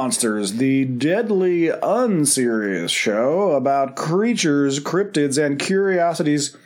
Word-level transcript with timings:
Monsters, 0.00 0.54
the 0.54 0.86
deadly, 0.86 1.68
unserious 1.68 2.90
show 2.90 3.50
about 3.50 3.96
creatures, 3.96 4.80
cryptids, 4.80 5.36
and 5.36 5.58
curiosities 5.58 6.56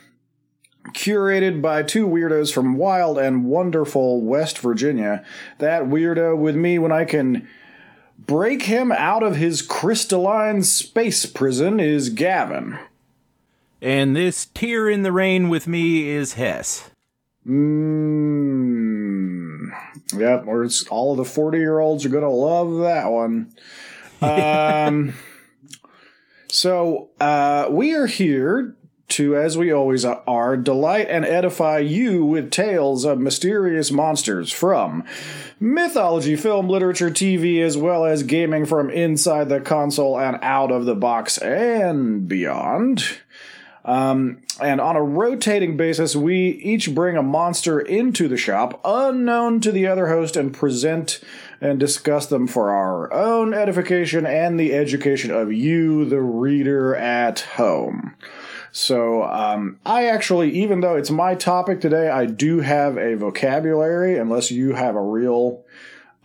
curated 0.93 1.61
by 1.61 1.83
two 1.83 2.07
weirdos 2.07 2.53
from 2.53 2.77
wild 2.77 3.17
and 3.17 3.43
wonderful 3.43 4.21
West 4.21 4.59
Virginia. 4.59 5.21
That 5.57 5.83
weirdo 5.83 6.37
with 6.37 6.55
me 6.55 6.79
when 6.79 6.93
I 6.93 7.03
can 7.03 7.45
break 8.17 8.61
him 8.61 8.93
out 8.93 9.21
of 9.21 9.35
his 9.35 9.61
crystalline 9.61 10.63
space 10.63 11.25
prison 11.25 11.81
is 11.81 12.07
Gavin. 12.11 12.79
And 13.81 14.15
this 14.15 14.45
tear 14.53 14.89
in 14.89 15.03
the 15.03 15.11
rain 15.11 15.49
with 15.49 15.67
me 15.67 16.07
is 16.07 16.35
Hess. 16.35 16.89
Mmm. 17.45 18.44
Yep, 20.17 20.45
or 20.47 20.63
it's 20.63 20.87
all 20.87 21.11
of 21.11 21.17
the 21.17 21.25
40 21.25 21.57
year 21.57 21.79
olds 21.79 22.05
are 22.05 22.09
going 22.09 22.23
to 22.23 22.29
love 22.29 22.79
that 22.79 23.07
one. 23.11 23.53
Um, 24.21 25.13
so, 26.47 27.09
uh, 27.19 27.67
we 27.69 27.93
are 27.93 28.07
here 28.07 28.75
to, 29.07 29.35
as 29.35 29.57
we 29.57 29.71
always 29.71 30.03
are, 30.03 30.57
delight 30.57 31.07
and 31.09 31.25
edify 31.25 31.79
you 31.79 32.25
with 32.25 32.49
tales 32.49 33.05
of 33.05 33.19
mysterious 33.19 33.91
monsters 33.91 34.51
from 34.51 35.03
mythology, 35.59 36.35
film, 36.35 36.67
literature, 36.67 37.11
TV, 37.11 37.61
as 37.61 37.77
well 37.77 38.05
as 38.05 38.23
gaming 38.23 38.65
from 38.65 38.89
inside 38.89 39.49
the 39.49 39.61
console 39.61 40.19
and 40.19 40.37
out 40.41 40.71
of 40.71 40.85
the 40.85 40.95
box 40.95 41.37
and 41.37 42.27
beyond. 42.27 43.03
Um, 43.85 44.41
and 44.59 44.81
on 44.81 44.95
a 44.95 45.03
rotating 45.03 45.77
basis, 45.77 46.15
we 46.15 46.49
each 46.49 46.93
bring 46.95 47.15
a 47.15 47.23
monster 47.23 47.79
into 47.79 48.27
the 48.27 48.35
shop, 48.35 48.81
unknown 48.83 49.61
to 49.61 49.71
the 49.71 49.85
other 49.85 50.07
host, 50.07 50.35
and 50.35 50.51
present 50.51 51.21
and 51.61 51.79
discuss 51.79 52.25
them 52.25 52.47
for 52.47 52.71
our 52.71 53.13
own 53.13 53.53
edification 53.53 54.25
and 54.25 54.59
the 54.59 54.73
education 54.73 55.29
of 55.29 55.53
you, 55.53 56.03
the 56.05 56.19
reader 56.19 56.95
at 56.95 57.41
home. 57.41 58.15
So, 58.71 59.23
um, 59.23 59.79
I 59.85 60.07
actually, 60.07 60.51
even 60.51 60.81
though 60.81 60.95
it's 60.95 61.11
my 61.11 61.35
topic 61.35 61.79
today, 61.79 62.09
I 62.09 62.25
do 62.25 62.59
have 62.59 62.97
a 62.97 63.15
vocabulary, 63.15 64.17
unless 64.17 64.51
you 64.51 64.73
have 64.73 64.95
a 64.95 65.01
real 65.01 65.63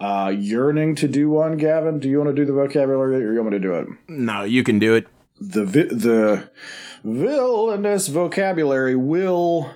uh, 0.01 0.35
yearning 0.37 0.95
to 0.97 1.07
do 1.07 1.29
one, 1.29 1.59
Gavin. 1.59 2.01
Do 2.01 2.09
you 2.09 2.19
want 2.19 2.31
to 2.31 2.35
do 2.35 2.47
the 2.47 2.53
vocabulary 2.53 3.23
or 3.23 3.33
you 3.33 3.39
want 3.39 3.53
me 3.53 3.59
to 3.59 3.63
do 3.63 3.75
it? 3.75 3.87
No, 4.09 4.43
you 4.45 4.65
can 4.65 4.79
do 4.79 4.95
it. 4.95 5.07
The, 5.41 5.65
vi- 5.65 5.95
the, 5.95 6.51
villainous 7.05 8.09
vocabulary 8.09 8.97
will 8.97 9.71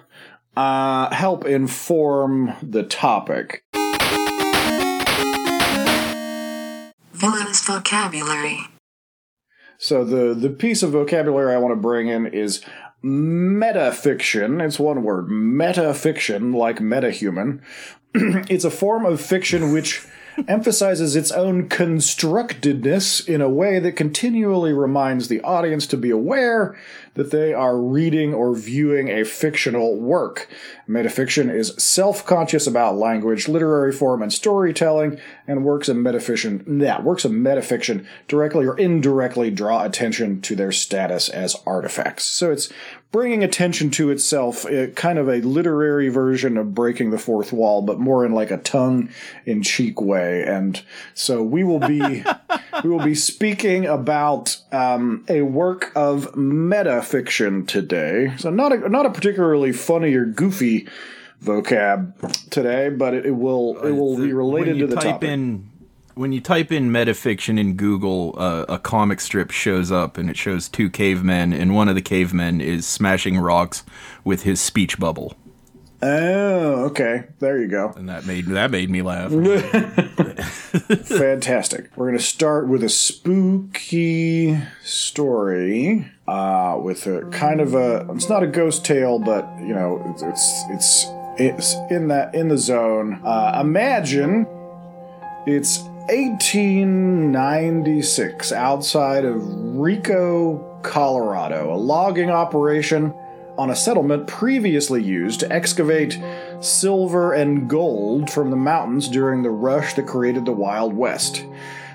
uh, 0.57 1.15
help 1.15 1.45
inform 1.45 2.55
the 2.63 2.83
topic. 2.83 3.65
Villainous 7.13 7.65
vocabulary. 7.65 8.61
So 9.79 10.05
the 10.05 10.35
the 10.35 10.51
piece 10.51 10.83
of 10.83 10.93
vocabulary 10.93 11.55
I 11.55 11.59
want 11.59 11.73
to 11.73 11.81
bring 11.81 12.09
in 12.09 12.27
is 12.27 12.65
metafiction. 13.05 14.65
It's 14.65 14.79
one 14.79 15.03
word, 15.03 15.29
metafiction, 15.29 16.55
like 16.55 16.79
metahuman. 16.79 17.61
it's 18.15 18.65
a 18.65 18.71
form 18.71 19.05
of 19.05 19.21
fiction 19.21 19.73
which 19.73 20.07
emphasizes 20.49 21.17
its 21.17 21.31
own 21.33 21.69
constructedness 21.69 23.27
in 23.29 23.41
a 23.41 23.49
way 23.49 23.79
that 23.79 23.93
continually 23.93 24.73
reminds 24.73 25.29
the 25.29 25.41
audience 25.43 25.87
to 25.87 25.97
be 25.97 26.11
aware 26.11 26.77
that 27.15 27.31
they 27.31 27.55
are 27.55 27.79
reading 27.79 28.35
or 28.35 28.55
viewing 28.55 29.09
a 29.09 29.25
fictional 29.25 29.97
work. 29.97 30.49
Metafiction 30.89 31.53
is 31.55 31.73
self-conscious 31.79 32.67
about 32.67 32.97
language, 32.97 33.47
literary 33.49 33.93
form, 33.93 34.21
and 34.21 34.33
storytelling, 34.33 35.19
and 35.47 35.65
works 35.65 35.89
of 35.89 35.97
metafiction, 35.97 36.83
yeah, 36.83 37.01
works 37.01 37.25
of 37.25 37.31
metafiction 37.31 38.05
directly 38.27 38.67
or 38.67 38.77
indirectly 38.77 39.51
draw 39.51 39.85
attention 39.85 40.41
to 40.41 40.57
their 40.57 40.73
status 40.73 41.29
as 41.29 41.57
artifacts. 41.67 42.25
So 42.25 42.51
it's 42.51 42.73
bringing 43.15 43.45
attention 43.45 43.93
to 43.93 44.11
itself, 44.11 44.67
uh, 44.67 44.89
kind 44.89 45.21
of 45.21 45.29
a 45.29 45.37
literary 45.43 46.09
version 46.09 46.57
of 46.57 46.75
breaking 46.75 47.13
the 47.13 47.17
fourth 47.17 47.53
wall, 47.53 47.81
but 47.81 48.01
more 48.01 48.27
in 48.27 48.33
like 48.33 48.51
a 48.51 48.57
tongue-in-cheek 48.57 50.01
way. 50.01 50.43
And 50.43 50.83
so 51.15 51.41
we 51.41 51.63
will 51.63 51.79
be 51.79 52.01
we 52.83 52.91
will 52.91 53.05
be 53.05 53.15
speaking 53.15 53.87
about 53.87 54.57
um, 54.73 55.25
a 55.29 55.43
work 55.43 55.93
of 55.95 56.33
metafiction 56.33 57.69
today. 57.69 58.35
So 58.37 58.51
not 58.51 58.73
a 58.73 58.89
not 58.89 59.07
a 59.07 59.11
particularly 59.11 59.71
funny 59.71 60.13
or 60.15 60.25
goofy 60.25 60.89
vocab 61.41 62.51
today, 62.51 62.89
but 62.89 63.15
it, 63.15 63.27
it 63.27 63.37
will 63.37 63.79
it 63.85 63.93
will 63.93 64.17
be 64.17 64.33
related 64.33 64.71
when 64.71 64.77
you 64.77 64.87
to 64.89 64.93
the 64.93 65.01
type 65.01 65.05
topic. 65.05 65.29
in 65.29 65.71
when 66.15 66.33
you 66.33 66.41
type 66.41 66.73
in 66.73 66.91
metafiction 66.91 67.59
in 67.59 67.75
Google, 67.75 68.35
uh, 68.39 68.65
a 68.69 68.79
comic 68.79 69.21
strip 69.21 69.51
shows 69.51 69.91
up, 69.91 70.17
and 70.19 70.31
it 70.31 70.37
shows 70.37 70.69
two 70.69 70.91
cavemen, 70.91 71.53
and 71.53 71.75
one 71.75 71.89
of 71.89 71.95
the 71.95 72.03
cavemen 72.03 72.61
is 72.61 72.87
smashing 72.87 73.39
rocks 73.39 73.85
with 74.25 74.43
his 74.43 74.61
speech 74.61 74.99
bubble, 74.99 75.35
oh, 76.05 76.85
okay. 76.85 77.25
There 77.39 77.59
you 77.59 77.69
go. 77.69 77.93
and 77.97 78.09
that 78.09 78.27
made 78.27 78.47
that 78.47 78.71
made 78.71 78.91
me 78.91 79.03
laugh. 79.03 79.31
Fantastic. 81.05 81.91
We're 81.97 82.07
going 82.07 82.19
to 82.19 82.25
start 82.25 82.69
with 82.69 82.85
a 82.85 82.89
spooky 82.89 84.61
story. 84.83 86.11
Uh, 86.27 86.79
with 86.83 87.07
a 87.07 87.23
kind 87.31 87.61
of 87.61 87.75
a, 87.75 88.07
it's 88.13 88.31
not 88.31 88.43
a 88.43 88.47
ghost 88.47 88.85
tale, 88.85 89.19
but 89.19 89.47
you 89.61 89.75
know, 89.75 90.03
it's 90.07 90.23
it's 90.23 90.65
it's, 90.71 91.07
it's 91.39 91.75
in 91.91 92.09
that 92.09 92.35
in 92.35 92.49
the 92.49 92.59
zone. 92.59 93.21
Uh, 93.25 93.61
imagine 93.61 94.47
it's 95.47 95.83
1896 96.09 98.53
outside 98.53 99.25
of 99.25 99.43
Rico, 99.75 100.79
Colorado. 100.83 101.73
A 101.73 101.77
logging 101.77 102.29
operation 102.29 103.15
on 103.57 103.71
a 103.71 103.77
settlement 103.77 104.27
previously 104.27 105.03
used 105.03 105.41
to 105.41 105.51
excavate 105.51 106.23
silver 106.61 107.33
and 107.33 107.71
gold 107.71 108.31
from 108.31 108.51
the 108.51 108.57
mountains 108.57 109.09
during 109.09 109.43
the 109.43 109.51
rush 109.51 109.95
that 109.95 110.07
created 110.07 110.45
the 110.45 110.53
Wild 110.53 110.95
West. 110.95 111.43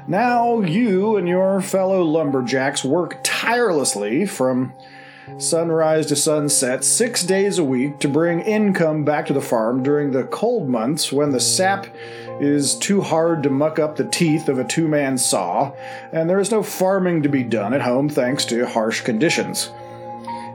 Now 0.07 0.61
you 0.61 1.17
and 1.17 1.27
your 1.27 1.61
fellow 1.61 2.01
lumberjacks 2.01 2.83
work 2.83 3.19
tirelessly 3.23 4.25
from 4.25 4.73
sunrise 5.37 6.05
to 6.07 6.15
sunset, 6.15 6.83
six 6.83 7.23
days 7.23 7.57
a 7.57 7.63
week, 7.63 7.99
to 7.99 8.07
bring 8.07 8.41
income 8.41 9.03
back 9.03 9.25
to 9.27 9.33
the 9.33 9.41
farm 9.41 9.83
during 9.83 10.11
the 10.11 10.23
cold 10.25 10.67
months 10.67 11.11
when 11.11 11.31
the 11.31 11.39
sap 11.39 11.87
is 12.39 12.75
too 12.75 13.01
hard 13.01 13.43
to 13.43 13.49
muck 13.49 13.79
up 13.79 13.95
the 13.95 14.05
teeth 14.05 14.47
of 14.47 14.59
a 14.59 14.63
two 14.63 14.87
man 14.87 15.17
saw, 15.17 15.73
and 16.11 16.29
there 16.29 16.39
is 16.39 16.51
no 16.51 16.63
farming 16.63 17.21
to 17.23 17.29
be 17.29 17.43
done 17.43 17.73
at 17.73 17.81
home 17.81 18.09
thanks 18.09 18.45
to 18.45 18.65
harsh 18.65 19.01
conditions. 19.01 19.71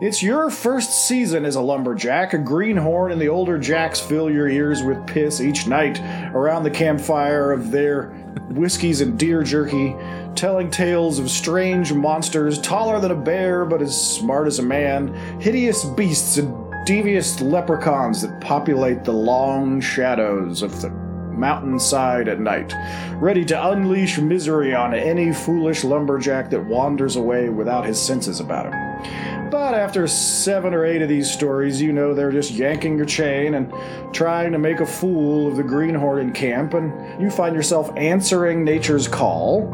It's 0.05 0.23
your 0.23 0.51
first 0.51 1.09
season 1.09 1.47
as 1.47 1.57
a 1.57 1.63
lumberjack. 1.63 2.35
A 2.35 2.39
greenhorn 2.39 3.11
and 3.11 3.19
the 3.19 3.31
older 3.31 3.59
jacks 3.59 3.99
fill 3.99 4.31
your 4.31 4.47
ears 4.47 4.83
with 4.83 5.07
piss 5.07 5.41
each 5.41 5.67
night 5.67 5.99
around 6.35 6.65
the 6.65 6.71
campfire 6.71 7.53
of 7.53 7.71
their 7.71 8.11
whiskeys 8.51 9.01
and 9.01 9.19
deer 9.19 9.43
jerky, 9.43 9.97
telling 10.35 10.71
tales 10.71 11.19
of 11.19 11.31
strange 11.31 11.95
monsters 11.95 12.61
taller 12.61 13.01
than 13.01 13.13
a 13.13 13.17
bear 13.17 13.65
but 13.65 13.81
as 13.81 13.99
smart 13.99 14.47
as 14.47 14.59
a 14.59 14.63
man, 14.63 15.09
hideous 15.41 15.87
beasts 15.87 16.37
and 16.37 16.55
devious 16.85 17.41
leprechauns 17.41 18.21
that 18.21 18.43
populate 18.43 19.05
the 19.05 19.13
long 19.13 19.81
shadows 19.81 20.61
of 20.61 20.83
the 20.83 20.91
mountainside 20.91 22.29
at 22.29 22.41
night, 22.41 22.75
ready 23.17 23.43
to 23.45 23.69
unleash 23.71 24.19
misery 24.19 24.75
on 24.75 24.93
any 24.93 25.33
foolish 25.33 25.83
lumberjack 25.83 26.51
that 26.51 26.63
wanders 26.67 27.17
away 27.17 27.49
without 27.49 27.87
his 27.87 28.01
senses 28.01 28.39
about 28.39 28.67
him. 28.67 29.34
But 29.55 29.75
after 29.75 30.09
seven 30.09 30.75
or 30.75 30.85
eight 30.85 31.01
of 31.01 31.09
these 31.09 31.31
stories, 31.31 31.81
you 31.81 31.93
know 31.93 32.13
they're 32.13 32.33
just 32.33 32.51
yanking 32.51 32.97
your 32.97 33.07
chain 33.07 33.55
and 33.55 33.73
trying 34.13 34.51
to 34.51 34.59
make 34.59 34.81
a 34.81 34.85
fool 34.85 35.47
of 35.47 35.55
the 35.55 35.63
greenhorn 35.63 36.19
in 36.19 36.33
camp, 36.33 36.75
and 36.75 37.23
you 37.23 37.31
find 37.31 37.55
yourself 37.55 37.89
answering 37.97 38.65
nature's 38.65 39.07
call, 39.07 39.67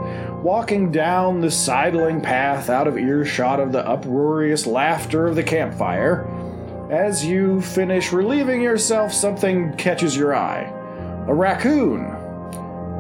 walking 0.43 0.93
down 0.93 1.41
the 1.41 1.51
sidling 1.51 2.21
path 2.21 2.69
out 2.69 2.89
of 2.89 2.99
earshot 2.99 3.59
of 3.59 3.73
the 3.73 3.79
uproarious 3.89 4.67
laughter 4.67 5.27
of 5.29 5.35
the 5.35 5.43
campfire. 5.43 6.29
As 6.91 7.25
you 7.25 7.63
finish 7.63 8.13
relieving 8.13 8.61
yourself, 8.61 9.15
something 9.15 9.75
catches 9.79 10.15
your 10.15 10.37
eye 10.37 10.71
a 11.27 11.33
raccoon. 11.33 12.21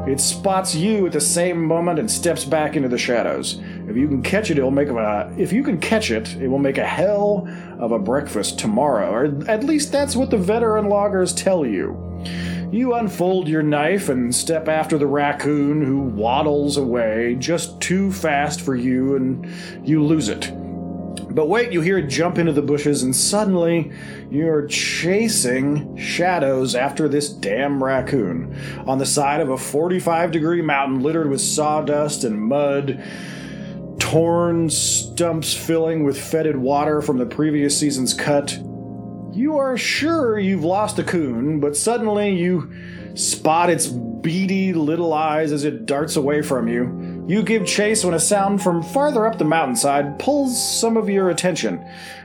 It 0.09 0.19
spots 0.19 0.75
you 0.75 1.06
at 1.06 1.12
the 1.12 1.21
same 1.21 1.62
moment 1.62 1.99
and 1.99 2.11
steps 2.11 2.47
back 2.47 2.75
into 2.75 2.88
the 2.88 2.97
shadows. 2.97 3.61
If 3.91 3.97
you 3.97 4.07
can 4.07 4.23
catch 4.23 4.53
it, 4.53 4.59
it'll 4.59 4.71
make 4.71 4.89
a. 4.89 5.35
If 5.37 5.53
you 5.53 5.65
can 5.65 5.81
catch 5.81 6.13
it, 6.13 6.37
it 6.37 6.47
will 6.47 6.61
make 6.61 6.79
a 6.79 6.87
hell 6.87 7.49
of 7.81 7.91
a 7.91 7.99
breakfast 7.99 8.57
tomorrow. 8.57 9.11
Or 9.11 9.51
at 9.51 9.65
least 9.65 9.91
that's 9.91 10.15
what 10.15 10.31
the 10.31 10.39
veteran 10.39 10.89
loggers 10.89 11.35
tell 11.35 11.67
you. 11.67 11.99
You 12.71 12.95
unfold 12.95 13.49
your 13.49 13.65
knife 13.65 14.09
and 14.09 14.33
step 14.33 14.69
after 14.69 14.97
the 14.97 15.09
raccoon, 15.09 15.85
who 15.85 16.03
waddles 16.03 16.77
away 16.77 17.35
just 17.41 17.81
too 17.81 18.13
fast 18.13 18.61
for 18.61 18.77
you, 18.77 19.17
and 19.17 19.45
you 19.83 20.05
lose 20.05 20.29
it. 20.29 20.53
But 21.35 21.49
wait, 21.49 21.73
you 21.73 21.81
hear 21.81 21.99
it 21.99 22.07
jump 22.07 22.39
into 22.39 22.53
the 22.53 22.63
bushes, 22.63 23.03
and 23.03 23.15
suddenly 23.15 23.91
you're 24.31 24.69
chasing 24.69 25.97
shadows 25.97 26.77
after 26.77 27.09
this 27.09 27.29
damn 27.29 27.83
raccoon 27.83 28.57
on 28.87 28.99
the 28.99 29.07
side 29.07 29.41
of 29.41 29.51
a 29.51 29.59
45 29.59 30.31
degree 30.31 30.63
mountain 30.63 31.03
littered 31.03 31.29
with 31.29 31.41
sawdust 31.41 32.23
and 32.23 32.41
mud, 32.41 33.03
torn 34.11 34.69
stumps 34.69 35.55
filling 35.55 36.03
with 36.03 36.21
fetid 36.21 36.57
water 36.57 37.01
from 37.01 37.17
the 37.17 37.25
previous 37.25 37.79
season's 37.79 38.12
cut. 38.12 38.59
You 39.33 39.57
are 39.59 39.77
sure 39.77 40.37
you've 40.37 40.65
lost 40.65 40.99
a 40.99 41.05
coon, 41.05 41.61
but 41.61 41.77
suddenly 41.77 42.31
you 42.31 42.73
spot 43.15 43.71
its 43.71 43.87
beady 43.87 44.73
little 44.73 45.12
eyes 45.12 45.53
as 45.53 45.62
it 45.62 45.87
darts 45.87 46.17
away 46.17 46.43
from 46.43 46.67
you. 46.67 47.25
You 47.29 47.45
give 47.45 47.65
chase 47.65 48.05
when 48.05 48.15
a 48.15 48.19
sound 48.19 48.65
from 48.65 48.83
farther 48.83 49.29
up 49.29 49.39
the 49.39 49.45
mountainside 49.45 50.19
pulls 50.19 50.81
some 50.81 50.97
of 50.97 51.09
your 51.09 51.31
attention, 51.31 51.81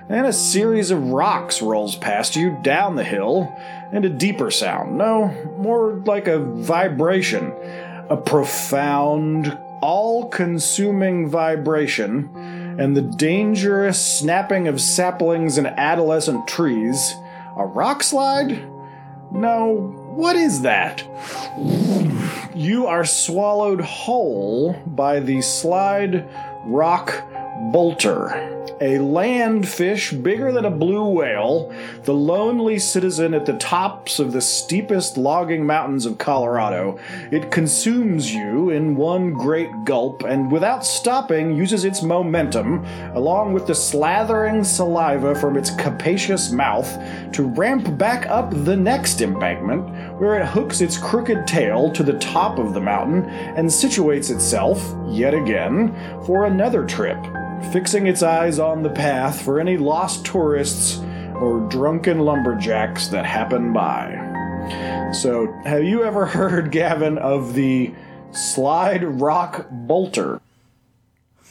and 0.10 0.26
a 0.26 0.34
series 0.34 0.90
of 0.90 1.12
rocks 1.12 1.62
rolls 1.62 1.96
past 1.96 2.36
you 2.36 2.58
down 2.64 2.96
the 2.96 3.04
hill, 3.04 3.56
and 3.94 4.04
a 4.06 4.10
deeper 4.10 4.50
sound. 4.50 4.98
No, 4.98 5.28
more 5.60 6.02
like 6.08 6.28
a 6.28 6.40
vibration. 6.40 7.54
A 8.10 8.18
profound, 8.18 9.56
all 9.86 10.28
consuming 10.30 11.30
vibration, 11.30 12.28
and 12.80 12.98
the 12.98 13.04
dangerous 13.04 14.04
snapping 14.04 14.68
of 14.68 14.82
saplings 14.82 15.60
and 15.60 15.68
adolescent 15.68 16.48
trees. 16.48 17.14
A 17.56 17.68
rock 17.68 18.02
slide? 18.02 18.68
No, 19.32 19.94
what 20.16 20.36
is 20.36 20.64
that? 20.64 21.04
You 22.56 22.88
are 22.88 23.06
swallowed 23.06 23.80
whole 23.80 24.74
by 24.88 25.20
the 25.20 25.44
slide 25.44 26.28
rock 26.66 27.24
bolter, 27.72 28.65
a 28.82 28.98
land 29.00 29.68
fish 29.68 30.12
bigger 30.12 30.52
than 30.52 30.66
a 30.66 30.72
blue 30.72 31.08
whale, 31.08 31.74
the 32.04 32.14
lonely 32.14 32.78
citizen 32.78 33.34
at 33.34 33.46
the 33.46 33.54
tops 33.54 34.20
of 34.20 34.32
the 34.32 34.42
steepest 34.42 35.18
logging 35.18 35.66
mountains 35.66 36.06
of 36.06 36.18
Colorado. 36.18 37.00
It 37.32 37.52
consumes 37.52 38.34
you 38.34 38.70
in 38.70 38.96
one 38.96 39.34
great 39.34 39.70
gulp 39.86 40.24
and 40.24 40.52
without 40.52 40.86
stopping 40.86 41.56
uses 41.56 41.86
its 41.86 42.02
momentum, 42.02 42.86
along 43.16 43.54
with 43.54 43.68
the 43.68 43.74
slathering 43.74 44.66
saliva 44.66 45.36
from 45.36 45.58
its 45.58 45.70
capacious 45.76 46.52
mouth, 46.52 46.92
to 47.34 47.44
ramp 47.44 47.98
back 47.98 48.26
up 48.28 48.52
the 48.66 48.76
next 48.76 49.22
embankment, 49.22 49.90
where 50.20 50.40
it 50.40 50.46
hooks 50.46 50.82
its 50.82 50.98
crooked 50.98 51.48
tail 51.48 51.92
to 51.92 52.04
the 52.04 52.18
top 52.20 52.60
of 52.60 52.74
the 52.74 52.82
mountain 52.82 53.26
and 53.26 53.68
situates 53.68 54.34
itself, 54.34 54.96
yet 55.08 55.34
again, 55.34 55.94
for 56.26 56.46
another 56.46 56.86
trip 56.86 57.18
fixing 57.72 58.08
its 58.08 58.24
eyes 58.24 58.60
on 58.60 58.84
the 58.84 58.90
path 58.90 59.42
for 59.42 59.60
any 59.60 59.78
lost 59.78 60.26
tourists 60.26 61.00
or 61.36 61.60
drunken 61.70 62.20
lumberjacks 62.20 63.08
that 63.10 63.26
happen 63.26 63.74
by. 63.74 65.12
So, 65.14 65.52
have 65.66 65.84
you 65.84 66.04
ever 66.04 66.26
heard, 66.38 66.72
Gavin, 66.72 67.18
of 67.18 67.54
the 67.54 67.94
slide 68.32 69.04
rock 69.04 69.68
bolter? 69.72 70.42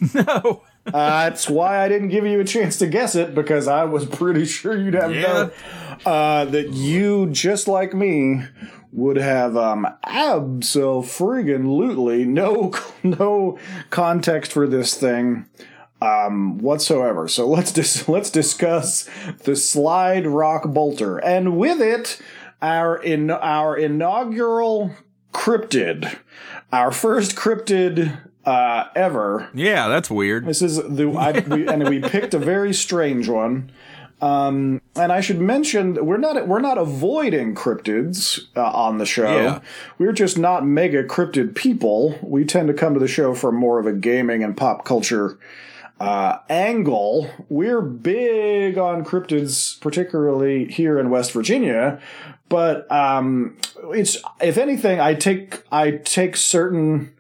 No. 0.15 0.63
Uh, 0.87 0.91
that's 1.31 1.49
why 1.49 1.83
I 1.83 1.89
didn't 1.89 2.09
give 2.09 2.27
you 2.27 2.41
a 2.41 2.45
chance 2.45 2.77
to 2.79 2.87
guess 2.87 3.15
it 3.15 3.35
because 3.35 3.67
I 3.69 3.85
was 3.85 4.05
pretty 4.05 4.45
sure 4.45 4.77
you'd 4.77 4.93
have 4.93 5.15
Yeah. 5.15 5.23
known 5.33 5.51
uh, 6.05 6.45
that 6.47 6.73
you, 6.75 7.31
just 7.31 7.69
like 7.69 7.95
me, 7.95 8.43
would 8.93 9.17
have 9.17 9.57
um, 9.57 9.87
absolutely 10.05 11.55
no 12.27 12.73
no 13.03 13.59
context 13.89 14.53
for 14.53 14.67
this 14.67 14.95
thing 14.95 15.47
um, 16.05 16.59
whatsoever. 16.59 17.27
So 17.29 17.49
let's 17.49 17.73
dis- 17.73 18.09
let's 18.09 18.31
discuss 18.31 19.09
the 19.45 19.57
slide 19.57 20.27
rock 20.27 20.65
bolter, 20.69 21.19
and 21.19 21.57
with 21.57 21.81
it, 21.81 22.21
our 22.61 22.97
in 22.97 23.31
our 23.31 23.77
inaugural 23.77 24.93
cryptid, 25.33 26.19
our 26.73 26.93
first 26.93 27.37
cryptid 27.37 28.21
uh, 28.45 28.89
ever. 28.95 29.49
Yeah, 29.55 29.89
that's 29.89 30.11
weird. 30.11 30.47
This 30.47 30.63
is 30.63 30.77
the 30.77 31.11
I, 31.11 31.41
we, 31.41 31.67
and 31.67 31.89
we 31.89 32.01
picked 32.09 32.35
a 32.35 32.39
very 32.39 32.75
strange 32.75 33.29
one. 33.29 33.73
Um, 34.21 34.81
and 34.97 35.13
I 35.13 35.21
should 35.21 35.41
mention 35.41 36.07
we're 36.07 36.17
not 36.17 36.47
we're 36.47 36.61
not 36.61 36.79
avoiding 36.79 37.55
cryptids 37.55 38.47
uh, 38.57 38.63
on 38.71 38.99
the 38.99 39.05
show. 39.05 39.37
Yeah. 39.37 39.61
We're 39.99 40.13
just 40.13 40.39
not 40.39 40.65
mega 40.65 41.05
cryptid 41.05 41.55
people. 41.55 42.19
We 42.23 42.45
tend 42.45 42.69
to 42.69 42.75
come 42.75 42.95
to 42.95 43.01
the 43.01 43.09
show 43.09 43.35
for 43.35 43.53
more 43.53 43.79
of 43.79 43.87
a 43.87 43.93
gaming 43.93 44.43
and 44.43 44.57
pop 44.57 44.85
culture 44.85 45.39
uh, 46.01 46.39
angle. 46.49 47.31
We're 47.49 47.81
big 47.81 48.79
on 48.79 49.05
cryptids, 49.05 49.81
particularly 49.81 50.67
here 50.67 50.99
in 50.99 51.11
West 51.11 51.33
Virginia. 51.33 52.01
But 52.49 52.91
um, 52.91 53.57
it's 53.93 54.19
if 54.41 54.59
anything, 54.59 55.01
I 55.01 55.15
take 55.15 55.63
I 55.73 55.93
take 55.93 56.37
certain 56.37 57.15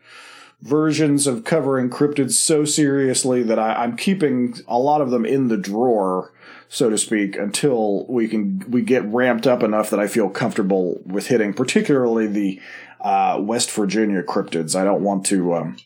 versions 0.61 1.27
of 1.27 1.45
covering 1.45 1.91
cryptids 1.91 2.33
so 2.33 2.65
seriously 2.65 3.43
that 3.43 3.59
I, 3.59 3.75
I'm 3.75 3.97
keeping 3.97 4.55
a 4.67 4.79
lot 4.79 5.03
of 5.03 5.11
them 5.11 5.27
in 5.27 5.49
the 5.49 5.59
drawer, 5.59 6.33
so 6.69 6.89
to 6.89 6.97
speak, 6.97 7.37
until 7.37 8.07
we 8.07 8.29
can 8.29 8.65
we 8.69 8.83
get 8.83 9.05
ramped 9.05 9.47
up 9.47 9.63
enough 9.63 9.91
that 9.91 10.01
I 10.01 10.09
feel 10.09 10.29
comfortable 10.29 11.01
with 11.07 11.29
hitting, 11.29 11.55
particularly 11.55 12.27
the 12.27 12.61
uh, 13.01 13.39
West 13.41 13.71
Virginia 13.71 14.23
cryptids. 14.23 14.79
I 14.79 14.85
don't 14.85 15.03
want 15.03 15.27
to. 15.27 15.55
Um, 15.55 15.77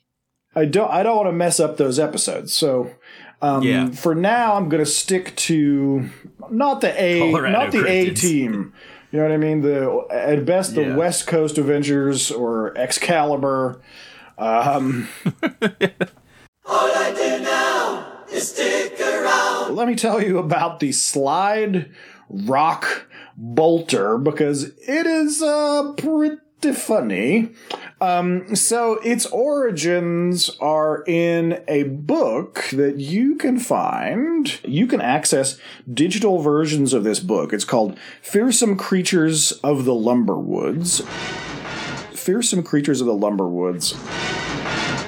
I 0.59 0.65
don't. 0.65 0.91
I 0.91 1.03
don't 1.03 1.17
want 1.17 1.29
to 1.29 1.33
mess 1.33 1.61
up 1.61 1.77
those 1.77 1.99
episodes. 1.99 2.53
So. 2.53 2.91
Um, 3.41 3.63
Yeah. 3.63 3.89
For 3.91 4.17
now, 4.17 4.55
I'm 4.57 4.69
going 4.69 4.85
to 4.85 4.91
stick 4.91 5.37
to 5.37 6.11
not 6.51 6.81
the 6.81 6.93
A, 7.01 7.21
Colorado 7.21 7.53
not 7.53 7.71
the 7.71 7.87
A 7.87 8.11
team. 8.13 8.73
You 9.13 9.21
know 9.21 9.27
what 9.27 9.33
I 9.33 9.37
mean? 9.37 9.61
The 9.61 10.07
at 10.11 10.45
best 10.45 10.75
the 10.75 10.83
Yeah. 10.83 10.97
West 10.97 11.29
Coast 11.29 11.57
Avengers 11.57 12.33
or 12.33 12.77
Excalibur. 12.77 13.81
Um, 14.37 15.09
Let 19.71 19.87
me 19.89 19.95
tell 19.95 20.23
you 20.23 20.39
about 20.39 20.81
the 20.81 20.93
slide 20.93 21.91
rock 22.29 23.07
bolter 23.37 24.19
because 24.19 24.65
it 24.65 25.07
is 25.07 25.41
uh, 25.43 25.93
pretty 25.97 26.37
funny. 26.65 27.53
Um, 28.01 28.55
so 28.55 28.95
its 29.05 29.27
origins 29.27 30.51
are 30.61 31.05
in 31.07 31.63
a 31.69 31.85
book 31.85 32.69
that 32.73 32.99
you 32.99 33.37
can 33.37 33.59
find. 33.59 34.59
You 34.65 34.87
can 34.87 35.01
access 35.01 35.59
digital 35.93 36.41
versions 36.41 36.93
of 36.93 37.05
this 37.05 37.21
book. 37.21 37.53
It's 37.53 37.65
called 37.65 37.99
Fearsome 38.23 38.77
Creatures 38.77 39.53
of 39.63 39.85
the 39.85 39.93
Lumberwoods. 39.93 41.05
Fearsome 42.15 42.63
Creatures 42.63 43.01
of 43.01 43.07
the 43.07 43.13
Lumberwoods. 43.13 43.97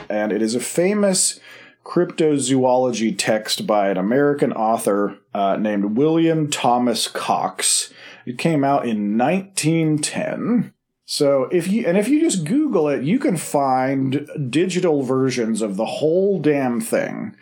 And 0.08 0.32
it 0.32 0.42
is 0.42 0.54
a 0.54 0.60
famous 0.60 1.38
cryptozoology 1.84 3.16
text 3.16 3.66
by 3.66 3.88
an 3.88 3.96
American 3.96 4.52
author 4.52 5.18
uh, 5.34 5.56
named 5.56 5.96
William 5.96 6.50
Thomas 6.50 7.08
Cox. 7.08 7.92
It 8.26 8.38
came 8.38 8.62
out 8.64 8.86
in 8.86 9.18
1910. 9.18 10.72
So 11.10 11.48
if 11.50 11.66
you 11.66 11.84
and 11.88 11.98
if 11.98 12.06
you 12.06 12.20
just 12.20 12.44
Google 12.44 12.88
it, 12.88 13.02
you 13.02 13.18
can 13.18 13.36
find 13.36 14.28
digital 14.48 15.02
versions 15.02 15.60
of 15.60 15.76
the 15.76 15.84
whole 15.84 16.38
damn 16.38 16.80
thing. 16.80 17.34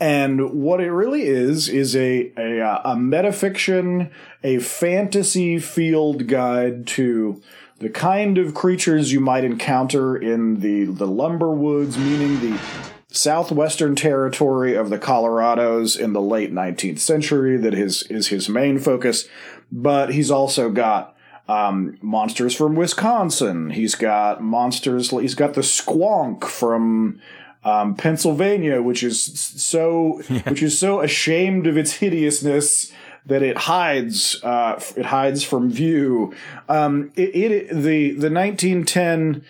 And 0.00 0.50
what 0.50 0.80
it 0.80 0.90
really 0.90 1.22
is 1.22 1.68
is 1.68 1.94
a 1.94 2.32
a, 2.36 2.60
uh, 2.60 2.80
a 2.84 2.96
metafiction, 2.96 4.10
a 4.42 4.58
fantasy 4.58 5.60
field 5.60 6.26
guide 6.26 6.88
to 6.88 7.40
the 7.78 7.88
kind 7.88 8.36
of 8.36 8.52
creatures 8.52 9.12
you 9.12 9.20
might 9.20 9.44
encounter 9.44 10.16
in 10.16 10.58
the 10.58 10.82
the 10.82 11.06
lumber 11.06 11.52
woods, 11.52 11.96
meaning 11.96 12.40
the 12.40 12.60
southwestern 13.06 13.94
territory 13.94 14.74
of 14.74 14.90
the 14.90 14.98
Colorados 14.98 15.96
in 15.96 16.14
the 16.14 16.20
late 16.20 16.52
19th 16.52 16.98
century. 16.98 17.56
That 17.58 17.74
is 17.74 18.02
is 18.10 18.26
his 18.26 18.48
main 18.48 18.80
focus, 18.80 19.28
but 19.70 20.12
he's 20.14 20.32
also 20.32 20.68
got 20.68 21.13
um, 21.48 21.98
monsters 22.00 22.54
from 22.54 22.74
Wisconsin. 22.74 23.70
He's 23.70 23.94
got 23.94 24.42
monsters. 24.42 25.10
He's 25.10 25.34
got 25.34 25.54
the 25.54 25.60
squonk 25.60 26.44
from 26.44 27.20
um, 27.64 27.94
Pennsylvania, 27.94 28.82
which 28.82 29.02
is 29.02 29.22
so 29.22 30.22
which 30.46 30.62
is 30.62 30.78
so 30.78 31.00
ashamed 31.00 31.66
of 31.66 31.76
its 31.76 31.94
hideousness 31.94 32.92
that 33.26 33.42
it 33.42 33.56
hides 33.56 34.42
uh, 34.42 34.80
it 34.96 35.06
hides 35.06 35.42
from 35.42 35.70
view. 35.70 36.34
Um, 36.68 37.12
it, 37.16 37.34
it 37.34 37.68
the 37.68 38.12
the 38.12 38.30
1910 38.30 39.44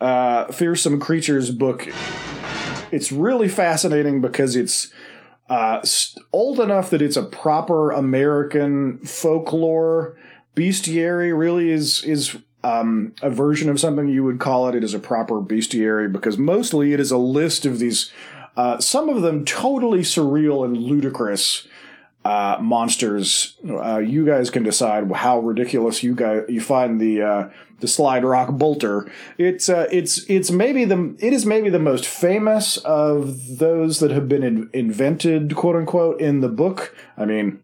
uh, 0.00 0.52
fearsome 0.52 1.00
creatures 1.00 1.50
book. 1.50 1.88
It's 2.92 3.10
really 3.10 3.48
fascinating 3.48 4.20
because 4.20 4.54
it's 4.54 4.92
uh, 5.48 5.84
old 6.32 6.60
enough 6.60 6.90
that 6.90 7.02
it's 7.02 7.16
a 7.16 7.22
proper 7.22 7.90
American 7.90 8.98
folklore 8.98 10.16
bestiary. 10.56 11.30
Really 11.38 11.70
is 11.70 12.02
is 12.04 12.36
um, 12.64 13.14
a 13.22 13.30
version 13.30 13.70
of 13.70 13.78
something 13.78 14.08
you 14.08 14.24
would 14.24 14.40
call 14.40 14.68
it. 14.68 14.74
It 14.74 14.82
is 14.82 14.94
a 14.94 14.98
proper 14.98 15.40
bestiary 15.40 16.10
because 16.10 16.36
mostly 16.38 16.92
it 16.92 17.00
is 17.00 17.12
a 17.12 17.18
list 17.18 17.66
of 17.66 17.78
these 17.78 18.10
Uh, 18.56 18.80
some 18.80 19.10
of 19.10 19.20
them 19.20 19.44
totally 19.44 20.02
surreal 20.02 20.64
and 20.64 20.78
ludicrous 20.78 21.68
uh, 22.24 22.56
monsters. 22.58 23.58
Uh, 23.68 23.98
you 23.98 24.24
guys 24.24 24.50
can 24.50 24.62
decide 24.62 25.12
how 25.12 25.38
ridiculous 25.40 26.02
you 26.02 26.14
guys 26.14 26.42
you 26.48 26.60
find 26.60 26.98
the 26.98 27.20
uh, 27.22 27.50
the 27.80 27.86
slide 27.86 28.24
rock 28.24 28.48
bolter. 28.52 29.04
It's 29.36 29.68
uh, 29.68 29.86
it's 29.92 30.24
it's 30.30 30.50
maybe 30.50 30.86
the 30.86 31.14
it 31.18 31.32
is 31.34 31.44
maybe 31.44 31.70
the 31.70 31.78
most 31.78 32.06
famous 32.06 32.78
of 32.78 33.58
those 33.58 34.00
that 34.00 34.10
have 34.10 34.26
been 34.26 34.42
in, 34.42 34.70
invented, 34.72 35.54
quote 35.54 35.76
unquote, 35.76 36.18
in 36.18 36.40
the 36.40 36.48
book. 36.48 36.96
I 37.18 37.26
mean, 37.26 37.60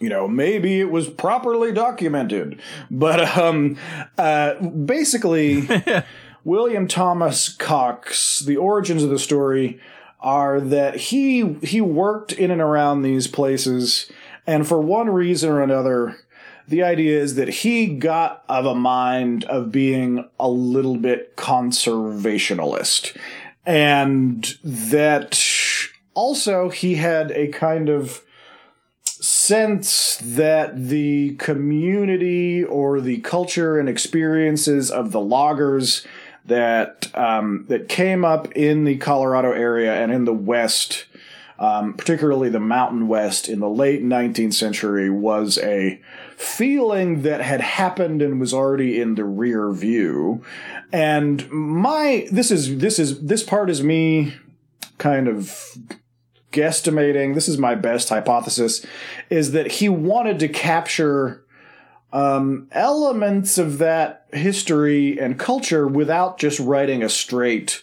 you 0.00 0.08
know, 0.08 0.26
maybe 0.26 0.80
it 0.80 0.90
was 0.90 1.08
properly 1.08 1.72
documented, 1.72 2.60
but 2.90 3.36
um, 3.36 3.76
uh, 4.16 4.54
basically, 4.54 5.68
William 6.44 6.88
Thomas 6.88 7.50
Cox. 7.50 8.40
The 8.40 8.56
origins 8.56 9.02
of 9.02 9.10
the 9.10 9.18
story 9.18 9.78
are 10.20 10.60
that 10.60 10.96
he 10.96 11.54
he 11.62 11.80
worked 11.80 12.32
in 12.32 12.50
and 12.50 12.62
around 12.62 13.02
these 13.02 13.26
places, 13.26 14.10
and 14.46 14.66
for 14.66 14.80
one 14.80 15.10
reason 15.10 15.50
or 15.50 15.62
another, 15.62 16.16
the 16.66 16.82
idea 16.82 17.20
is 17.20 17.34
that 17.34 17.48
he 17.48 17.86
got 17.86 18.42
of 18.48 18.64
a 18.64 18.74
mind 18.74 19.44
of 19.44 19.70
being 19.70 20.28
a 20.38 20.48
little 20.48 20.96
bit 20.96 21.36
conservationalist, 21.36 23.14
and 23.66 24.54
that 24.64 25.42
also 26.14 26.70
he 26.70 26.94
had 26.94 27.30
a 27.32 27.48
kind 27.48 27.90
of 27.90 28.22
sense 29.20 30.16
that 30.22 30.88
the 30.88 31.34
community 31.36 32.64
or 32.64 33.00
the 33.00 33.18
culture 33.18 33.78
and 33.78 33.88
experiences 33.88 34.90
of 34.90 35.12
the 35.12 35.20
loggers 35.20 36.06
that 36.46 37.10
um, 37.14 37.66
that 37.68 37.88
came 37.88 38.24
up 38.24 38.50
in 38.52 38.84
the 38.84 38.96
Colorado 38.96 39.52
area 39.52 39.94
and 39.94 40.10
in 40.10 40.24
the 40.24 40.32
West, 40.32 41.04
um, 41.58 41.94
particularly 41.94 42.48
the 42.48 42.60
Mountain 42.60 43.08
West 43.08 43.48
in 43.48 43.60
the 43.60 43.68
late 43.68 44.02
19th 44.02 44.54
century, 44.54 45.10
was 45.10 45.58
a 45.58 46.00
feeling 46.36 47.22
that 47.22 47.42
had 47.42 47.60
happened 47.60 48.22
and 48.22 48.40
was 48.40 48.54
already 48.54 49.00
in 49.00 49.14
the 49.14 49.24
rear 49.24 49.70
view. 49.70 50.42
And 50.92 51.48
my 51.50 52.26
this 52.32 52.50
is 52.50 52.78
this 52.78 52.98
is 52.98 53.20
this 53.20 53.42
part 53.42 53.68
is 53.68 53.82
me 53.82 54.34
kind 54.96 55.28
of 55.28 55.76
guesstimating. 56.52 57.34
This 57.34 57.48
is 57.48 57.58
my 57.58 57.74
best 57.74 58.08
hypothesis: 58.08 58.84
is 59.28 59.52
that 59.52 59.72
he 59.72 59.88
wanted 59.88 60.38
to 60.40 60.48
capture 60.48 61.44
um, 62.12 62.68
elements 62.72 63.58
of 63.58 63.78
that 63.78 64.26
history 64.32 65.18
and 65.18 65.38
culture 65.38 65.86
without 65.86 66.38
just 66.38 66.58
writing 66.58 67.02
a 67.02 67.08
straight 67.08 67.82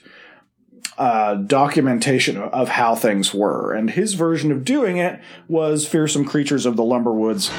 uh, 0.98 1.36
documentation 1.36 2.38
of 2.38 2.70
how 2.70 2.96
things 2.96 3.34
were. 3.34 3.74
And 3.74 3.92
his 3.92 4.16
version 4.16 4.52
of 4.52 4.66
doing 4.66 4.98
it 4.98 5.20
was 5.48 5.88
fearsome 5.88 6.26
creatures 6.26 6.66
of 6.66 6.76
the 6.76 6.84
lumberwoods, 6.84 7.50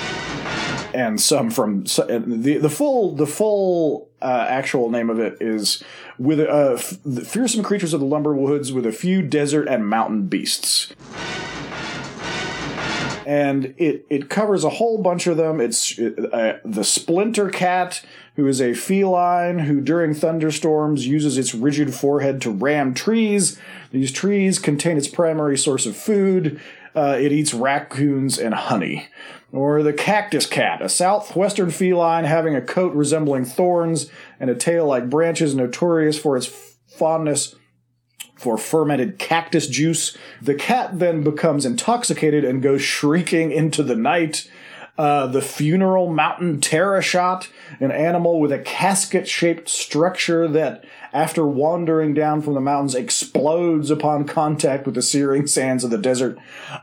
and 0.95 1.21
some 1.21 1.51
from 1.51 1.85
the 1.85 2.59
the 2.61 2.71
full 2.71 3.15
the 3.15 3.27
full 3.27 4.09
uh, 4.21 4.47
actual 4.49 4.91
name 4.91 5.11
of 5.11 5.19
it 5.19 5.37
is 5.41 5.83
with 6.19 6.41
uh, 6.41 6.75
f- 6.75 6.99
fearsome 7.27 7.63
creatures 7.63 7.93
of 7.93 8.01
the 8.01 8.07
lumberwoods 8.07 8.73
with 8.73 8.87
a 8.87 8.93
few 8.93 9.23
desert 9.23 9.69
and 9.69 9.89
mountain 9.89 10.27
beasts 10.27 10.93
and 13.29 13.75
it 13.77 14.07
it 14.09 14.31
covers 14.31 14.65
a 14.65 14.71
whole 14.71 15.03
bunch 15.03 15.27
of 15.27 15.37
them. 15.37 15.61
It's 15.61 15.99
uh, 15.99 16.61
the 16.65 16.83
splinter 16.83 17.51
cat, 17.51 18.03
who 18.37 18.47
is 18.47 18.59
a 18.59 18.73
feline 18.73 19.59
who 19.59 19.83
during 19.83 20.15
thunderstorms 20.15 21.07
uses 21.07 21.37
its 21.37 21.55
rigid 21.55 21.95
forehead 21.95 22.41
to 22.43 22.51
ram 22.51 22.95
trees. 22.95 23.59
These 23.91 24.13
trees 24.13 24.59
contain 24.59 24.97
its 24.97 25.09
primary 25.09 25.59
source 25.59 25.85
of 25.85 25.95
food. 25.95 26.59
Uh, 26.99 27.17
it 27.17 27.31
eats 27.31 27.55
raccoons 27.55 28.41
and 28.41 28.53
honey. 28.55 29.07
Or 29.53 29.85
the 29.85 29.93
cactus 29.93 30.47
cat, 30.47 30.83
a 30.83 30.89
southwestern 30.89 31.71
feline 31.71 32.25
having 32.25 32.57
a 32.57 32.61
coat 32.61 32.93
resembling 32.93 33.45
thorns 33.45 34.11
and 34.41 34.51
a 34.51 34.57
tail 34.57 34.85
like 34.87 35.09
branches, 35.09 35.55
notorious 35.55 36.19
for 36.19 36.37
its 36.37 36.51
fondness 36.89 37.55
for 38.35 38.59
fermented 38.59 39.17
cactus 39.17 39.69
juice. 39.69 40.17
The 40.43 40.57
cat 40.57 40.99
then 40.99 41.23
becomes 41.23 41.65
intoxicated 41.65 42.45
and 42.45 42.61
goes 42.61 42.83
shrieking 42.83 43.53
into 43.53 43.85
the 43.85 43.97
night. 43.97 44.51
Uh, 44.99 45.29
the 45.29 45.41
funeral 45.41 46.11
mountain 46.11 46.61
Terrashot, 46.61 47.47
an 47.79 47.93
animal 47.93 48.41
with 48.41 48.51
a 48.51 48.59
casket 48.59 49.29
shaped 49.29 49.69
structure 49.69 50.49
that, 50.49 50.85
after 51.13 51.47
wandering 51.47 52.15
down 52.15 52.43
from 52.43 52.55
the 52.55 52.61
mountains, 52.61 52.97
explodes 52.97 53.93
upon 53.93 54.27
contact 54.27 54.87
with 54.87 54.97
the 54.97 55.03
searing 55.03 55.47
sands 55.47 55.85
of 55.85 55.91
the 55.91 55.99
desert. 55.99 56.37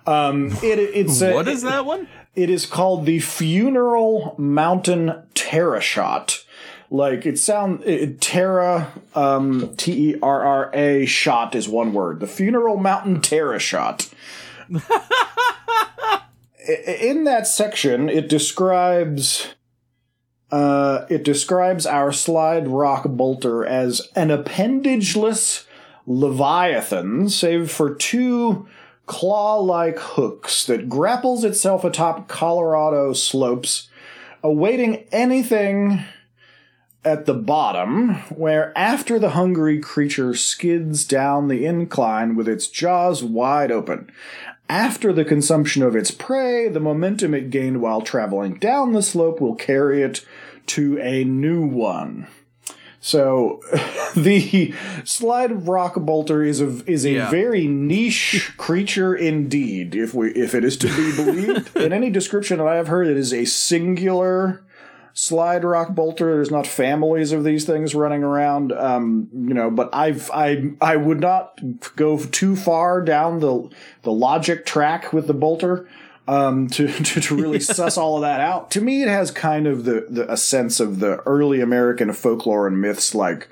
Um, 0.07 0.53
it, 0.63 0.79
it's 0.79 1.21
uh, 1.21 1.31
What 1.33 1.49
is 1.49 1.63
that 1.63 1.85
one? 1.85 2.07
It 2.35 2.49
is 2.49 2.65
called 2.65 3.05
the 3.05 3.19
Funeral 3.19 4.35
Mountain 4.37 5.11
Terrashot 5.33 6.45
like 6.89 7.25
it 7.25 7.37
sound 7.37 7.83
it, 7.83 8.21
Terra 8.21 8.93
um, 9.15 9.75
T 9.75 10.11
E 10.11 10.19
R 10.21 10.41
R 10.43 10.71
A 10.73 11.05
shot 11.05 11.55
is 11.55 11.67
one 11.67 11.93
word. 11.93 12.19
The 12.19 12.27
funeral 12.27 12.77
mountain 12.77 13.21
Terra 13.21 13.59
shot. 13.59 14.09
In 16.67 17.25
that 17.25 17.47
section, 17.47 18.09
it 18.09 18.27
describes 18.27 19.55
uh, 20.51 21.05
it 21.09 21.23
describes 21.23 21.85
our 21.85 22.11
slide 22.11 22.67
rock 22.67 23.03
bolter 23.05 23.65
as 23.65 24.09
an 24.15 24.29
appendageless 24.29 25.65
leviathan, 26.05 27.29
save 27.29 27.71
for 27.71 27.93
two 27.93 28.67
claw-like 29.05 29.99
hooks 29.99 30.65
that 30.65 30.89
grapples 30.89 31.43
itself 31.43 31.83
atop 31.83 32.27
Colorado 32.27 33.13
slopes, 33.13 33.89
awaiting 34.43 35.05
anything 35.11 36.03
at 37.03 37.25
the 37.25 37.33
bottom, 37.33 38.15
where 38.29 38.75
after 38.77 39.19
the 39.19 39.31
hungry 39.31 39.79
creature 39.79 40.33
skids 40.33 41.05
down 41.05 41.47
the 41.47 41.65
incline 41.65 42.35
with 42.35 42.47
its 42.47 42.67
jaws 42.67 43.23
wide 43.23 43.71
open. 43.71 44.09
After 44.67 45.13
the 45.13 45.25
consumption 45.25 45.83
of 45.83 45.95
its 45.95 46.11
prey, 46.11 46.67
the 46.67 46.79
momentum 46.79 47.33
it 47.33 47.49
gained 47.51 47.81
while 47.81 48.01
traveling 48.01 48.55
down 48.55 48.93
the 48.93 49.03
slope 49.03 49.39
will 49.39 49.55
carry 49.55 50.01
it 50.01 50.25
to 50.67 50.97
a 50.99 51.23
new 51.23 51.65
one. 51.65 52.27
So, 52.99 53.61
the 54.15 54.73
slide 55.03 55.67
rock 55.67 55.93
bolter 55.97 56.41
is 56.43 56.59
a 56.61 56.83
is 56.89 57.05
a 57.05 57.11
yeah. 57.11 57.29
very 57.29 57.67
niche 57.67 58.53
creature 58.57 59.13
indeed. 59.15 59.93
If 59.93 60.15
we 60.15 60.31
if 60.31 60.55
it 60.55 60.63
is 60.63 60.77
to 60.77 60.87
be 60.87 61.15
believed, 61.23 61.77
in 61.77 61.93
any 61.93 62.09
description 62.09 62.57
that 62.57 62.67
I 62.67 62.77
have 62.77 62.87
heard, 62.87 63.05
it 63.05 63.17
is 63.17 63.31
a 63.31 63.45
singular 63.45 64.63
slide 65.15 65.63
rock 65.63 65.95
bolter. 65.95 66.35
There's 66.35 66.51
not 66.51 66.67
families 66.67 67.31
of 67.31 67.43
these 67.43 67.65
things 67.65 67.95
running 67.95 68.21
around, 68.21 68.71
um, 68.71 69.29
you 69.33 69.55
know. 69.55 69.71
But 69.71 69.89
I've 69.91 70.29
I 70.31 70.73
I 70.79 70.97
would 70.97 71.19
not 71.19 71.59
go 71.95 72.19
too 72.19 72.55
far 72.55 73.01
down 73.01 73.39
the 73.39 73.67
the 74.03 74.11
logic 74.11 74.67
track 74.67 75.11
with 75.11 75.25
the 75.25 75.33
bolter 75.33 75.89
um, 76.27 76.67
to, 76.69 76.87
to, 77.03 77.21
to 77.21 77.35
really 77.35 77.59
suss 77.59 77.97
all 77.97 78.17
of 78.17 78.21
that 78.21 78.41
out. 78.41 78.69
To 78.71 78.81
me, 78.81 79.01
it 79.01 79.07
has 79.07 79.31
kind 79.31 79.65
of 79.65 79.85
the, 79.85 80.05
the 80.09 80.31
a 80.31 80.37
sense 80.37 80.79
of 80.79 80.99
the 80.99 81.17
early 81.21 81.61
American 81.61 82.13
folklore 82.13 82.67
and 82.67 82.79
myths 82.79 83.15
like 83.15 83.49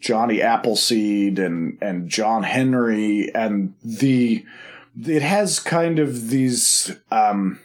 Johnny 0.00 0.42
Appleseed 0.42 1.38
and 1.38 1.78
and 1.80 2.08
John 2.08 2.42
Henry 2.42 3.32
and 3.34 3.74
the 3.84 4.44
it 5.04 5.22
has 5.22 5.60
kind 5.60 5.98
of 5.98 6.30
these 6.30 6.96
um, 7.10 7.60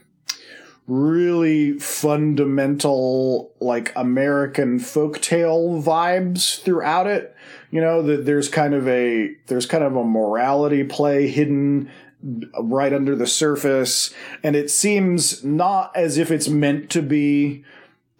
really 0.91 1.79
fundamental 1.79 3.53
like 3.61 3.93
American 3.95 4.77
folktale 4.77 5.81
vibes 5.81 6.61
throughout 6.61 7.07
it. 7.07 7.33
You 7.69 7.79
know, 7.79 8.01
that 8.01 8.25
there's 8.25 8.49
kind 8.49 8.73
of 8.73 8.85
a 8.89 9.33
there's 9.47 9.65
kind 9.65 9.85
of 9.85 9.95
a 9.95 10.03
morality 10.03 10.83
play 10.83 11.29
hidden 11.29 11.89
right 12.61 12.93
under 12.93 13.15
the 13.15 13.25
surface 13.25 14.13
and 14.43 14.55
it 14.55 14.69
seems 14.69 15.43
not 15.43 15.95
as 15.95 16.19
if 16.19 16.29
it's 16.29 16.47
meant 16.47 16.91
to 16.91 17.01
be 17.01 17.63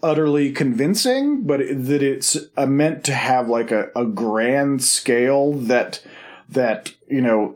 utterly 0.02 0.52
convincing, 0.52 1.44
but 1.44 1.60
that 1.60 2.02
it's 2.02 2.38
uh, 2.58 2.66
meant 2.66 3.04
to 3.04 3.14
have 3.14 3.48
like 3.50 3.70
a, 3.70 3.92
a 3.96 4.06
grand 4.06 4.84
scale 4.84 5.54
that 5.54 6.02
that 6.52 6.94
you 7.08 7.22
know 7.22 7.56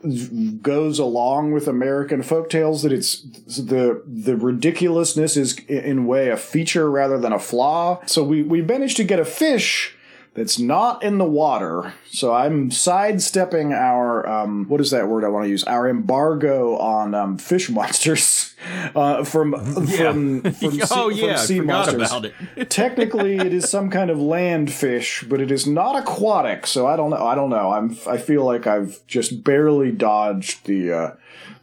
goes 0.61 0.99
along 0.99 1.51
with 1.51 1.67
American 1.67 2.21
folktales. 2.21 2.83
That 2.83 2.91
it's 2.91 3.21
the 3.21 4.01
the 4.05 4.35
ridiculousness 4.35 5.37
is 5.37 5.57
in 5.67 6.07
way 6.07 6.29
a 6.29 6.37
feature 6.37 6.89
rather 6.89 7.17
than 7.17 7.33
a 7.33 7.39
flaw. 7.39 8.01
So 8.05 8.23
we 8.23 8.43
we 8.43 8.61
managed 8.61 8.97
to 8.97 9.03
get 9.03 9.19
a 9.19 9.25
fish 9.25 9.94
that's 10.35 10.59
not 10.59 11.01
in 11.01 11.17
the 11.17 11.25
water. 11.25 11.93
So 12.11 12.33
I'm 12.33 12.69
sidestepping 12.69 13.71
our 13.71 14.27
um, 14.27 14.65
what 14.67 14.81
is 14.81 14.91
that 14.91 15.07
word 15.07 15.23
I 15.23 15.29
want 15.29 15.45
to 15.45 15.49
use? 15.49 15.63
Our 15.63 15.89
embargo 15.89 16.77
on 16.77 17.15
um, 17.15 17.37
fish 17.37 17.69
monsters 17.69 18.53
uh, 18.95 19.23
from 19.23 19.53
from, 19.87 20.41
from, 20.41 20.53
sea, 20.53 20.81
oh 20.91 21.09
from 21.09 21.17
yeah, 21.17 21.35
sea 21.37 21.55
I 21.55 21.59
forgot 21.59 21.73
monsters. 21.73 22.11
about 22.11 22.25
it. 22.25 22.69
Technically, 22.69 23.37
it 23.37 23.53
is 23.53 23.69
some 23.69 23.89
kind 23.89 24.09
of 24.09 24.19
land 24.19 24.71
fish, 24.71 25.23
but 25.27 25.39
it 25.39 25.51
is 25.51 25.65
not 25.65 25.95
aquatic. 25.95 26.67
So 26.67 26.85
I 26.85 26.97
don't 26.97 27.11
know. 27.11 27.25
I 27.25 27.33
don't 27.33 27.49
know. 27.49 27.71
I'm. 27.71 27.97
I 28.05 28.17
feel 28.17 28.43
like 28.43 28.67
I've 28.67 29.07
just 29.07 29.43
barely 29.43 29.91
dodged 29.91 30.65
the 30.65 30.91
uh, 30.91 31.11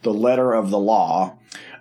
the 0.00 0.14
letter 0.14 0.54
of 0.54 0.70
the 0.70 0.78
law. 0.78 1.36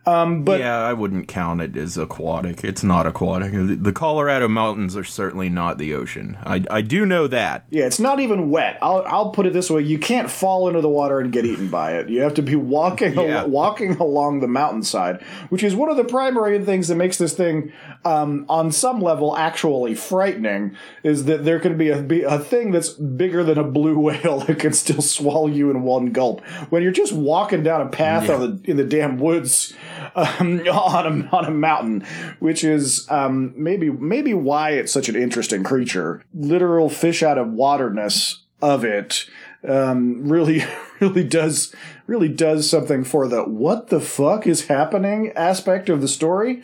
Um, 0.06 0.44
but 0.44 0.60
yeah, 0.60 0.78
I 0.80 0.94
wouldn't 0.94 1.28
count 1.28 1.62
it 1.62 1.78
as 1.78 1.96
aquatic. 1.96 2.64
It's 2.64 2.84
not 2.84 3.06
aquatic. 3.06 3.52
The 3.54 3.94
Colorado 3.94 4.48
mountains 4.48 4.98
are 4.98 5.04
certainly 5.04 5.48
not 5.48 5.78
the 5.78 5.94
ocean. 5.94 6.40
I, 6.44 6.64
I 6.72 6.82
do 6.82 7.06
know 7.06 7.28
that. 7.28 7.66
Yeah, 7.70 7.86
it's 7.86 8.00
not 8.00 8.20
even 8.20 8.50
wet. 8.50 8.80
I'll 8.82 9.04
I'll 9.06 9.30
put 9.30 9.46
it 9.46 9.54
this 9.54 9.70
way: 9.70 9.84
you 9.84 10.00
can't 10.00 10.30
fall 10.30 10.68
into 10.68 10.82
the 10.82 10.90
water 10.90 11.20
and 11.20 11.32
get 11.32 11.46
eaten 11.46 11.68
by 11.70 11.94
it. 11.98 12.10
You 12.10 12.22
have 12.22 12.34
to 12.36 12.42
be 12.42 12.56
walking 12.56 13.14
Yeah. 13.14 13.42
al- 13.42 13.50
walking 13.50 13.98
along 13.98 14.40
the 14.40 14.48
mountainside, 14.48 15.22
which 15.50 15.62
is 15.64 15.76
one 15.76 15.90
of 15.90 15.98
the 15.98 16.04
primary 16.04 16.58
things 16.66 16.88
that 16.88 16.96
makes 16.96 17.18
this 17.20 17.34
thing, 17.34 17.72
um, 18.04 18.46
on 18.50 18.72
some 18.72 19.02
level, 19.02 19.38
actually 19.38 19.94
frightening. 19.94 20.76
Is 21.04 21.26
that 21.26 21.46
there 21.46 21.60
can 21.60 21.78
be 21.78 21.90
a 21.90 22.02
be 22.02 22.24
a 22.24 22.40
thing 22.40 22.72
that's 22.72 22.90
bigger 22.90 23.44
than 23.44 23.60
a 23.60 23.64
blue 23.64 24.00
whale 24.00 24.40
that 24.40 24.58
can 24.58 24.74
still 24.74 25.02
swallow 25.04 25.46
you 25.48 25.70
in 25.70 25.84
one 25.84 26.08
gulp 26.08 26.42
when 26.72 26.82
you're 26.82 26.92
just 26.92 27.14
walking 27.14 27.62
down 27.62 27.82
a 27.82 27.90
path 27.90 28.30
on 28.32 28.40
the, 28.64 28.70
in 28.72 28.78
the 28.78 28.84
damn 28.84 29.20
woods 29.20 29.74
um, 30.16 30.60
on 30.68 31.24
a 31.24 31.30
on 31.36 31.46
a 31.46 31.52
mountain, 31.52 32.06
which 32.40 32.64
is 32.64 33.10
um, 33.10 33.54
maybe 33.56 33.90
maybe 33.90 34.34
why 34.34 34.72
it's 34.72 34.92
such 34.92 35.10
an 35.10 35.16
interesting 35.16 35.64
creature. 35.64 36.24
Literal 36.34 36.90
fish 36.90 37.24
out 37.24 37.38
of 37.38 37.50
waterness 37.50 38.44
of 38.62 38.84
it 38.84 39.26
um, 39.68 40.28
really 40.28 40.64
really 41.00 41.24
does 41.24 41.74
really 42.08 42.28
does 42.28 42.70
something 42.70 43.04
for 43.04 43.28
the 43.28 43.44
what 43.44 43.88
the 43.88 44.02
fuck 44.02 44.46
is 44.46 44.68
happening 44.68 45.32
aspect 45.36 45.90
of 45.90 46.02
the 46.02 46.08
story. 46.08 46.62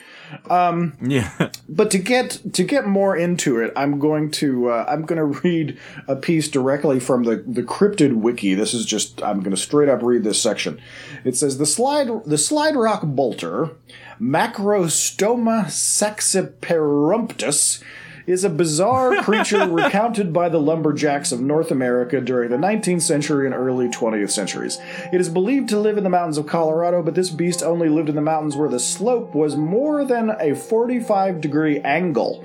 Um, 0.50 0.98
Yeah. 1.02 1.52
But 1.70 1.92
to 1.92 2.00
get 2.00 2.42
to 2.54 2.64
get 2.64 2.88
more 2.88 3.16
into 3.16 3.60
it, 3.60 3.72
I'm 3.76 4.00
going 4.00 4.32
to 4.32 4.70
uh, 4.70 4.86
I'm 4.88 5.06
going 5.06 5.18
to 5.18 5.40
read 5.42 5.78
a 6.08 6.16
piece 6.16 6.48
directly 6.48 7.00
from 7.00 7.24
the 7.24 7.44
the 7.46 7.62
cryptid 7.62 8.16
wiki. 8.16 8.56
This 8.56 8.74
is 8.74 8.86
just 8.86 9.22
I'm 9.22 9.42
going 9.42 9.56
to 9.56 9.62
straight 9.62 9.90
up 9.90 10.02
read 10.02 10.24
this 10.24 10.42
section. 10.42 10.82
It 11.24 11.36
says 11.36 11.58
the 11.58 11.66
slide 11.66 12.10
the 12.26 12.38
slide 12.38 12.76
rock 12.76 13.02
bolter, 13.04 13.72
Macrostoma 14.20 15.66
saxiperrumptus, 15.66 17.84
is 18.28 18.44
a 18.44 18.50
bizarre 18.50 19.24
creature 19.24 19.66
recounted 19.70 20.34
by 20.34 20.50
the 20.50 20.60
lumberjacks 20.60 21.32
of 21.32 21.40
North 21.40 21.72
America 21.72 22.20
during 22.20 22.50
the 22.50 22.58
19th 22.58 23.02
century 23.02 23.46
and 23.46 23.56
early 23.56 23.88
20th 23.88 24.32
centuries. 24.32 24.78
It 25.14 25.22
is 25.22 25.30
believed 25.30 25.70
to 25.70 25.80
live 25.80 25.98
in 25.98 26.04
the 26.04 26.10
mountains 26.10 26.38
of 26.38 26.46
Colorado, 26.46 27.02
but 27.02 27.16
this 27.16 27.30
beast 27.30 27.64
only 27.64 27.88
lived 27.88 28.10
in 28.10 28.16
the 28.16 28.22
mountains 28.22 28.58
where 28.58 28.68
the 28.68 28.82
slope 28.82 29.34
was 29.34 29.56
more 29.56 30.04
than 30.04 30.36
a 30.42 30.54
45 30.54 31.40
degree 31.40 31.80
angle. 31.80 32.44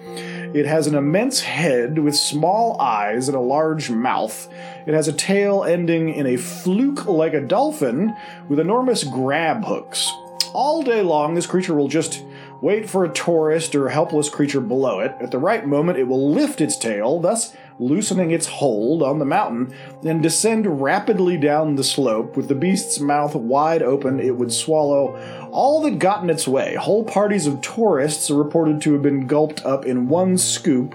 It 0.55 0.67
has 0.67 0.87
an 0.87 0.95
immense 0.95 1.41
head 1.41 1.99
with 1.99 2.15
small 2.15 2.81
eyes 2.81 3.27
and 3.29 3.37
a 3.37 3.41
large 3.41 3.91
mouth. 3.91 4.49
It 4.87 4.95
has 4.95 5.09
a 5.09 5.13
tail 5.13 5.65
ending 5.65 6.11
in 6.11 6.27
a 6.27 6.37
fluke 6.37 7.07
like 7.07 7.35
a 7.35 7.41
dolphin 7.41 8.15
with 8.49 8.61
enormous 8.61 9.03
grab 9.03 9.65
hooks. 9.65 10.13
All 10.53 10.83
day 10.83 11.03
long, 11.03 11.35
this 11.35 11.47
creature 11.47 11.75
will 11.75 11.89
just 11.89 12.23
wait 12.63 12.89
for 12.89 13.05
a 13.05 13.13
tourist 13.13 13.75
or 13.75 13.89
helpless 13.89 14.31
creature 14.31 14.61
below 14.61 15.01
it. 15.01 15.15
At 15.21 15.33
the 15.33 15.39
right 15.39 15.67
moment, 15.67 15.99
it 15.99 16.07
will 16.07 16.31
lift 16.31 16.61
its 16.61 16.77
tail, 16.77 17.19
thus 17.19 17.55
loosening 17.79 18.31
its 18.31 18.47
hold 18.47 19.03
on 19.03 19.19
the 19.19 19.25
mountain, 19.25 19.75
and 20.05 20.23
descend 20.23 20.81
rapidly 20.81 21.37
down 21.37 21.75
the 21.75 21.83
slope. 21.83 22.37
With 22.37 22.47
the 22.47 22.55
beast's 22.55 23.01
mouth 23.01 23.35
wide 23.35 23.83
open, 23.83 24.21
it 24.21 24.37
would 24.37 24.53
swallow 24.53 25.19
all 25.51 25.83
that 25.83 25.99
got 25.99 26.23
in 26.23 26.31
its 26.31 26.47
way. 26.47 26.77
Whole 26.77 27.05
parties 27.05 27.49
of 27.49 27.61
tourists 27.61 28.31
are 28.31 28.37
reported 28.37 28.81
to 28.83 28.93
have 28.93 29.03
been 29.03 29.27
gulped 29.27 29.65
up 29.65 29.85
in 29.85 30.09
one 30.09 30.39
scoop 30.39 30.95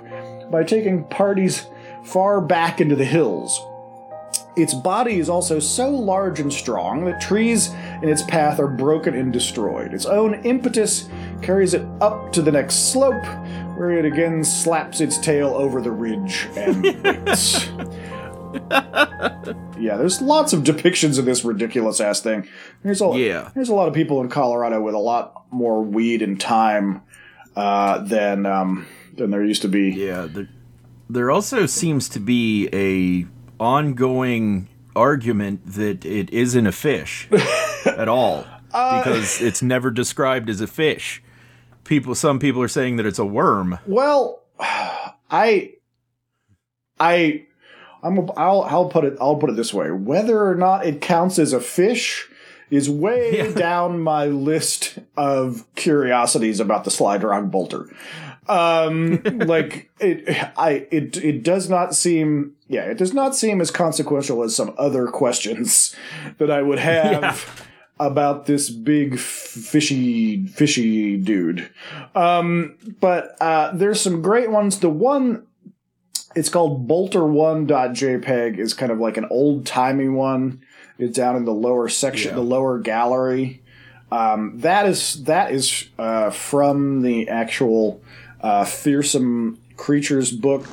by 0.49 0.63
taking 0.63 1.03
parties 1.03 1.67
far 2.05 2.39
back 2.39 2.79
into 2.79 2.95
the 2.95 3.03
hills. 3.03 3.61
Its 4.57 4.73
body 4.73 5.19
is 5.19 5.29
also 5.29 5.59
so 5.59 5.89
large 5.89 6.39
and 6.39 6.51
strong 6.51 7.05
that 7.05 7.21
trees 7.21 7.69
in 8.01 8.09
its 8.09 8.23
path 8.23 8.59
are 8.59 8.67
broken 8.67 9.13
and 9.13 9.31
destroyed. 9.31 9.93
Its 9.93 10.05
own 10.05 10.33
impetus 10.43 11.07
carries 11.41 11.73
it 11.73 11.85
up 12.01 12.31
to 12.33 12.41
the 12.41 12.51
next 12.51 12.91
slope, 12.91 13.23
where 13.77 13.91
it 13.91 14.03
again 14.05 14.43
slaps 14.43 14.99
its 14.99 15.17
tail 15.19 15.49
over 15.49 15.79
the 15.81 15.91
ridge 15.91 16.47
and 16.55 16.83
waits. 16.83 17.67
yeah, 19.79 19.95
there's 19.97 20.21
lots 20.21 20.53
of 20.53 20.63
depictions 20.63 21.19
of 21.19 21.25
this 21.25 21.43
ridiculous 21.43 21.99
ass 21.99 22.19
thing. 22.21 22.47
There's 22.83 23.01
a 23.01 23.11
Yeah. 23.15 23.51
there's 23.53 23.69
a 23.69 23.75
lot 23.75 23.87
of 23.87 23.93
people 23.93 24.21
in 24.21 24.29
Colorado 24.29 24.81
with 24.81 24.95
a 24.95 24.99
lot 24.99 25.45
more 25.51 25.83
weed 25.83 26.21
and 26.21 26.39
time 26.39 27.01
uh, 27.55 27.99
than 27.99 28.45
um, 28.45 28.87
than 29.15 29.29
there 29.31 29.43
used 29.43 29.61
to 29.63 29.67
be. 29.67 29.89
Yeah, 29.91 30.27
there, 30.29 30.49
there 31.09 31.31
also 31.31 31.65
seems 31.65 32.09
to 32.09 32.19
be 32.19 32.69
a 32.73 33.27
ongoing 33.59 34.67
argument 34.95 35.65
that 35.73 36.05
it 36.05 36.29
isn't 36.31 36.65
a 36.67 36.71
fish 36.71 37.27
at 37.85 38.07
all 38.07 38.45
uh, 38.73 38.99
because 39.03 39.41
it's 39.41 39.61
never 39.61 39.91
described 39.91 40.49
as 40.49 40.61
a 40.61 40.67
fish. 40.67 41.21
People, 41.83 42.15
some 42.15 42.39
people 42.39 42.61
are 42.61 42.67
saying 42.67 42.97
that 42.97 43.05
it's 43.05 43.19
a 43.19 43.25
worm. 43.25 43.79
Well, 43.85 44.41
I, 44.59 45.73
I, 46.99 47.45
I'm. 48.03 48.17
a- 48.17 48.33
I'll. 48.33 48.61
I'll 48.63 48.89
put 48.89 49.05
it. 49.05 49.17
I'll 49.21 49.35
put 49.37 49.49
it 49.49 49.55
this 49.55 49.73
way: 49.73 49.91
whether 49.91 50.45
or 50.47 50.55
not 50.55 50.85
it 50.85 51.01
counts 51.01 51.39
as 51.39 51.53
a 51.53 51.59
fish 51.59 52.27
is 52.69 52.89
way 52.89 53.37
Yeah. 53.37 53.51
down 53.53 53.99
my 54.01 54.25
list 54.25 54.99
of 55.15 55.63
curiosities 55.75 56.59
about 56.59 56.83
the 56.83 56.91
slide 56.91 57.23
rock 57.23 57.45
bolter. 57.45 57.89
Um, 58.49 59.21
like 59.23 59.89
it, 59.99 60.27
I, 60.57 60.87
it, 60.91 61.17
it 61.17 61.43
does 61.43 61.69
not 61.69 61.93
seem. 61.95 62.55
Yeah, 62.67 62.83
it 62.83 62.97
does 62.97 63.13
not 63.13 63.35
seem 63.35 63.61
as 63.61 63.71
consequential 63.71 64.43
as 64.43 64.55
some 64.55 64.73
other 64.77 65.07
questions 65.07 65.95
that 66.37 66.51
I 66.51 66.61
would 66.61 66.79
have. 66.79 67.63
About 67.99 68.45
this 68.45 68.69
big 68.69 69.17
fishy 69.17 70.45
fishy 70.45 71.17
dude, 71.17 71.67
um, 72.13 72.77
but 73.01 73.35
uh, 73.41 73.71
there's 73.75 73.99
some 73.99 74.21
great 74.21 74.51
ones. 74.51 74.79
The 74.81 74.89
one 74.91 75.47
it's 76.35 76.49
called 76.49 76.87
bolter1.jpg 76.87 78.59
is 78.59 78.75
kind 78.75 78.91
of 78.91 78.99
like 78.99 79.17
an 79.17 79.25
old 79.31 79.65
timey 79.65 80.09
one. 80.09 80.61
It's 80.99 81.17
down 81.17 81.35
in 81.35 81.45
the 81.45 81.53
lower 81.53 81.89
section, 81.89 82.29
Yeah. 82.29 82.35
the 82.35 82.41
lower 82.41 82.79
gallery. 82.79 83.63
Um, 84.11 84.59
that 84.59 84.85
is 84.85 85.23
that 85.23 85.51
is 85.51 85.89
uh, 85.97 86.29
from 86.29 87.01
the 87.01 87.27
actual 87.29 88.01
uh, 88.41 88.65
fearsome 88.65 89.59
creatures 89.75 90.31
book 90.31 90.65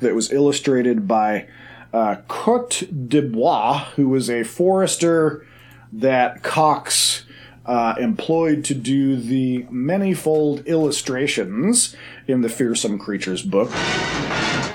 that 0.00 0.14
was 0.14 0.32
illustrated 0.32 1.06
by 1.06 1.46
uh, 1.92 2.16
Coert 2.28 2.84
du 3.08 3.22
Bois, 3.28 3.78
who 3.96 4.08
was 4.08 4.30
a 4.30 4.42
forester 4.42 5.46
that 5.92 6.42
Cox 6.42 7.24
uh, 7.66 7.94
employed 7.98 8.64
to 8.64 8.74
do 8.74 9.16
the 9.16 9.66
manifold 9.70 10.66
illustrations 10.66 11.94
in 12.26 12.40
the 12.40 12.48
Fearsome 12.48 12.98
Creatures 12.98 13.42
book. 13.42 13.70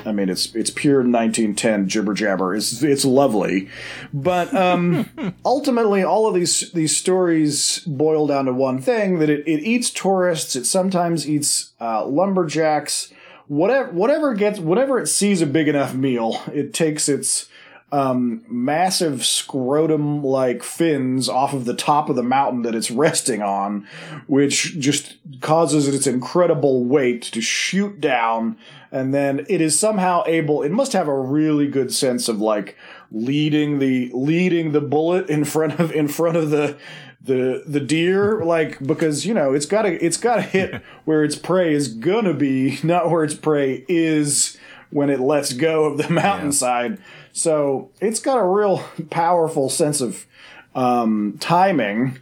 I 0.07 0.11
mean, 0.13 0.29
it's 0.29 0.55
it's 0.55 0.69
pure 0.69 0.99
1910 0.99 1.89
jibber 1.89 2.13
jabber. 2.13 2.55
It's 2.55 2.81
it's 2.81 3.03
lovely, 3.03 3.69
but 4.13 4.53
um, 4.55 5.35
ultimately, 5.45 6.03
all 6.03 6.27
of 6.27 6.33
these 6.33 6.71
these 6.71 6.95
stories 6.95 7.79
boil 7.79 8.27
down 8.27 8.45
to 8.45 8.53
one 8.53 8.81
thing: 8.81 9.19
that 9.19 9.29
it, 9.29 9.41
it 9.47 9.63
eats 9.63 9.91
tourists. 9.91 10.55
It 10.55 10.65
sometimes 10.65 11.29
eats 11.29 11.73
uh, 11.81 12.05
lumberjacks. 12.05 13.11
Whatever 13.47 13.91
whatever 13.91 14.33
gets 14.33 14.59
whenever 14.59 14.99
it 14.99 15.07
sees 15.07 15.41
a 15.41 15.45
big 15.45 15.67
enough 15.67 15.93
meal, 15.93 16.41
it 16.53 16.73
takes 16.73 17.09
its 17.09 17.49
um, 17.91 18.43
massive 18.49 19.25
scrotum 19.25 20.21
like 20.21 20.61
fins 20.61 21.29
off 21.29 21.53
of 21.53 21.63
the 21.63 21.73
top 21.73 22.09
of 22.09 22.17
the 22.17 22.23
mountain 22.23 22.63
that 22.63 22.75
it's 22.75 22.91
resting 22.91 23.41
on, 23.41 23.87
which 24.27 24.77
just 24.77 25.15
causes 25.39 25.87
its 25.87 26.05
incredible 26.05 26.83
weight 26.83 27.21
to 27.21 27.41
shoot 27.41 28.01
down. 28.01 28.57
And 28.91 29.13
then 29.13 29.45
it 29.47 29.61
is 29.61 29.79
somehow 29.79 30.23
able, 30.25 30.63
it 30.63 30.71
must 30.71 30.93
have 30.93 31.07
a 31.07 31.17
really 31.17 31.67
good 31.67 31.93
sense 31.93 32.27
of 32.27 32.41
like 32.41 32.77
leading 33.09 33.79
the, 33.79 34.11
leading 34.13 34.73
the 34.73 34.81
bullet 34.81 35.29
in 35.29 35.45
front 35.45 35.79
of, 35.79 35.91
in 35.93 36.09
front 36.09 36.35
of 36.35 36.49
the, 36.49 36.77
the, 37.21 37.63
the 37.65 37.79
deer, 37.79 38.43
like, 38.43 38.85
because, 38.85 39.25
you 39.25 39.33
know, 39.33 39.53
it's 39.53 39.65
gotta, 39.65 40.03
it's 40.05 40.17
gotta 40.17 40.41
hit 40.41 40.81
where 41.05 41.23
its 41.23 41.37
prey 41.37 41.73
is 41.73 41.87
gonna 41.87 42.33
be, 42.33 42.79
not 42.83 43.09
where 43.09 43.23
its 43.23 43.35
prey 43.35 43.85
is 43.87 44.57
when 44.89 45.09
it 45.09 45.19
lets 45.19 45.53
go 45.53 45.85
of 45.85 45.97
the 45.97 46.09
mountainside. 46.09 46.97
So 47.37 47.91
it's 48.01 48.19
got 48.19 48.39
a 48.39 48.43
real 48.43 48.83
powerful 49.11 49.69
sense 49.69 50.01
of 50.01 50.25
um, 50.73 51.37
timing. 51.39 52.19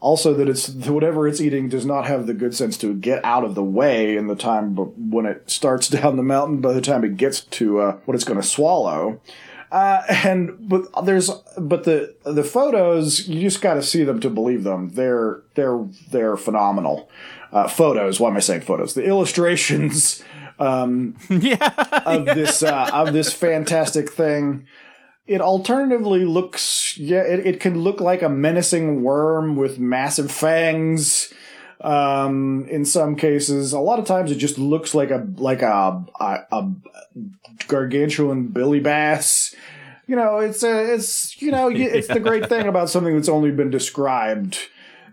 also 0.00 0.34
that 0.34 0.48
it's 0.48 0.68
whatever 0.68 1.28
it's 1.28 1.40
eating 1.40 1.68
does 1.68 1.86
not 1.86 2.06
have 2.06 2.26
the 2.26 2.34
good 2.34 2.54
sense 2.54 2.76
to 2.78 2.92
get 2.92 3.24
out 3.24 3.44
of 3.44 3.54
the 3.54 3.62
way 3.62 4.16
in 4.16 4.26
the 4.26 4.34
time 4.34 4.74
when 5.10 5.24
it 5.24 5.48
starts 5.48 5.88
down 5.96 6.16
the 6.16 6.22
mountain. 6.22 6.60
By 6.60 6.72
the 6.72 6.80
time 6.80 7.04
it 7.04 7.16
gets 7.16 7.42
to 7.42 7.78
uh, 7.80 7.96
what 8.06 8.16
it's 8.16 8.24
going 8.24 8.40
to 8.40 8.46
swallow, 8.46 9.20
uh, 9.70 10.02
and 10.08 10.68
but 10.68 11.04
there's 11.04 11.30
but 11.56 11.84
the 11.84 12.16
the 12.24 12.44
photos 12.44 13.28
you 13.28 13.40
just 13.40 13.62
got 13.62 13.74
to 13.74 13.82
see 13.82 14.02
them 14.02 14.18
to 14.20 14.28
believe 14.28 14.64
them. 14.64 14.90
They're 14.90 15.42
they're 15.54 15.86
they're 16.10 16.36
phenomenal. 16.36 17.08
Uh, 17.52 17.68
photos. 17.68 18.18
Why 18.18 18.28
am 18.28 18.36
I 18.36 18.40
saying 18.40 18.62
photos? 18.62 18.94
The 18.94 19.04
illustrations 19.04 20.24
um, 20.58 21.16
yeah. 21.30 21.72
of 22.06 22.24
this 22.26 22.62
uh, 22.62 22.90
of 22.92 23.12
this 23.12 23.32
fantastic 23.32 24.10
thing. 24.12 24.66
It 25.26 25.40
alternatively 25.40 26.24
looks 26.24 26.96
yeah, 26.98 27.22
it, 27.22 27.46
it 27.46 27.60
can 27.60 27.80
look 27.80 28.00
like 28.00 28.22
a 28.22 28.28
menacing 28.28 29.02
worm 29.02 29.56
with 29.56 29.78
massive 29.78 30.30
fangs. 30.30 31.32
Um, 31.80 32.66
in 32.70 32.84
some 32.86 33.16
cases, 33.16 33.72
a 33.74 33.80
lot 33.80 33.98
of 33.98 34.06
times 34.06 34.30
it 34.30 34.36
just 34.36 34.56
looks 34.56 34.94
like 34.94 35.10
a 35.10 35.26
like 35.36 35.62
a 35.62 36.04
a, 36.20 36.38
a 36.52 36.70
gargantuan 37.68 38.46
billy 38.48 38.80
bass. 38.80 39.54
You 40.06 40.14
know, 40.16 40.38
it's 40.38 40.62
a, 40.62 40.94
it's 40.94 41.40
you 41.42 41.50
know, 41.50 41.68
you- 41.68 41.88
it's 41.90 42.08
the 42.08 42.20
great 42.28 42.48
thing 42.48 42.66
about 42.68 42.88
something 42.88 43.14
that's 43.14 43.28
only 43.28 43.50
been 43.50 43.70
described 43.70 44.58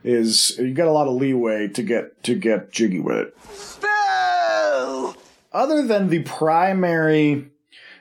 is 0.03 0.57
you 0.59 0.73
got 0.73 0.87
a 0.87 0.91
lot 0.91 1.07
of 1.07 1.15
leeway 1.15 1.67
to 1.69 1.81
get 1.81 2.21
to 2.23 2.35
get 2.35 2.71
jiggy 2.71 2.99
with 2.99 3.15
it. 3.17 3.37
Other 5.53 5.85
than 5.85 6.09
the 6.09 6.23
primary 6.23 7.51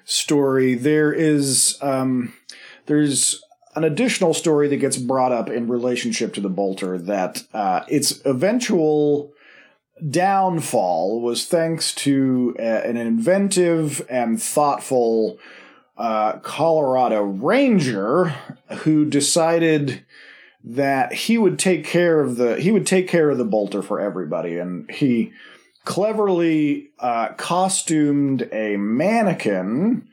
story, 0.05 0.75
there 0.75 1.13
is 1.13 1.79
um, 1.83 2.33
there's 2.87 3.43
an 3.75 3.85
additional 3.85 4.35
story 4.35 4.69
that 4.69 4.77
gets 4.77 4.97
brought 4.97 5.33
up 5.33 5.49
in 5.49 5.69
relationship 5.69 6.35
to 6.35 6.41
the 6.41 6.49
bolter 6.49 6.99
that 6.99 7.45
uh, 7.55 7.85
its 7.89 8.21
eventual 8.25 9.33
downfall 10.11 11.21
was 11.21 11.47
thanks 11.47 11.95
to 11.95 12.55
a, 12.59 12.87
an 12.87 12.97
inventive 12.97 14.05
and 14.09 14.43
thoughtful 14.43 15.39
uh, 15.97 16.39
Colorado 16.39 17.23
Ranger 17.23 18.35
who 18.79 19.05
decided 19.05 20.05
that 20.65 21.13
he 21.13 21.39
would 21.39 21.59
take 21.59 21.85
care 21.85 22.21
of 22.21 22.37
the 22.37 22.61
he 22.61 22.71
would 22.71 22.87
take 22.87 23.09
care 23.09 23.31
of 23.31 23.39
the 23.39 23.45
bolter 23.45 23.83
for 23.83 24.01
everybody, 24.01 24.59
and 24.59 24.91
he 24.91 25.33
cleverly 25.85 26.91
uh, 26.99 27.29
costumed 27.35 28.49
a 28.53 28.77
mannequin 28.77 30.09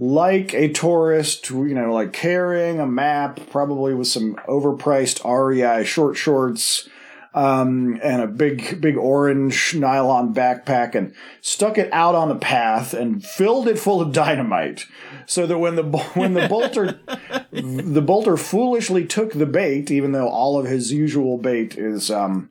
like 0.00 0.54
a 0.54 0.68
tourist, 0.68 1.50
you 1.50 1.74
know, 1.74 1.92
like 1.92 2.12
carrying 2.12 2.78
a 2.78 2.86
map, 2.86 3.40
probably 3.50 3.94
with 3.94 4.06
some 4.06 4.36
overpriced 4.46 5.24
REI 5.24 5.84
short 5.84 6.16
shorts, 6.16 6.88
um, 7.34 7.98
and 8.02 8.22
a 8.22 8.28
big, 8.28 8.80
big 8.80 8.96
orange 8.96 9.74
nylon 9.74 10.32
backpack, 10.32 10.94
and 10.94 11.12
stuck 11.40 11.78
it 11.78 11.92
out 11.92 12.14
on 12.14 12.30
a 12.30 12.36
path 12.36 12.94
and 12.94 13.24
filled 13.24 13.66
it 13.66 13.78
full 13.78 14.00
of 14.00 14.12
dynamite, 14.12 14.86
so 15.26 15.46
that 15.46 15.58
when 15.58 15.74
the 15.74 15.82
when 15.82 16.34
the 16.34 16.46
bolter 16.46 17.00
the 17.50 18.02
bolter 18.02 18.36
foolishly 18.36 19.04
took 19.04 19.32
the 19.32 19.46
bait, 19.46 19.90
even 19.90 20.12
though 20.12 20.28
all 20.28 20.60
of 20.60 20.66
his 20.66 20.92
usual 20.92 21.38
bait 21.38 21.76
is 21.76 22.08
um, 22.08 22.50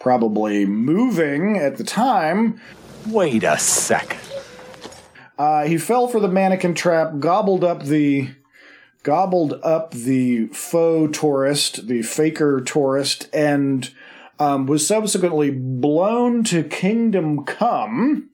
probably 0.00 0.66
moving 0.66 1.56
at 1.56 1.76
the 1.76 1.84
time, 1.84 2.60
Wait 3.06 3.44
a 3.44 3.58
sec. 3.58 4.16
uh, 5.38 5.64
he 5.64 5.78
fell 5.78 6.08
for 6.08 6.20
the 6.20 6.28
mannequin 6.28 6.74
trap, 6.74 7.18
gobbled 7.18 7.62
up 7.62 7.84
the 7.84 8.30
gobbled 9.02 9.54
up 9.62 9.92
the 9.92 10.46
faux 10.48 11.18
tourist, 11.18 11.86
the 11.86 12.02
faker 12.02 12.60
tourist, 12.60 13.28
and 13.32 13.90
um, 14.38 14.66
was 14.66 14.86
subsequently 14.86 15.50
blown 15.50 16.44
to 16.44 16.62
Kingdom 16.62 17.44
Come. 17.44 18.30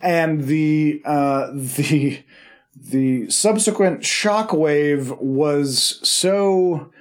And 0.00 0.44
the 0.44 1.02
uh, 1.04 1.50
the 1.54 2.22
the 2.76 3.30
subsequent 3.30 4.02
shockwave 4.02 5.18
was 5.20 6.00
so 6.08 6.92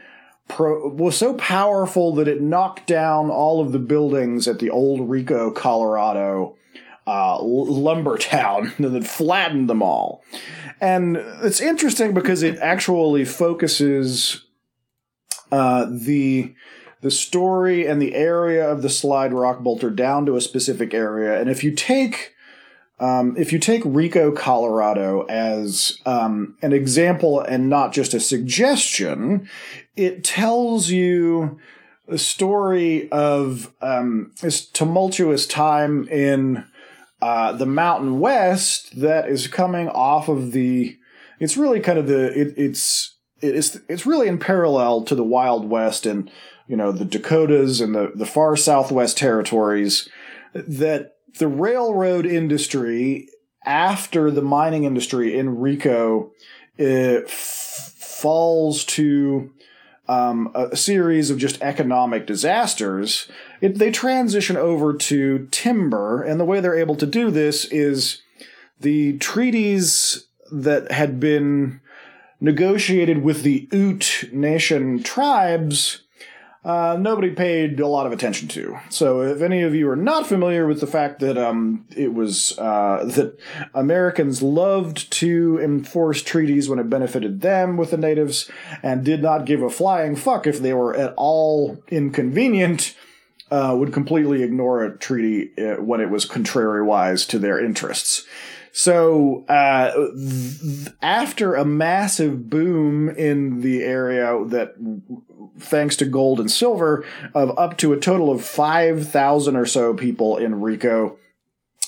pro- 0.48 0.88
was 0.90 1.18
so 1.18 1.34
powerful 1.36 2.14
that 2.16 2.28
it 2.28 2.42
knocked 2.42 2.88
down 2.88 3.30
all 3.30 3.62
of 3.62 3.72
the 3.72 3.80
buildings 3.80 4.48
at 4.48 4.60
the 4.60 4.70
old 4.70 5.10
Rico, 5.10 5.52
Colorado 5.52 6.56
uh, 7.08 7.42
lumber 7.42 8.18
town 8.20 8.74
and 8.78 8.94
then 8.94 9.04
flattened 9.04 9.70
them 9.70 9.82
all. 9.82 10.24
And 10.82 11.18
it's 11.18 11.62
interesting 11.62 12.14
because 12.14 12.44
it 12.44 12.58
actually 12.60 13.26
focuses 13.26 14.46
uh, 15.52 15.88
the 15.90 16.54
the 17.02 17.12
story 17.12 17.86
and 17.86 18.02
the 18.02 18.16
area 18.16 18.68
of 18.68 18.82
the 18.82 18.90
slide 18.90 19.32
rock 19.32 19.60
bolter 19.60 19.92
down 19.92 20.26
to 20.26 20.36
a 20.36 20.42
specific 20.42 20.92
area. 20.92 21.40
And 21.40 21.52
if 21.52 21.64
you 21.64 21.72
take 21.72 22.35
um, 23.00 23.36
if 23.38 23.52
you 23.52 23.60
take 23.60 23.82
Rico, 23.84 24.32
Colorado 24.32 25.26
as 25.28 26.00
um, 26.06 26.58
an 26.62 26.72
example 26.72 27.42
and 27.42 27.70
not 27.70 27.92
just 27.92 28.14
a 28.14 28.20
suggestion, 28.20 29.50
it 29.96 30.24
tells 30.24 30.90
you 30.90 31.60
the 32.08 32.18
story 32.18 33.12
of 33.12 33.74
um, 33.82 34.32
this 34.42 34.66
tumultuous 34.66 35.46
time 35.46 36.08
in 36.08 36.64
uh, 37.22 37.52
the 37.52 37.66
Mountain 37.66 38.20
West 38.20 39.00
that 39.02 39.28
is 39.28 39.48
coming 39.48 39.90
off 39.90 40.30
of 40.30 40.52
the. 40.52 40.98
It's 41.40 41.58
really 41.58 41.82
kind 41.82 42.00
of 42.00 42.08
the. 42.08 42.28
It, 42.40 42.54
it's 42.56 43.16
it's 43.42 43.78
it's 43.90 44.06
really 44.06 44.28
in 44.28 44.38
parallel 44.38 45.04
to 45.04 45.16
the 45.16 45.24
Wild 45.24 45.70
West 45.70 46.06
and 46.06 46.32
you 46.68 46.78
know 46.78 46.94
the 46.94 47.04
Dakotas 47.06 47.82
and 47.82 47.94
the 47.94 48.12
the 48.16 48.26
far 48.26 48.56
Southwest 48.56 49.18
territories 49.18 50.08
that 50.54 51.15
the 51.38 51.48
railroad 51.48 52.26
industry 52.26 53.30
after 53.66 54.30
the 54.30 54.42
mining 54.42 54.84
industry 54.84 55.38
in 55.38 55.60
Rico 55.60 56.32
it 56.78 57.30
falls 57.30 58.84
to 58.84 59.52
um, 60.08 60.52
a, 60.54 60.68
a 60.68 60.78
series 60.78 61.30
of 61.30 61.38
just 61.38 61.62
economic 61.62 62.28
disasters, 62.28 63.28
it, 63.62 63.78
they 63.78 63.92
transition 63.92 64.58
over 64.58 64.94
to 64.94 65.48
timber, 65.52 66.22
and 66.22 66.40
the 66.40 66.46
way 66.46 66.60
they're 66.60 66.78
able 66.78 66.96
to 66.96 67.06
do 67.06 67.32
this 67.32 67.66
is 67.66 68.22
the 68.80 69.18
treaties 69.18 70.28
that 70.52 70.92
had 70.92 71.20
been 71.20 71.82
negotiated 72.40 73.24
with 73.24 73.42
the 73.42 73.68
Ute 73.72 74.30
Nation 74.32 75.02
tribes. 75.02 76.02
Uh, 76.66 76.98
nobody 77.00 77.30
paid 77.30 77.80
a 77.80 77.88
lot 77.88 78.08
of 78.08 78.12
attention 78.12 78.48
to. 78.48 78.76
So, 78.90 79.22
if 79.22 79.40
any 79.44 79.62
of 79.62 79.76
you 79.76 79.88
are 79.88 79.96
not 79.96 80.26
familiar 80.26 80.66
with 80.66 80.80
the 80.80 80.88
fact 80.88 81.20
that 81.20 81.38
um, 81.38 81.86
it 81.96 82.12
was 82.12 82.58
uh, 82.58 83.06
that 83.06 83.40
Americans 83.76 84.42
loved 84.42 85.12
to 85.14 85.60
enforce 85.62 86.24
treaties 86.24 86.68
when 86.68 86.80
it 86.80 86.90
benefited 86.90 87.42
them 87.42 87.78
with 87.78 87.92
the 87.92 87.98
natives, 87.98 88.50
and 88.82 89.06
did 89.06 89.22
not 89.22 89.46
give 89.46 89.62
a 89.62 89.70
flying 89.70 90.16
fuck 90.16 90.48
if 90.48 90.60
they 90.60 90.74
were 90.74 90.96
at 90.96 91.14
all 91.18 91.84
inconvenient, 91.90 92.96
uh, 93.52 93.76
would 93.78 93.94
completely 93.94 94.42
ignore 94.42 94.84
a 94.84 94.98
treaty 94.98 95.52
uh, 95.60 95.76
when 95.84 96.02
it 96.02 96.10
was 96.10 96.26
contrariwise 96.26 97.28
to 97.30 97.38
their 97.38 97.64
interests. 97.64 98.26
So, 98.78 99.46
uh, 99.48 99.94
th- 99.94 100.94
after 101.02 101.56
a 101.56 101.64
massive 101.64 102.50
boom 102.50 103.08
in 103.08 103.62
the 103.62 103.84
area 103.84 104.38
that, 104.48 104.74
thanks 105.60 105.96
to 105.98 106.06
gold 106.06 106.40
and 106.40 106.52
silver, 106.52 107.06
of 107.34 107.58
up 107.58 107.78
to 107.78 107.94
a 107.94 108.00
total 108.00 108.32
of 108.32 108.44
5,000 108.44 109.56
or 109.56 109.66
so 109.66 109.94
people 109.94 110.38
in 110.38 110.62
Rico 110.62 111.18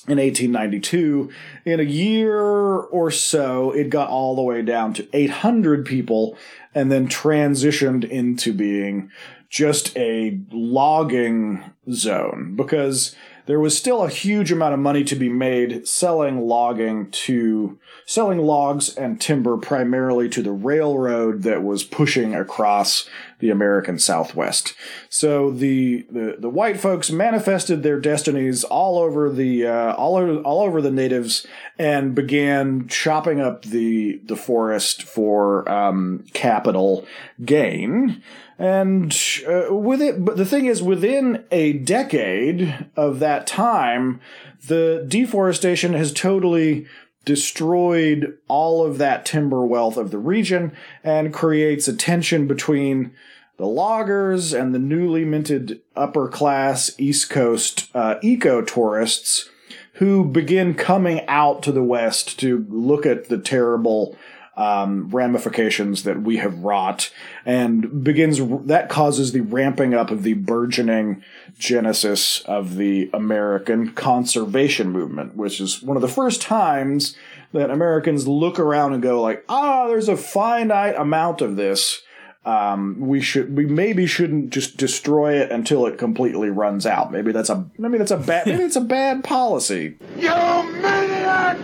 in 0.08 0.20
1892, 0.20 1.30
in 1.66 1.82
a 1.82 1.84
year 1.84 2.40
or 2.40 3.12
so, 3.12 3.72
it 3.72 3.90
got 3.90 4.10
all 4.10 4.38
the 4.38 4.42
way 4.42 4.62
down 4.62 4.94
to 4.94 5.08
800 5.12 5.86
people 5.86 6.38
and 6.74 6.90
then 6.90 7.10
transitioned 7.10 8.10
into 8.10 8.54
being 8.54 9.12
just 9.50 9.96
a 9.98 10.40
logging 10.52 11.64
zone 11.92 12.56
because 12.56 13.16
there 13.48 13.60
was 13.60 13.78
still 13.78 14.04
a 14.04 14.10
huge 14.10 14.52
amount 14.52 14.74
of 14.74 14.80
money 14.80 15.04
to 15.06 15.16
be 15.16 15.30
made 15.30 15.88
selling 15.88 16.42
logging 16.42 17.10
to 17.12 17.80
selling 18.06 18.40
logs 18.40 18.96
and 18.96 19.20
timber 19.20 19.58
primarily 19.58 20.30
to 20.30 20.42
the 20.42 20.52
railroad 20.52 21.44
that 21.44 21.64
was 21.64 21.84
pushing 21.84 22.36
across 22.36 23.10
the 23.40 23.50
American 23.50 23.98
Southwest. 24.00 24.74
So 25.10 25.52
the 25.52 26.06
the, 26.12 26.36
the 26.38 26.50
white 26.50 26.80
folks 26.80 27.10
manifested 27.10 27.84
their 27.84 28.00
destinies 28.00 28.64
all 28.64 29.00
over 29.00 29.30
the 29.30 29.66
uh, 29.66 29.94
all 29.94 30.18
over 30.18 30.42
all 30.42 30.62
over 30.62 30.82
the 30.82 30.92
natives 30.92 31.48
and 31.80 32.14
began 32.14 32.88
chopping 32.88 33.40
up 33.40 33.64
the 33.64 34.20
the 34.26 34.36
forest 34.36 35.04
for 35.04 35.70
um, 35.72 36.26
capital 36.34 37.06
gain. 37.44 38.22
And 38.60 39.16
uh, 39.48 39.74
with 39.74 40.02
it, 40.02 40.24
but 40.26 40.38
the 40.38 40.46
thing 40.46 40.66
is, 40.66 40.82
within 40.82 41.46
a 41.52 41.74
decade 41.74 42.88
of 42.96 43.20
that 43.20 43.46
time, 43.46 44.20
the 44.68 45.06
deforestation 45.08 45.94
has 45.94 46.12
totally 46.12 46.88
destroyed 47.24 48.38
all 48.48 48.86
of 48.86 48.98
that 48.98 49.26
timber 49.26 49.66
wealth 49.66 49.98
of 49.98 50.12
the 50.12 50.18
region 50.18 50.72
and 51.04 51.34
creates 51.34 51.88
a 51.88 51.96
tension 51.96 52.48
between 52.48 53.12
the 53.58 53.66
loggers 53.66 54.54
and 54.54 54.74
the 54.74 54.80
newly 54.80 55.26
minted 55.26 55.82
upper 55.96 56.28
class 56.28 56.92
East 56.98 57.30
Coast 57.30 57.90
uh, 57.94 58.16
eco 58.22 58.62
tourists 58.62 59.50
who 59.94 60.24
begin 60.24 60.74
coming 60.74 61.26
out 61.28 61.64
to 61.64 61.72
the 61.72 61.84
West 61.84 62.40
to 62.40 62.66
look 62.70 63.06
at 63.06 63.30
the 63.30 63.38
terrible 63.38 64.16
um, 64.58 65.10
ramifications 65.10 66.04
that 66.04 66.22
we 66.22 66.38
have 66.38 66.60
wrought, 66.60 67.12
and 67.46 68.04
begins 68.04 68.40
that 68.66 68.90
causes 68.90 69.32
the 69.32 69.42
ramping 69.42 69.94
up 69.94 70.12
of 70.12 70.24
the 70.24 70.34
burgeoning 70.34 71.24
genesis 71.58 72.42
of 72.42 72.76
the 72.76 73.10
American 73.14 73.94
conservation 73.94 74.90
movement, 74.92 75.36
which 75.36 75.62
is 75.62 75.82
one 75.82 75.96
of 75.96 76.02
the 76.02 76.08
first 76.08 76.42
times 76.42 77.16
that 77.54 77.70
Americans 77.70 78.28
look 78.28 78.60
around 78.60 78.94
and 78.94 79.02
go 79.02 79.22
like, 79.22 79.46
ah, 79.48 79.88
there's 79.88 80.10
a 80.10 80.18
finite 80.18 80.96
amount 80.96 81.42
of 81.42 81.56
this. 81.56 82.02
Um, 82.46 82.96
we 83.00 83.20
should 83.20 83.58
we 83.58 83.66
maybe 83.66 84.08
shouldn't 84.08 84.52
just 84.52 84.78
destroy 84.78 85.34
it 85.34 85.52
until 85.52 85.86
it 85.86 85.98
completely 85.98 86.50
runs 86.50 86.86
out. 86.86 87.12
Maybe 87.12 87.34
that's 87.34 87.50
a 87.50 87.70
maybe 87.78 87.98
that's 87.98 88.12
a 88.12 88.18
bad 88.18 88.48
maybe 88.48 88.64
it's 88.64 88.78
a 88.78 88.82
bad 88.82 89.24
policy. 89.24 89.98
You 90.16 90.30
maniacs! 90.30 91.60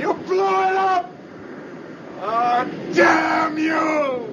You 0.00 0.14
blew 0.14 0.40
it 0.40 0.76
up! 0.76 1.12
Oh, 2.20 2.68
damn 2.94 3.56
you! 3.58 4.26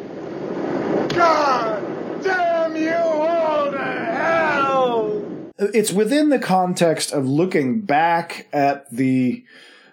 God 1.10 2.24
damn 2.24 2.76
you 2.76 2.94
all 2.94 3.72
to 3.72 3.78
hell! 3.78 5.52
It's 5.60 5.94
within 5.94 6.30
the 6.30 6.40
context 6.40 7.12
of 7.12 7.28
looking 7.28 7.82
back 7.82 8.48
at 8.52 8.90
the 8.90 9.44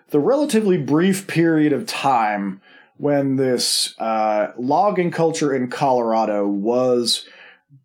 the 0.08 0.20
relatively 0.20 0.78
brief 0.78 1.26
period 1.26 1.74
of 1.74 1.86
time 1.86 2.62
when 2.96 3.36
this 3.36 3.94
uh, 3.98 4.52
logging 4.56 5.10
culture 5.10 5.54
in 5.54 5.68
Colorado 5.68 6.46
was 6.46 7.26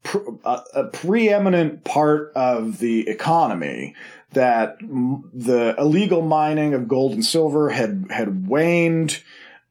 pr- 0.03 0.19
a, 0.45 0.61
a 0.73 0.83
preeminent 0.85 1.83
part 1.83 2.31
of 2.33 2.79
the 2.79 3.09
economy. 3.09 3.93
That 4.31 4.77
the 4.79 5.75
illegal 5.77 6.21
mining 6.21 6.73
of 6.73 6.87
gold 6.87 7.13
and 7.13 7.25
silver 7.25 7.69
had 7.69 8.05
had 8.09 8.47
waned, 8.47 9.21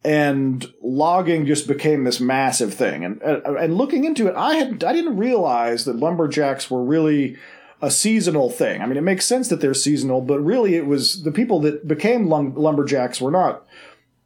and 0.07 0.73
logging 0.81 1.47
just 1.47 1.67
became 1.67 2.05
this 2.05 2.21
massive 2.21 2.73
thing. 2.73 3.05
And 3.05 3.21
uh, 3.25 3.57
and 3.57 3.77
looking 3.77 4.05
into 4.05 4.29
it, 4.29 4.37
I 4.37 4.55
had 4.55 4.85
I 4.85 4.93
didn't 4.93 5.17
realize 5.17 5.85
that 5.85 5.97
lumberjacks 5.97 6.71
were 6.71 6.83
really 6.83 7.37
a 7.83 7.91
seasonal 7.91 8.49
thing. 8.49 8.81
I 8.81 8.87
mean, 8.87 8.97
it 8.97 9.03
makes 9.03 9.27
sense 9.27 9.49
that 9.49 9.61
they're 9.61 9.75
seasonal, 9.75 10.21
but 10.21 10.39
really 10.39 10.77
it 10.77 10.87
was 10.87 11.25
the 11.25 11.33
people 11.33 11.59
that 11.63 11.89
became 11.89 12.29
lum- 12.29 12.55
lumberjacks 12.55 13.21
were 13.21 13.33
not 13.33 13.67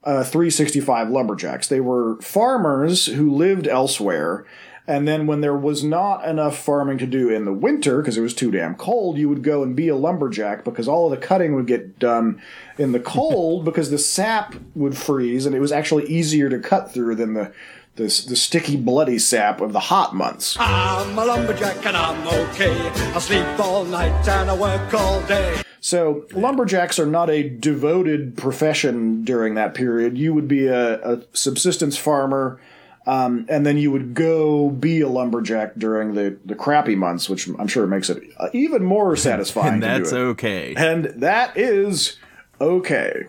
uh, 0.05 0.23
365 0.23 1.09
lumberjacks. 1.09 1.69
They 1.69 1.81
were 1.81 2.21
farmers 2.21 3.07
who 3.07 3.35
lived 3.35 3.67
elsewhere. 3.67 4.45
And 4.91 5.07
then 5.07 5.29
when 5.29 5.41
there 5.41 5.57
was 5.57 5.85
not 5.85 6.27
enough 6.27 6.59
farming 6.59 6.99
to 6.99 7.07
do 7.07 7.31
in 7.31 7.45
the 7.45 7.53
winter 7.53 7.99
because 7.99 8.19
it 8.19 8.23
was 8.23 8.35
too 8.35 8.51
damn 8.51 8.75
cold, 8.75 9.19
you 9.19 9.29
would 9.29 9.45
go 9.45 9.63
and 9.63 9.77
be 9.77 9.87
a 9.87 9.95
lumberjack 9.95 10.65
because 10.65 10.89
all 10.89 11.05
of 11.05 11.13
the 11.13 11.25
cutting 11.25 11.55
would 11.55 11.69
get 11.69 12.01
done 12.01 12.43
in 12.77 12.91
the 12.91 12.99
cold 12.99 13.65
because 13.65 13.91
the 13.91 13.99
sap 13.99 14.57
would 14.75 14.97
freeze 14.97 15.47
and 15.47 15.55
it 15.55 15.61
was 15.61 15.71
actually 15.71 16.07
easier 16.07 16.49
to 16.49 16.59
cut 16.59 16.93
through 16.93 17.15
than 17.15 17.35
the 17.35 17.53
the, 17.95 18.05
the 18.05 18.37
sticky 18.37 18.77
bloody 18.77 19.19
sap 19.19 19.61
of 19.61 19.73
the 19.73 19.79
hot 19.81 20.15
months. 20.15 20.57
I'm 20.59 21.17
a 21.17 21.25
lumberjack 21.25 21.87
and 21.87 21.97
I'm 21.97 22.27
okay. 22.49 22.77
I 23.15 23.19
sleep 23.21 23.61
all 23.61 23.85
night 23.85 24.27
and 24.29 24.51
I 24.51 24.57
work 24.57 24.93
all 24.93 25.23
day. 25.27 25.63
So 25.81 26.27
lumberjacks 26.33 26.99
are 26.99 27.07
not 27.07 27.31
a 27.31 27.49
devoted 27.49 28.37
profession 28.37 29.23
during 29.23 29.55
that 29.55 29.75
period. 29.75 30.19
You 30.19 30.35
would 30.35 30.49
be 30.49 30.67
a, 30.67 31.01
a 31.01 31.23
subsistence 31.33 31.97
farmer, 31.97 32.61
um, 33.07 33.47
and 33.49 33.65
then 33.67 33.79
you 33.79 33.91
would 33.91 34.15
go 34.15 34.71
be 34.71 35.01
a 35.01 35.09
lumberjack 35.09 35.75
during 35.77 36.15
the, 36.15 36.39
the 36.45 36.55
crappy 36.55 36.95
months, 36.97 37.29
which 37.29 37.49
I'm 37.49 37.67
sure 37.69 37.87
makes 37.87 38.11
it 38.11 38.23
uh, 38.39 38.49
even 38.53 38.85
more 38.85 39.17
satisfying. 39.29 39.75
and 39.75 39.83
to 39.83 39.89
do 39.89 39.95
that's 39.99 40.13
it. 40.13 40.17
okay. 40.19 40.75
And 40.77 41.05
that 41.23 41.57
is 41.57 42.17
okay. 42.61 43.25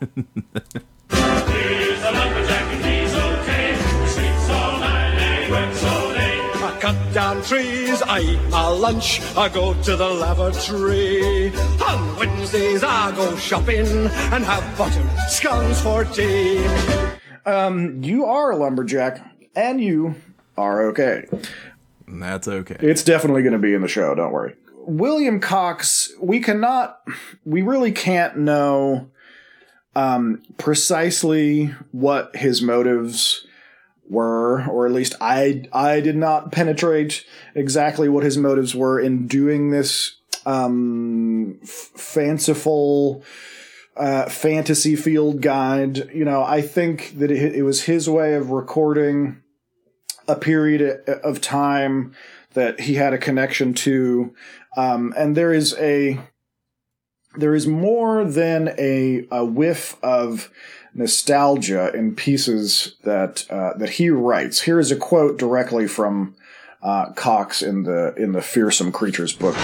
He's 0.00 2.02
a 2.02 2.12
lumberjack 2.12 2.62
and 2.72 2.84
he's 2.84 3.14
okay. 3.14 3.74
He 3.74 4.06
sleeps 4.08 4.50
all 4.50 4.78
night 4.80 5.14
and 5.18 5.44
he 5.44 5.52
works. 5.52 5.82
I 6.62 6.78
cut 6.80 7.14
down 7.14 7.42
trees, 7.42 8.02
I 8.02 8.20
eat 8.20 8.40
my 8.50 8.68
lunch, 8.68 9.20
I 9.36 9.48
go 9.48 9.74
to 9.82 9.96
the 9.96 10.08
lavatory. 10.08 11.52
On 11.86 12.16
Wednesdays 12.16 12.82
I 12.82 13.14
go 13.14 13.36
shopping 13.36 13.86
and 13.86 14.44
have 14.44 14.78
buttered 14.78 15.08
scones 15.28 15.80
for 15.80 16.04
tea. 16.04 16.64
You 17.46 18.24
are 18.24 18.52
a 18.52 18.56
lumberjack, 18.56 19.20
and 19.54 19.80
you 19.80 20.14
are 20.56 20.86
okay. 20.88 21.26
That's 22.08 22.48
okay. 22.48 22.76
It's 22.80 23.02
definitely 23.02 23.42
going 23.42 23.54
to 23.54 23.58
be 23.58 23.74
in 23.74 23.82
the 23.82 23.88
show, 23.88 24.14
don't 24.14 24.32
worry. 24.32 24.54
William 24.84 25.40
Cox, 25.40 26.12
we 26.20 26.40
cannot, 26.40 27.00
we 27.44 27.62
really 27.62 27.92
can't 27.92 28.38
know 28.38 29.10
um, 29.94 30.42
precisely 30.58 31.74
what 31.92 32.34
his 32.36 32.62
motives 32.62 33.46
were, 34.08 34.66
or 34.66 34.86
at 34.86 34.92
least 34.92 35.14
I, 35.20 35.64
I 35.72 36.00
did 36.00 36.16
not 36.16 36.52
penetrate 36.52 37.24
exactly 37.54 38.08
what 38.08 38.24
his 38.24 38.36
motives 38.36 38.74
were 38.74 38.98
in 39.00 39.26
doing 39.26 39.70
this 39.70 40.16
um, 40.44 41.58
f- 41.62 41.90
fanciful 41.94 43.24
uh, 43.96 44.28
fantasy 44.28 44.96
field 44.96 45.40
guide. 45.40 46.10
You 46.12 46.24
know, 46.24 46.42
I 46.42 46.62
think 46.62 47.18
that 47.18 47.30
it, 47.30 47.56
it 47.56 47.62
was 47.62 47.84
his 47.84 48.08
way 48.08 48.34
of 48.34 48.50
recording 48.50 49.42
a 50.28 50.36
period 50.36 51.08
of 51.08 51.40
time 51.40 52.14
that 52.54 52.80
he 52.80 52.94
had 52.94 53.12
a 53.12 53.18
connection 53.18 53.74
to, 53.74 54.34
um, 54.76 55.12
and 55.16 55.36
there 55.36 55.52
is 55.52 55.74
a 55.78 56.20
there 57.36 57.54
is 57.54 57.66
more 57.66 58.24
than 58.24 58.74
a, 58.78 59.26
a 59.30 59.44
whiff 59.44 59.96
of 60.02 60.50
nostalgia 60.94 61.90
in 61.94 62.14
pieces 62.14 62.96
that 63.04 63.50
uh, 63.50 63.72
that 63.78 63.90
he 63.90 64.10
writes. 64.10 64.62
Here 64.62 64.78
is 64.78 64.90
a 64.90 64.96
quote 64.96 65.38
directly 65.38 65.88
from 65.88 66.34
uh, 66.82 67.12
Cox 67.12 67.62
in 67.62 67.84
the 67.84 68.14
in 68.16 68.32
the 68.32 68.42
Fearsome 68.42 68.92
Creatures 68.92 69.32
book. 69.32 69.56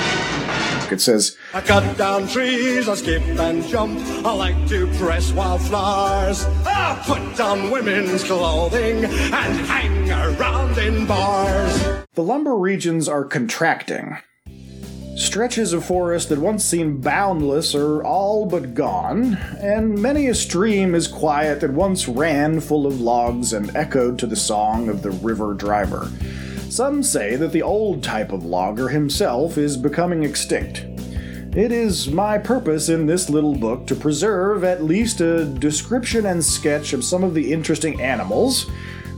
It 0.91 1.01
says, 1.01 1.37
I 1.53 1.61
cut 1.61 1.97
down 1.99 2.29
trees, 2.29 2.89
I 2.89 2.95
skip 2.95 3.23
and 3.23 3.63
jump, 3.65 3.99
I 4.25 4.33
like 4.35 4.69
to 4.69 4.87
press 4.99 5.33
wildflowers. 5.33 6.45
I 6.67 7.03
put 7.05 7.41
on 7.41 7.71
women's 7.71 8.25
clothing 8.25 9.05
and 9.05 9.67
hang 9.67 10.11
around 10.11 10.79
in 10.79 11.07
bars. 11.07 12.05
The 12.15 12.23
lumber 12.23 12.57
regions 12.57 13.09
are 13.09 13.25
contracting. 13.25 14.19
Stretches 15.17 15.73
of 15.73 15.85
forest 15.85 16.29
that 16.29 16.39
once 16.39 16.65
seemed 16.65 17.03
boundless 17.03 17.75
are 17.75 18.03
all 18.05 18.47
but 18.47 18.73
gone, 18.75 19.35
and 19.59 20.01
many 20.01 20.29
a 20.29 20.35
stream 20.35 20.95
is 20.95 21.09
quiet 21.09 21.61
that 21.61 21.73
once 21.73 22.07
ran 22.07 22.61
full 22.61 22.87
of 22.87 23.01
logs 23.01 23.53
and 23.53 23.75
echoed 23.77 24.19
to 24.21 24.27
the 24.27 24.37
song 24.37 24.89
of 24.89 25.03
the 25.03 25.11
river 25.11 25.55
driver. 25.55 26.09
Some 26.69 27.03
say 27.03 27.35
that 27.37 27.53
the 27.53 27.63
old 27.63 28.03
type 28.03 28.31
of 28.31 28.45
logger 28.45 28.89
himself 28.89 29.57
is 29.57 29.77
becoming 29.77 30.23
extinct. 30.23 30.85
It 31.57 31.73
is 31.73 32.11
my 32.11 32.37
purpose 32.37 32.91
in 32.91 33.07
this 33.07 33.31
little 33.31 33.55
book 33.55 33.87
to 33.87 33.95
preserve 33.95 34.65
at 34.65 34.85
least 34.85 35.23
a 35.23 35.47
description 35.47 36.27
and 36.27 36.45
sketch 36.45 36.93
of 36.93 37.03
some 37.03 37.25
of 37.25 37.33
the 37.33 37.53
interesting 37.53 38.01
animals 38.03 38.69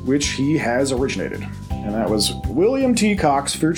which 0.05 0.29
he 0.29 0.57
has 0.59 0.93
originated. 0.93 1.47
And 1.71 1.93
that 1.93 2.09
was 2.09 2.33
William 2.47 2.95
T. 2.95 3.17
Cox, 3.17 3.55
Fear, 3.55 3.75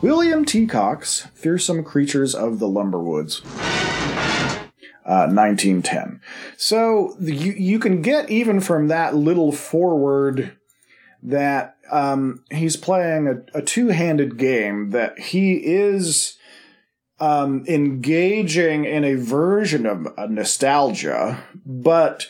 William 0.00 0.44
T. 0.44 0.66
Cox, 0.66 1.26
Fearsome 1.34 1.82
Creatures 1.82 2.36
of 2.36 2.60
the 2.60 2.68
Lumberwoods. 2.68 3.44
Uh, 5.04 5.26
1910. 5.26 6.20
So 6.56 7.16
you, 7.18 7.52
you 7.52 7.78
can 7.80 8.00
get 8.00 8.30
even 8.30 8.60
from 8.60 8.86
that 8.88 9.16
little 9.16 9.50
forward 9.50 10.56
that 11.22 11.76
um, 11.90 12.44
he's 12.50 12.76
playing 12.76 13.28
a, 13.28 13.58
a 13.58 13.62
two 13.62 13.88
handed 13.88 14.38
game, 14.38 14.90
that 14.90 15.18
he 15.18 15.54
is 15.54 16.38
um, 17.18 17.64
engaging 17.68 18.84
in 18.84 19.04
a 19.04 19.14
version 19.14 19.86
of 19.86 20.06
a 20.16 20.26
nostalgia, 20.28 21.42
but 21.64 22.28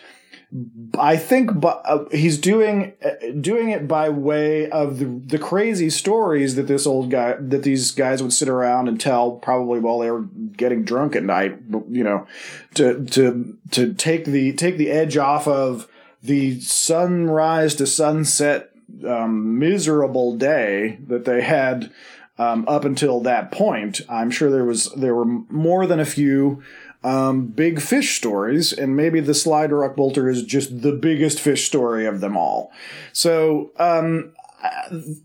I 0.99 1.16
think 1.16 1.53
bu- 1.55 1.68
uh, 1.68 2.09
he's 2.11 2.37
doing 2.37 2.94
uh, 3.05 3.31
doing 3.40 3.70
it 3.70 3.87
by 3.87 4.09
way 4.09 4.68
of 4.68 4.99
the, 4.99 5.05
the 5.05 5.38
crazy 5.38 5.90
stories 5.90 6.57
that 6.57 6.66
this 6.66 6.88
old 6.88 7.11
guy 7.11 7.37
that 7.38 7.62
these 7.62 7.92
guys 7.92 8.20
would 8.20 8.33
sit 8.33 8.49
around 8.49 8.88
and 8.88 9.01
tell 9.01 9.33
probably 9.33 9.79
while 9.79 10.01
they 10.01 10.11
were 10.11 10.23
getting 10.57 10.83
drunk 10.83 11.14
at 11.14 11.23
night 11.23 11.57
you 11.88 12.03
know 12.03 12.27
to 12.75 13.05
to 13.07 13.57
to 13.70 13.94
take 13.94 14.25
the 14.25 14.53
take 14.55 14.77
the 14.77 14.90
edge 14.90 15.16
off 15.16 15.46
of 15.46 15.87
the 16.20 16.61
sunrise 16.61 17.77
to 17.77 17.87
sunset 17.87 18.70
um, 19.07 19.59
miserable 19.59 20.37
day 20.37 20.98
that 21.07 21.24
they 21.24 21.42
had 21.42 21.92
um, 22.38 22.64
up 22.66 22.85
until 22.85 23.20
that 23.20 23.53
point. 23.53 24.00
I'm 24.09 24.31
sure 24.31 24.50
there 24.50 24.64
was 24.64 24.90
there 24.96 25.14
were 25.14 25.26
more 25.26 25.87
than 25.87 26.00
a 26.00 26.07
few 26.07 26.62
um, 27.03 27.46
big 27.46 27.81
fish 27.81 28.16
stories, 28.16 28.72
and 28.72 28.96
maybe 28.96 29.20
the 29.20 29.35
Slide 29.35 29.72
Rock 29.72 29.96
Bolter 29.96 30.29
is 30.29 30.42
just 30.42 30.83
the 30.83 30.92
biggest 30.92 31.40
fish 31.40 31.66
story 31.66 32.07
of 32.07 32.20
them 32.20 32.37
all. 32.37 32.72
So 33.12 33.72
um, 33.79 34.33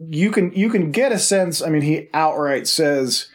you 0.07 0.31
can 0.31 0.51
you 0.53 0.69
can 0.69 0.91
get 0.91 1.11
a 1.11 1.19
sense. 1.19 1.61
I 1.61 1.69
mean, 1.69 1.81
he 1.81 2.09
outright 2.13 2.67
says, 2.67 3.27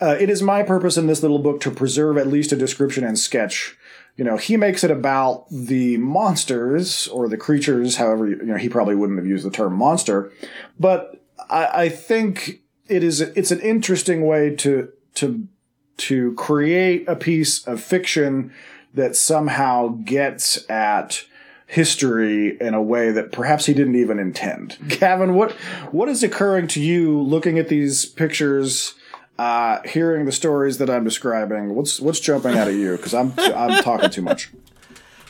uh, 0.00 0.16
"It 0.18 0.30
is 0.30 0.42
my 0.42 0.62
purpose 0.62 0.96
in 0.96 1.06
this 1.06 1.22
little 1.22 1.40
book 1.40 1.60
to 1.62 1.70
preserve 1.70 2.16
at 2.16 2.26
least 2.26 2.52
a 2.52 2.56
description 2.56 3.04
and 3.04 3.18
sketch." 3.18 3.76
You 4.20 4.26
know, 4.26 4.36
he 4.36 4.58
makes 4.58 4.84
it 4.84 4.90
about 4.90 5.46
the 5.50 5.96
monsters 5.96 7.08
or 7.08 7.26
the 7.26 7.38
creatures. 7.38 7.96
However, 7.96 8.28
you 8.28 8.36
know, 8.42 8.58
he 8.58 8.68
probably 8.68 8.94
wouldn't 8.94 9.18
have 9.18 9.26
used 9.26 9.46
the 9.46 9.50
term 9.50 9.72
monster, 9.72 10.30
but 10.78 11.24
I, 11.48 11.84
I 11.84 11.88
think 11.88 12.60
it 12.86 13.02
is 13.02 13.22
it's 13.22 13.50
an 13.50 13.60
interesting 13.60 14.26
way 14.26 14.54
to 14.56 14.92
to 15.14 15.48
to 15.96 16.34
create 16.34 17.08
a 17.08 17.16
piece 17.16 17.66
of 17.66 17.82
fiction 17.82 18.52
that 18.92 19.16
somehow 19.16 19.88
gets 20.04 20.68
at 20.68 21.24
history 21.66 22.58
in 22.60 22.74
a 22.74 22.82
way 22.82 23.12
that 23.12 23.32
perhaps 23.32 23.64
he 23.64 23.72
didn't 23.72 23.96
even 23.96 24.18
intend. 24.18 24.76
Gavin, 24.88 25.32
what 25.32 25.52
what 25.92 26.10
is 26.10 26.22
occurring 26.22 26.66
to 26.68 26.80
you 26.82 27.18
looking 27.22 27.58
at 27.58 27.68
these 27.68 28.04
pictures, 28.04 28.92
uh, 29.40 29.80
hearing 29.88 30.26
the 30.26 30.32
stories 30.32 30.76
that 30.76 30.90
I'm 30.90 31.02
describing? 31.02 31.74
What's 31.74 31.98
what's 31.98 32.20
jumping 32.20 32.58
out 32.58 32.68
of 32.68 32.74
you? 32.74 32.98
Because 32.98 33.14
I'm 33.14 33.32
I'm 33.38 33.82
talking 33.82 34.10
too 34.10 34.20
much. 34.20 34.50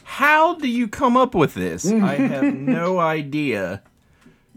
How 0.02 0.56
do 0.56 0.66
you 0.66 0.88
come 0.88 1.16
up 1.16 1.32
with 1.32 1.54
this? 1.54 1.86
I 1.92 2.16
have 2.16 2.52
no 2.52 2.98
idea 2.98 3.84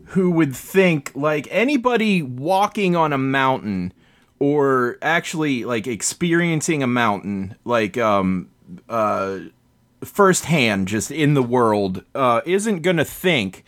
who 0.07 0.31
would 0.31 0.55
think 0.55 1.11
like 1.13 1.47
anybody 1.51 2.23
walking 2.23 2.95
on 2.95 3.13
a 3.13 3.17
mountain 3.19 3.93
or 4.39 4.97
actually 5.03 5.65
like 5.65 5.85
experiencing 5.85 6.81
a 6.81 6.87
mountain 6.87 7.55
like 7.63 7.95
um 7.95 8.49
uh 8.89 9.37
firsthand 10.03 10.87
just 10.87 11.11
in 11.11 11.35
the 11.35 11.43
world 11.43 12.03
uh 12.15 12.41
isn't 12.45 12.81
gonna 12.81 13.05
think 13.05 13.63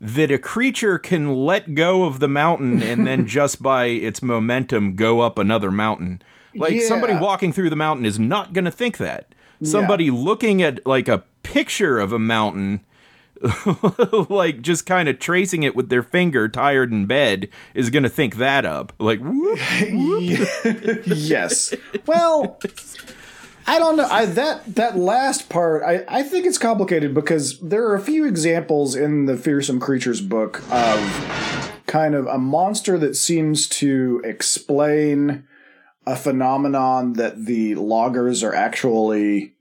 that 0.00 0.30
a 0.30 0.38
creature 0.38 0.98
can 0.98 1.34
let 1.34 1.74
go 1.74 2.04
of 2.04 2.20
the 2.20 2.28
mountain 2.28 2.82
and 2.82 3.06
then 3.06 3.26
just 3.28 3.62
by 3.62 3.86
its 3.86 4.22
momentum 4.22 4.94
go 4.94 5.20
up 5.20 5.38
another 5.38 5.70
mountain. 5.70 6.22
Like 6.54 6.80
somebody 6.82 7.14
walking 7.14 7.52
through 7.52 7.70
the 7.70 7.76
mountain 7.76 8.06
is 8.06 8.18
not 8.18 8.52
gonna 8.52 8.70
think 8.70 8.98
that. 8.98 9.34
Somebody 9.60 10.10
looking 10.10 10.62
at 10.62 10.86
like 10.86 11.08
a 11.08 11.24
picture 11.42 11.98
of 11.98 12.12
a 12.12 12.18
mountain 12.18 12.80
like 14.28 14.62
just 14.62 14.86
kind 14.86 15.08
of 15.08 15.18
tracing 15.18 15.62
it 15.62 15.76
with 15.76 15.88
their 15.88 16.02
finger 16.02 16.48
tired 16.48 16.92
in 16.92 17.06
bed 17.06 17.48
is 17.74 17.90
gonna 17.90 18.08
think 18.08 18.36
that 18.36 18.64
up. 18.64 18.92
Like 18.98 19.20
whoop. 19.20 19.58
yes. 21.06 21.74
Well, 22.06 22.58
I 23.68 23.78
don't 23.78 23.96
know. 23.96 24.08
I 24.10 24.24
that 24.26 24.74
that 24.76 24.96
last 24.96 25.48
part, 25.48 25.82
I 25.82 26.04
I 26.08 26.22
think 26.22 26.46
it's 26.46 26.58
complicated 26.58 27.12
because 27.14 27.58
there 27.60 27.86
are 27.88 27.94
a 27.94 28.00
few 28.00 28.26
examples 28.26 28.94
in 28.96 29.26
the 29.26 29.36
fearsome 29.36 29.78
creatures 29.78 30.20
book 30.20 30.62
of 30.70 31.82
kind 31.86 32.14
of 32.14 32.26
a 32.26 32.38
monster 32.38 32.98
that 32.98 33.14
seems 33.16 33.68
to 33.68 34.20
explain 34.24 35.44
a 36.06 36.16
phenomenon 36.16 37.12
that 37.14 37.44
the 37.44 37.74
loggers 37.74 38.42
are 38.42 38.54
actually 38.54 39.54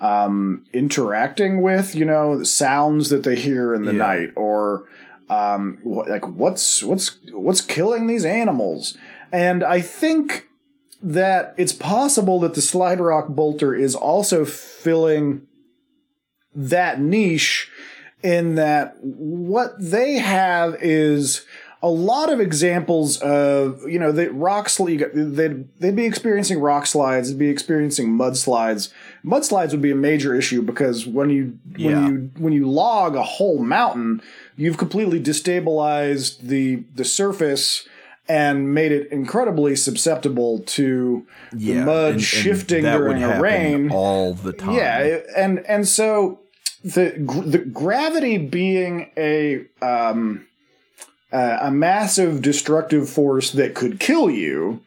um 0.00 0.64
interacting 0.74 1.62
with 1.62 1.94
you 1.94 2.04
know 2.04 2.42
sounds 2.42 3.08
that 3.08 3.22
they 3.22 3.36
hear 3.36 3.74
in 3.74 3.84
the 3.86 3.92
Yeah. 3.92 3.98
night 3.98 4.30
or 4.36 4.84
um 5.30 5.78
like 5.84 6.28
what's 6.28 6.82
what's 6.82 7.16
what's 7.32 7.62
killing 7.62 8.06
these 8.06 8.24
animals 8.26 8.96
and 9.32 9.64
i 9.64 9.80
think 9.80 10.45
that 11.06 11.54
it's 11.56 11.72
possible 11.72 12.40
that 12.40 12.54
the 12.54 12.60
slide 12.60 12.98
rock 12.98 13.28
bolter 13.28 13.72
is 13.72 13.94
also 13.94 14.44
filling 14.44 15.46
that 16.52 17.00
niche 17.00 17.70
in 18.24 18.56
that 18.56 18.96
what 19.00 19.72
they 19.78 20.14
have 20.14 20.76
is 20.82 21.46
a 21.80 21.88
lot 21.88 22.32
of 22.32 22.40
examples 22.40 23.18
of 23.18 23.88
you 23.88 24.00
know 24.00 24.10
the 24.10 24.32
rock 24.32 24.68
they'd 24.74 25.68
they'd 25.78 25.94
be 25.94 26.06
experiencing 26.06 26.58
rock 26.58 26.86
slides 26.86 27.28
they'd 27.28 27.38
be 27.38 27.50
experiencing 27.50 28.08
mudslides 28.08 28.92
mudslides 29.24 29.70
would 29.70 29.82
be 29.82 29.92
a 29.92 29.96
major 29.96 30.34
issue 30.34 30.60
because 30.60 31.06
when 31.06 31.30
you 31.30 31.56
Yeah. 31.76 31.86
when 32.00 32.12
you 32.12 32.30
when 32.38 32.52
you 32.52 32.68
log 32.68 33.14
a 33.14 33.22
whole 33.22 33.62
mountain 33.62 34.22
you've 34.56 34.78
completely 34.78 35.20
destabilized 35.20 36.40
the 36.40 36.82
the 36.96 37.04
surface 37.04 37.86
and 38.28 38.74
made 38.74 38.92
it 38.92 39.10
incredibly 39.12 39.76
susceptible 39.76 40.60
to 40.60 41.26
the 41.52 41.74
mud 41.74 42.04
and- 42.06 42.14
and 42.14 42.22
shifting 42.22 42.84
would 42.84 42.90
during 42.92 43.22
a 43.22 43.40
rain. 43.40 43.90
all 43.90 44.34
the 44.34 44.52
time. 44.52 44.74
yeah, 44.76 45.18
and 45.36 45.64
and 45.66 45.86
so 45.86 46.40
the 46.84 47.12
the 47.46 47.58
gravity 47.58 48.38
being 48.38 49.10
a 49.16 49.64
um 49.82 50.46
uh, 51.32 51.58
a 51.62 51.70
massive 51.70 52.40
destructive 52.40 53.08
force 53.08 53.50
that 53.50 53.74
could 53.74 53.98
kill 53.98 54.30
you 54.30 54.80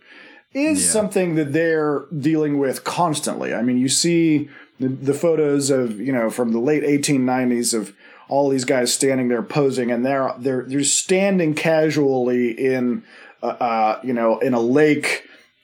is 0.53 0.89
something 0.89 1.35
that 1.35 1.53
they're 1.53 2.05
dealing 2.17 2.57
with 2.57 2.83
constantly. 2.83 3.53
I 3.53 3.61
mean, 3.61 3.77
you 3.77 3.89
see 3.89 4.49
the, 4.79 4.87
the 4.87 5.13
photos 5.13 5.69
of 5.69 5.99
you 5.99 6.11
know 6.11 6.29
from 6.29 6.51
the 6.53 6.59
late 6.59 6.83
1890s 6.83 7.73
of 7.73 7.93
all 8.29 8.49
these 8.49 8.63
guys 8.65 8.93
standing 8.93 9.27
there 9.27 9.43
posing, 9.43 9.91
and 9.91 10.05
they're 10.05 10.33
they're 10.39 10.63
they're 10.67 10.83
standing 10.83 11.53
casually 11.53 12.51
in 12.51 13.03
uh, 13.41 13.45
uh 13.47 13.99
you 14.03 14.13
know 14.13 14.39
in 14.39 14.53
a 14.53 14.59
lake 14.59 15.23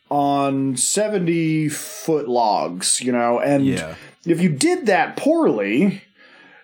on 0.10 0.78
70 0.78 1.70
foot 1.70 2.28
logs, 2.28 3.02
you 3.02 3.12
know, 3.12 3.40
and 3.40 3.66
Yeah. 3.66 3.96
if 4.26 4.40
you 4.40 4.50
did 4.50 4.86
that 4.86 5.18
poorly, 5.18 6.04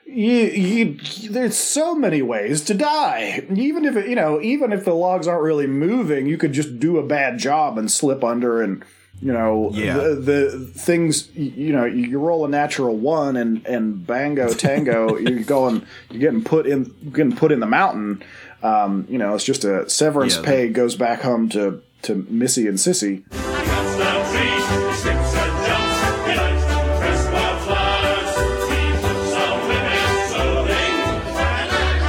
you, 0.06 0.32
you, 0.32 1.30
there's 1.30 1.58
so 1.58 1.96
many 1.96 2.22
ways 2.22 2.62
to 2.62 2.74
die. 2.76 3.44
Even 3.54 3.86
if 3.86 3.96
it, 3.96 4.08
you 4.08 4.16
know, 4.16 4.40
even 4.42 4.72
if 4.72 4.86
the 4.86 4.94
logs 4.94 5.28
aren't 5.28 5.42
really 5.44 5.68
moving, 5.68 6.28
you 6.28 6.38
could 6.38 6.54
just 6.54 6.80
do 6.80 6.98
a 6.98 7.04
bad 7.04 7.40
job 7.40 7.78
and 7.78 7.90
slip 7.92 8.24
under 8.24 8.62
and 8.62 8.84
you 9.24 9.32
know 9.32 9.70
Yeah. 9.74 9.98
the, 9.98 10.16
the 10.16 10.60
things 10.74 11.30
you 11.36 11.72
know 11.72 11.86
you 11.86 12.18
roll 12.18 12.44
a 12.44 12.50
natural 12.50 12.96
one 12.96 13.38
and 13.38 13.64
and 13.68 14.06
bango 14.08 14.52
tango 14.54 15.16
you're 15.20 15.44
going 15.44 15.86
you're 16.10 16.20
getting 16.20 16.44
put 16.44 16.66
in 16.66 16.92
getting 17.14 17.36
put 17.36 17.52
in 17.52 17.60
the 17.60 17.68
mountain 17.68 18.24
um, 18.64 19.06
you 19.10 19.18
know 19.18 19.34
it's 19.36 19.44
just 19.44 19.64
a 19.64 19.90
severance 19.90 20.36
Yeah, 20.38 20.44
pay 20.44 20.70
goes 20.70 20.96
back 20.96 21.22
home 21.22 21.50
to 21.50 21.82
to 22.04 22.16
Missy 22.30 22.68
and 22.68 22.78
Sissy 22.78 23.24
cuts 23.30 23.98
down 23.98 24.26
trees, 24.32 24.66
he 24.70 24.94
skips 25.00 25.36
and 25.36 25.66
jumps, 25.66 26.00
he 26.28 26.36
likes 26.36 26.64
to 26.66 26.80
press 27.00 27.22
wildflowers, 27.32 28.32
he 28.70 28.92
puts 29.02 29.34
on 29.34 29.68
women's 29.68 30.32
clothing. 30.34 32.02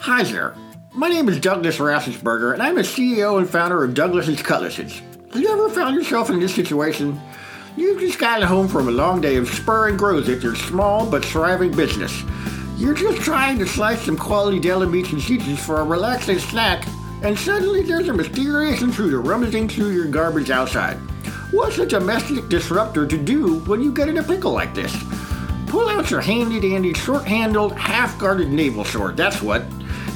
Hi 0.00 0.22
there. 0.24 0.54
My 0.92 1.08
name 1.08 1.28
is 1.28 1.38
Douglas 1.40 1.76
Rassensberger, 1.78 2.52
and 2.52 2.62
I'm 2.62 2.74
the 2.74 2.82
CEO 2.82 3.38
and 3.38 3.48
founder 3.48 3.84
of 3.84 3.94
Douglas's 3.94 4.42
Cutlasses. 4.42 5.00
Have 5.32 5.40
you 5.40 5.48
ever 5.52 5.68
found 5.68 5.94
yourself 5.94 6.28
in 6.28 6.40
this 6.40 6.52
situation? 6.52 7.20
You've 7.76 8.00
just 8.00 8.18
gotten 8.18 8.44
home 8.44 8.66
from 8.66 8.88
a 8.88 8.90
long 8.90 9.20
day 9.20 9.36
of 9.36 9.48
spur 9.48 9.88
and 9.88 9.96
growth 9.96 10.28
at 10.28 10.42
your 10.42 10.56
small 10.56 11.08
but 11.08 11.24
thriving 11.24 11.70
business. 11.70 12.24
You're 12.76 12.94
just 12.94 13.20
trying 13.20 13.56
to 13.60 13.66
slice 13.66 14.02
some 14.02 14.16
quality 14.16 14.58
deli 14.58 14.88
meats 14.88 15.12
and 15.12 15.22
cheeses 15.22 15.64
for 15.64 15.76
a 15.76 15.84
relaxing 15.84 16.40
snack, 16.40 16.84
and 17.22 17.38
suddenly 17.38 17.84
there's 17.84 18.08
a 18.08 18.12
mysterious 18.12 18.82
intruder 18.82 19.20
rummaging 19.20 19.68
through 19.68 19.90
your 19.90 20.08
garbage 20.08 20.50
outside. 20.50 20.96
What's 21.52 21.78
a 21.78 21.86
domestic 21.86 22.48
disruptor 22.48 23.06
to 23.06 23.16
do 23.16 23.60
when 23.60 23.80
you 23.80 23.92
get 23.92 24.08
in 24.08 24.18
a 24.18 24.24
pickle 24.24 24.50
like 24.50 24.74
this? 24.74 24.92
Pull 25.68 25.88
out 25.90 26.10
your 26.10 26.22
handy 26.22 26.58
dandy 26.58 26.92
short 26.92 27.24
handled, 27.24 27.78
half 27.78 28.18
guarded 28.18 28.48
naval 28.48 28.84
sword, 28.84 29.16
that's 29.16 29.40
what. 29.40 29.62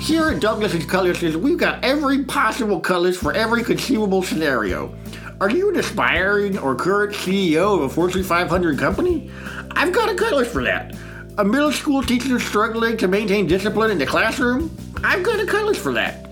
Here 0.01 0.29
at 0.29 0.41
Douglas's 0.41 0.85
Cutlasses, 0.85 1.37
we've 1.37 1.57
got 1.57 1.83
every 1.85 2.25
possible 2.25 2.81
cutlass 2.81 3.17
for 3.17 3.33
every 3.33 3.63
conceivable 3.63 4.23
scenario. 4.23 4.93
Are 5.41 5.51
you 5.51 5.69
an 5.69 5.77
aspiring 5.77 6.57
or 6.59 6.77
current 6.77 7.13
CEO 7.13 7.75
of 7.75 7.83
a 7.83 7.89
Fortune 7.89 8.23
500 8.23 8.79
company? 8.79 9.33
I've 9.73 9.93
got 9.93 10.09
a 10.09 10.15
cutlass 10.15 10.47
for 10.47 10.63
that. 10.63 10.95
A 11.39 11.45
middle 11.45 11.73
school 11.73 12.05
teacher 12.05 12.39
struggling 12.39 12.97
to 12.99 13.09
maintain 13.09 13.49
discipline 13.49 13.91
in 13.91 13.99
the 13.99 14.07
classroom? 14.07 14.75
I've 15.03 15.25
got 15.25 15.41
a 15.41 15.47
cutlass 15.47 15.77
for 15.77 15.93
that. 15.95 16.31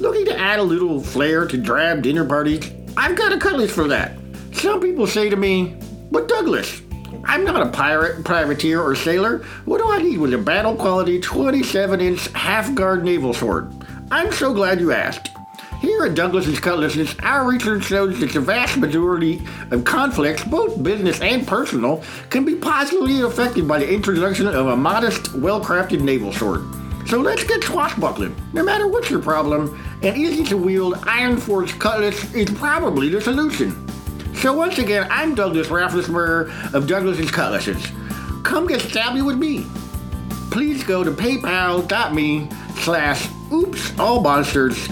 Looking 0.00 0.24
to 0.24 0.38
add 0.38 0.60
a 0.60 0.62
little 0.62 1.02
flair 1.02 1.46
to 1.46 1.58
drab 1.58 2.00
dinner 2.02 2.24
parties? 2.24 2.72
I've 2.96 3.16
got 3.16 3.34
a 3.34 3.38
cutlass 3.38 3.70
for 3.70 3.86
that. 3.88 4.12
Some 4.52 4.80
people 4.80 5.06
say 5.06 5.28
to 5.28 5.36
me, 5.36 5.76
but 6.10 6.26
Douglas, 6.26 6.80
I'm 7.24 7.44
not 7.44 7.66
a 7.66 7.70
pirate, 7.70 8.24
privateer, 8.24 8.80
or 8.80 8.94
sailor. 8.96 9.44
What 9.66 9.78
do 9.78 9.90
I 9.90 10.00
need 10.00 10.18
with 10.18 10.32
a 10.32 10.38
battle 10.38 10.74
quality 10.74 11.20
27 11.20 12.00
inch 12.00 12.28
half 12.28 12.74
guard 12.74 13.04
naval 13.04 13.34
sword? 13.34 13.70
I'm 14.10 14.32
so 14.32 14.54
glad 14.54 14.80
you 14.80 14.92
asked. 14.92 15.28
Here 15.80 16.04
at 16.04 16.16
Douglas's 16.16 16.58
Cutlasses, 16.58 17.14
our 17.22 17.48
research 17.48 17.84
shows 17.84 18.18
that 18.18 18.32
the 18.32 18.40
vast 18.40 18.76
majority 18.78 19.40
of 19.70 19.84
conflicts, 19.84 20.42
both 20.42 20.82
business 20.82 21.20
and 21.20 21.46
personal, 21.46 22.02
can 22.30 22.44
be 22.44 22.56
positively 22.56 23.20
affected 23.20 23.68
by 23.68 23.78
the 23.78 23.88
introduction 23.88 24.48
of 24.48 24.66
a 24.66 24.76
modest, 24.76 25.32
well 25.34 25.64
crafted 25.64 26.00
naval 26.00 26.32
sword. 26.32 26.64
So 27.06 27.20
let's 27.20 27.44
get 27.44 27.62
swashbuckling. 27.62 28.34
No 28.52 28.64
matter 28.64 28.88
what's 28.88 29.08
your 29.08 29.22
problem, 29.22 29.80
an 30.02 30.16
easy 30.16 30.42
to 30.46 30.56
wield 30.56 30.96
iron-forged 31.06 31.78
cutlass 31.78 32.34
is 32.34 32.50
probably 32.50 33.08
the 33.08 33.20
solution. 33.20 33.86
So 34.34 34.52
once 34.52 34.78
again, 34.78 35.06
I'm 35.10 35.36
Douglas 35.36 35.68
Rafflesberger 35.68 36.74
of 36.74 36.88
Douglas's 36.88 37.30
Cutlasses. 37.30 37.86
Come 38.42 38.66
get 38.66 38.80
stabby 38.80 39.24
with 39.24 39.38
me. 39.38 39.64
Please 40.50 40.82
go 40.82 41.04
to 41.04 41.12
paypal.me 41.12 42.48
slash 42.80 43.28
oops 43.52 43.98
all 43.98 44.20
monsters 44.20 44.88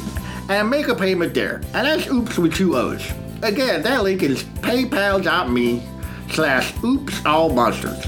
and 0.49 0.71
make 0.71 0.89
a 0.89 0.95
payment 0.95 1.35
there. 1.35 1.57
And 1.75 1.87
that's 1.87 2.07
oops 2.09 2.39
with 2.39 2.55
two 2.55 2.77
O's. 2.77 3.11
Again, 3.43 3.83
that 3.83 4.03
link 4.03 4.23
is 4.23 4.45
paypal.me 4.45 5.83
slash 6.31 6.73
oops 6.83 7.25
all 7.25 7.51
monsters. 7.51 8.07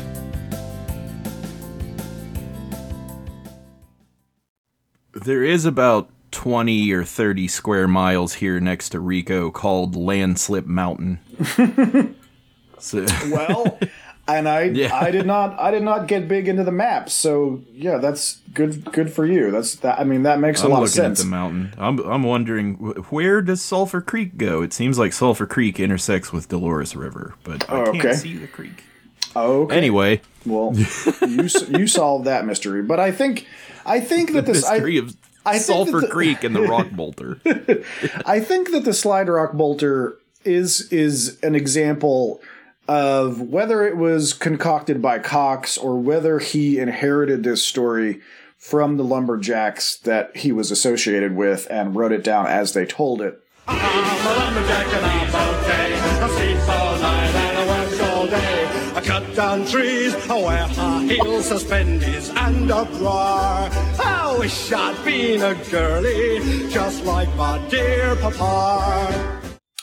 There 5.12 5.42
is 5.42 5.64
about 5.64 6.10
20 6.30 6.92
or 6.92 7.04
30 7.04 7.48
square 7.48 7.88
miles 7.88 8.34
here 8.34 8.60
next 8.60 8.90
to 8.90 9.00
Rico 9.00 9.50
called 9.50 9.94
Landslip 9.94 10.66
Mountain. 10.66 11.18
so, 12.78 13.04
Well, 13.30 13.78
and 14.28 14.48
I 14.48 14.62
Yeah. 14.64 14.94
I 14.94 15.10
did 15.10 15.26
not 15.26 15.58
I 15.58 15.70
did 15.70 15.82
not 15.82 16.06
get 16.06 16.28
big 16.28 16.46
into 16.48 16.62
the 16.64 16.70
maps, 16.72 17.12
so 17.14 17.62
yeah, 17.72 17.98
that's 17.98 18.38
good 18.54 18.84
good 18.92 19.12
for 19.12 19.24
you. 19.26 19.50
That's 19.50 19.76
that. 19.76 19.98
I 19.98 20.04
mean, 20.04 20.22
that 20.24 20.38
makes 20.38 20.60
a 20.62 20.66
I'm 20.66 20.70
lot 20.72 20.82
looking 20.82 20.98
of 21.00 21.04
at 21.04 21.16
sense. 21.16 21.20
the 21.20 21.26
mountain. 21.26 21.74
I'm, 21.78 21.98
I'm 22.00 22.22
wondering 22.22 22.74
where 23.10 23.40
does 23.42 23.62
Sulphur 23.62 24.00
Creek 24.00 24.36
go? 24.36 24.62
It 24.62 24.72
seems 24.72 24.98
like 24.98 25.12
Sulphur 25.12 25.46
Creek 25.46 25.80
intersects 25.80 26.32
with 26.32 26.48
Dolores 26.48 26.94
River, 26.94 27.34
but 27.44 27.68
I 27.70 27.80
Oh, 27.82 27.92
can't 27.92 28.16
see 28.16 28.36
the 28.36 28.46
creek. 28.46 28.84
okay. 29.34 29.76
Anyway, 29.76 30.20
Well, 30.46 30.74
you 31.26 31.48
you 31.68 31.86
solved 31.86 32.26
that 32.26 32.44
mystery, 32.46 32.82
but 32.82 33.00
I 33.00 33.10
think 33.12 33.46
I 33.86 34.00
think 34.00 34.32
that 34.32 34.46
this 34.46 34.64
I, 34.64 34.76
of 34.76 35.16
I 35.46 35.58
Sulphur 35.58 36.00
the- 36.02 36.08
Creek 36.08 36.44
and 36.44 36.54
the 36.54 36.62
Rock 36.74 36.90
Bolter. 36.90 37.38
I 38.26 38.40
think 38.40 38.70
that 38.72 38.84
the 38.84 38.92
slide 38.92 39.28
rock 39.28 39.52
bolter 39.54 40.16
is 40.44 40.90
is 40.92 41.38
an 41.42 41.54
example 41.54 42.40
of 42.88 43.40
whether 43.40 43.86
it 43.86 43.96
was 43.96 44.32
concocted 44.32 45.02
by 45.02 45.18
Cox 45.18 45.76
or 45.76 45.98
whether 46.00 46.38
he 46.38 46.78
inherited 46.78 47.44
this 47.44 47.62
story 47.62 48.20
from 48.56 48.96
the 48.96 49.04
lumberjacks 49.04 49.96
that 49.98 50.34
he 50.36 50.50
was 50.50 50.70
associated 50.70 51.36
with 51.36 51.66
and 51.70 51.94
wrote 51.94 52.12
it 52.12 52.24
down 52.24 52.46
as 52.46 52.72
they 52.72 52.86
told 52.86 53.20
it. 53.20 53.40
I'm 53.68 53.76
a 53.78 54.38
lumberjack 54.38 54.86
and 54.86 55.06
I'm 55.06 55.28
okay. 55.28 55.94
I 56.00 56.28
sleep 56.28 56.68
all 56.68 56.98
night 56.98 57.34
and 57.34 57.58
I 57.58 57.86
work 57.86 58.02
all 58.10 58.26
day. 58.26 58.68
I 58.96 59.00
cut 59.02 59.36
down 59.36 59.66
trees, 59.66 60.14
I 60.14 60.36
wear 60.42 60.66
high 60.66 61.04
heels, 61.04 61.46
suspenders, 61.46 62.30
and 62.30 62.70
a 62.70 62.84
bra. 62.86 63.68
I 64.00 64.36
wish 64.38 64.72
I'd 64.72 65.04
been 65.04 65.42
a 65.42 65.54
girlie, 65.70 66.68
just 66.70 67.04
like 67.04 67.32
my 67.36 67.58
dear 67.68 68.16
papa. 68.16 69.40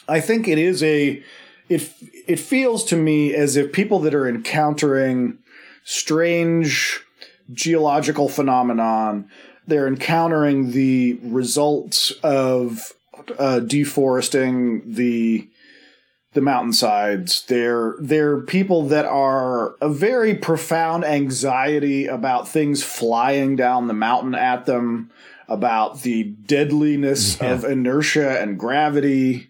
I 0.07 0.19
think 0.19 0.47
it 0.47 0.57
is 0.57 0.83
a 0.83 1.23
it 1.69 1.91
it 2.27 2.39
feels 2.39 2.83
to 2.85 2.95
me 2.95 3.33
as 3.33 3.55
if 3.55 3.71
people 3.71 3.99
that 3.99 4.15
are 4.15 4.27
encountering 4.27 5.37
strange 5.83 7.01
geological 7.53 8.27
phenomenon 8.27 9.29
they're 9.67 9.87
encountering 9.87 10.71
the 10.71 11.19
results 11.23 12.11
of 12.23 12.93
uh, 13.37 13.59
deforesting 13.59 14.93
the 14.93 15.49
the 16.33 16.41
mountainsides. 16.41 17.45
They're 17.45 17.95
they're 17.99 18.41
people 18.41 18.83
that 18.87 19.05
are 19.05 19.75
a 19.81 19.89
very 19.89 20.35
profound 20.35 21.05
anxiety 21.05 22.05
about 22.07 22.47
things 22.47 22.83
flying 22.83 23.55
down 23.55 23.87
the 23.87 23.93
mountain 23.93 24.35
at 24.35 24.65
them 24.65 25.11
about 25.47 26.01
the 26.01 26.23
deadliness 26.23 27.39
of 27.41 27.63
inertia 27.63 28.41
and 28.41 28.59
gravity. 28.59 29.47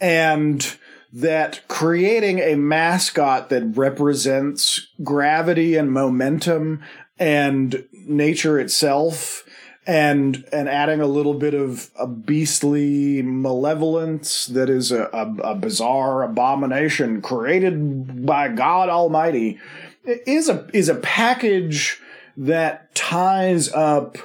And 0.00 0.76
that 1.12 1.66
creating 1.68 2.38
a 2.38 2.54
mascot 2.54 3.48
that 3.48 3.76
represents 3.76 4.88
gravity 5.02 5.76
and 5.76 5.92
momentum 5.92 6.82
and 7.18 7.84
nature 7.92 8.58
itself 8.58 9.44
and 9.86 10.44
and 10.52 10.68
adding 10.68 11.00
a 11.00 11.06
little 11.06 11.34
bit 11.34 11.54
of 11.54 11.90
a 11.98 12.06
beastly 12.06 13.22
malevolence 13.22 14.46
that 14.46 14.70
is 14.70 14.92
a, 14.92 15.04
a, 15.12 15.34
a 15.42 15.54
bizarre 15.54 16.22
abomination 16.22 17.20
created 17.20 18.24
by 18.24 18.48
God 18.48 18.88
Almighty 18.88 19.58
is 20.04 20.48
a 20.48 20.68
is 20.72 20.88
a 20.88 20.94
package 20.94 22.00
that 22.36 22.94
ties 22.94 23.72
up 23.72 24.16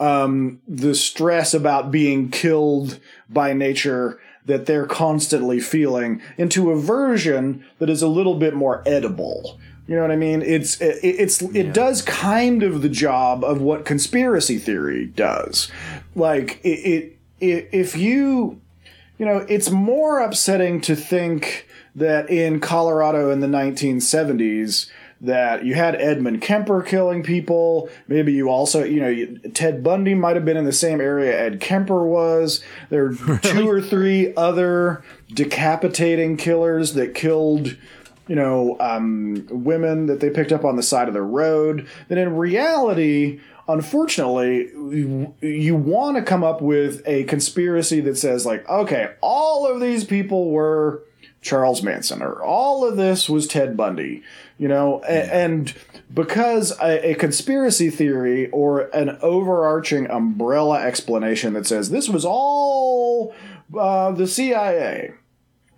um, 0.00 0.60
the 0.66 0.94
stress 0.94 1.54
about 1.54 1.90
being 1.90 2.30
killed 2.30 2.98
by 3.28 3.52
nature 3.52 4.20
that 4.46 4.66
they're 4.66 4.86
constantly 4.86 5.60
feeling 5.60 6.20
into 6.36 6.70
a 6.70 6.78
version 6.78 7.64
that 7.78 7.88
is 7.88 8.02
a 8.02 8.08
little 8.08 8.34
bit 8.34 8.54
more 8.54 8.82
edible. 8.86 9.58
You 9.86 9.96
know 9.96 10.02
what 10.02 10.10
I 10.10 10.16
mean? 10.16 10.42
It's 10.42 10.80
it, 10.80 10.98
it's 11.02 11.42
it 11.42 11.74
does 11.74 12.02
kind 12.02 12.62
of 12.62 12.82
the 12.82 12.88
job 12.88 13.44
of 13.44 13.60
what 13.60 13.84
conspiracy 13.84 14.58
theory 14.58 15.06
does. 15.06 15.70
Like 16.14 16.60
it, 16.64 16.68
it, 16.68 17.18
it 17.40 17.68
if 17.72 17.96
you 17.96 18.60
you 19.18 19.26
know, 19.26 19.46
it's 19.48 19.70
more 19.70 20.20
upsetting 20.20 20.80
to 20.82 20.96
think 20.96 21.68
that 21.94 22.28
in 22.28 22.60
Colorado 22.60 23.30
in 23.30 23.40
the 23.40 23.46
1970s 23.46 24.90
that 25.24 25.64
you 25.64 25.74
had 25.74 25.94
Edmund 25.96 26.42
Kemper 26.42 26.82
killing 26.82 27.22
people. 27.22 27.88
Maybe 28.08 28.32
you 28.32 28.48
also, 28.48 28.84
you 28.84 29.00
know, 29.00 29.08
you- 29.08 29.38
Ted 29.54 29.82
Bundy 29.82 30.14
might 30.14 30.36
have 30.36 30.44
been 30.44 30.56
in 30.56 30.64
the 30.64 30.72
same 30.72 31.00
area 31.00 31.38
Ed 31.38 31.60
Kemper 31.60 32.06
was. 32.06 32.62
There 32.90 33.06
are 33.06 33.38
two 33.42 33.68
or 33.68 33.80
three 33.80 34.34
other 34.34 35.02
decapitating 35.32 36.36
killers 36.36 36.94
that 36.94 37.14
killed, 37.14 37.76
you 38.28 38.34
know, 38.36 38.76
um, 38.80 39.46
women 39.50 40.06
that 40.06 40.20
they 40.20 40.30
picked 40.30 40.52
up 40.52 40.64
on 40.64 40.76
the 40.76 40.82
side 40.82 41.08
of 41.08 41.14
the 41.14 41.22
road. 41.22 41.86
That 42.08 42.18
in 42.18 42.36
reality, 42.36 43.40
unfortunately, 43.68 44.68
you, 44.68 45.34
you 45.40 45.74
want 45.76 46.16
to 46.16 46.22
come 46.22 46.44
up 46.44 46.60
with 46.60 47.02
a 47.06 47.24
conspiracy 47.24 48.00
that 48.00 48.16
says, 48.16 48.44
like, 48.44 48.68
okay, 48.68 49.14
all 49.20 49.66
of 49.66 49.80
these 49.80 50.04
people 50.04 50.50
were 50.50 51.02
Charles 51.42 51.82
Manson, 51.82 52.22
or 52.22 52.42
all 52.42 52.88
of 52.88 52.96
this 52.96 53.28
was 53.28 53.46
Ted 53.46 53.76
Bundy, 53.76 54.22
you 54.58 54.68
know, 54.68 55.00
a- 55.04 55.34
and 55.34 55.74
because 56.12 56.72
a, 56.80 57.10
a 57.12 57.14
conspiracy 57.14 57.90
theory 57.90 58.48
or 58.50 58.82
an 58.94 59.18
overarching 59.20 60.08
umbrella 60.10 60.80
explanation 60.82 61.54
that 61.54 61.66
says 61.66 61.90
this 61.90 62.08
was 62.08 62.24
all 62.24 63.34
uh, 63.78 64.12
the 64.12 64.26
CIA, 64.28 65.14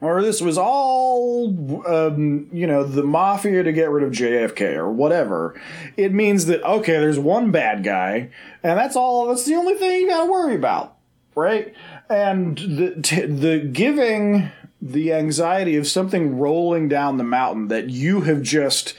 or 0.03 0.21
this 0.21 0.43
was 0.43 0.59
all 0.59 1.49
um, 1.87 2.49
you 2.53 2.67
know 2.67 2.85
the 2.85 3.03
mafia 3.03 3.63
to 3.63 3.73
get 3.73 3.89
rid 3.89 4.05
of 4.05 4.13
JFK 4.13 4.75
or 4.75 4.91
whatever. 4.91 5.59
It 5.97 6.13
means 6.13 6.47
that 6.47 6.63
okay, 6.63 6.93
there's 6.95 7.19
one 7.19 7.51
bad 7.51 7.83
guy, 7.83 8.31
and 8.63 8.79
that's 8.79 8.97
all. 8.97 9.29
That's 9.29 9.47
the 9.47 9.55
only 9.55 9.75
thing 9.75 10.03
you 10.03 10.09
got 10.09 10.27
to 10.27 10.31
worry 10.31 10.55
about, 10.55 10.97
right? 11.35 11.73
And 12.11 12.59
the 12.59 13.01
t- 13.03 13.25
the 13.27 13.59
giving 13.61 14.51
the 14.93 15.13
anxiety 15.13 15.77
of 15.77 15.87
something 15.87 16.39
rolling 16.39 16.89
down 16.89 17.17
the 17.17 17.25
mountain 17.25 17.69
that 17.69 17.91
you 17.91 18.23
have 18.23 18.43
just 18.43 18.95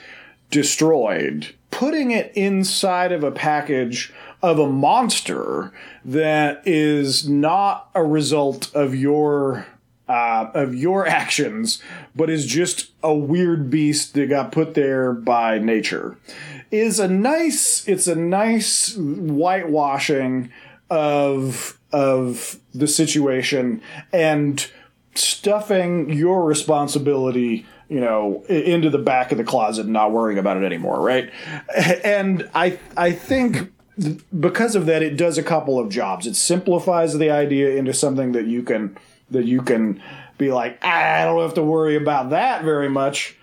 destroyed, 0.49 1.53
putting 1.71 2.11
it 2.11 2.31
inside 2.35 3.11
of 3.11 3.23
a 3.23 3.31
package 3.31 4.13
of 4.41 4.59
a 4.59 4.69
monster 4.69 5.71
that 6.05 6.61
is 6.65 7.27
not 7.27 7.89
a 7.95 8.03
result 8.03 8.73
of 8.75 8.95
your 8.95 9.67
uh, 10.07 10.49
of 10.53 10.73
your 10.73 11.05
actions, 11.21 11.81
but 12.15 12.29
is 12.29 12.45
just 12.45 12.91
a 13.03 13.13
weird 13.13 13.69
beast 13.69 14.13
that 14.13 14.29
got 14.29 14.51
put 14.51 14.73
there 14.73 15.11
by 15.13 15.59
nature, 15.59 16.17
is 16.71 16.99
a 16.99 17.07
nice. 17.07 17.87
It's 17.87 18.07
a 18.07 18.15
nice 18.15 18.95
whitewashing 18.95 20.51
of 20.89 21.77
of 21.91 22.59
the 22.73 22.87
situation 22.87 23.81
and 24.11 24.69
stuffing 25.17 26.11
your 26.11 26.45
responsibility 26.45 27.65
you 27.89 27.99
know 27.99 28.43
into 28.45 28.89
the 28.89 28.97
back 28.97 29.31
of 29.31 29.37
the 29.37 29.43
closet 29.43 29.85
and 29.85 29.93
not 29.93 30.11
worrying 30.11 30.37
about 30.37 30.57
it 30.57 30.63
anymore 30.63 30.99
right? 30.99 31.31
And 32.03 32.49
i 32.53 32.79
i 32.95 33.11
think 33.11 33.71
because 34.39 34.75
of 34.75 34.85
that 34.85 35.01
it 35.01 35.17
does 35.17 35.37
a 35.37 35.43
couple 35.43 35.79
of 35.79 35.89
jobs. 35.89 36.27
It 36.27 36.35
simplifies 36.35 37.17
the 37.17 37.31
idea 37.31 37.75
into 37.75 37.93
something 37.93 38.33
that 38.33 38.45
you 38.45 38.61
can 38.63 38.97
that 39.31 39.45
you 39.45 39.61
can 39.61 40.01
be 40.37 40.51
like 40.51 40.77
ah, 40.83 41.21
i 41.21 41.25
don't 41.25 41.41
have 41.41 41.55
to 41.55 41.63
worry 41.63 41.95
about 41.95 42.29
that 42.29 42.63
very 42.63 42.89
much 42.89 43.36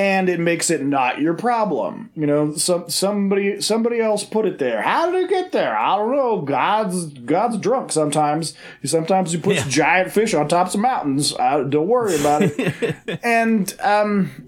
and 0.00 0.30
it 0.30 0.40
makes 0.40 0.70
it 0.70 0.82
not 0.82 1.20
your 1.20 1.34
problem. 1.34 2.08
You 2.14 2.26
know, 2.26 2.54
some 2.54 2.88
somebody 2.88 3.60
somebody 3.60 4.00
else 4.00 4.24
put 4.24 4.46
it 4.46 4.58
there. 4.58 4.80
How 4.80 5.10
did 5.10 5.24
it 5.24 5.28
get 5.28 5.52
there? 5.52 5.76
I 5.76 5.94
don't 5.96 6.16
know. 6.16 6.40
God's 6.40 7.04
God's 7.04 7.58
drunk 7.58 7.92
sometimes. 7.92 8.54
Sometimes 8.82 9.32
he 9.32 9.38
puts 9.38 9.66
giant 9.66 10.10
fish 10.10 10.32
on 10.32 10.48
tops 10.48 10.74
of 10.74 10.80
mountains. 10.80 11.36
I, 11.36 11.64
don't 11.64 11.86
worry 11.86 12.18
about 12.18 12.40
it. 12.44 13.20
and 13.22 13.76
um, 13.82 14.46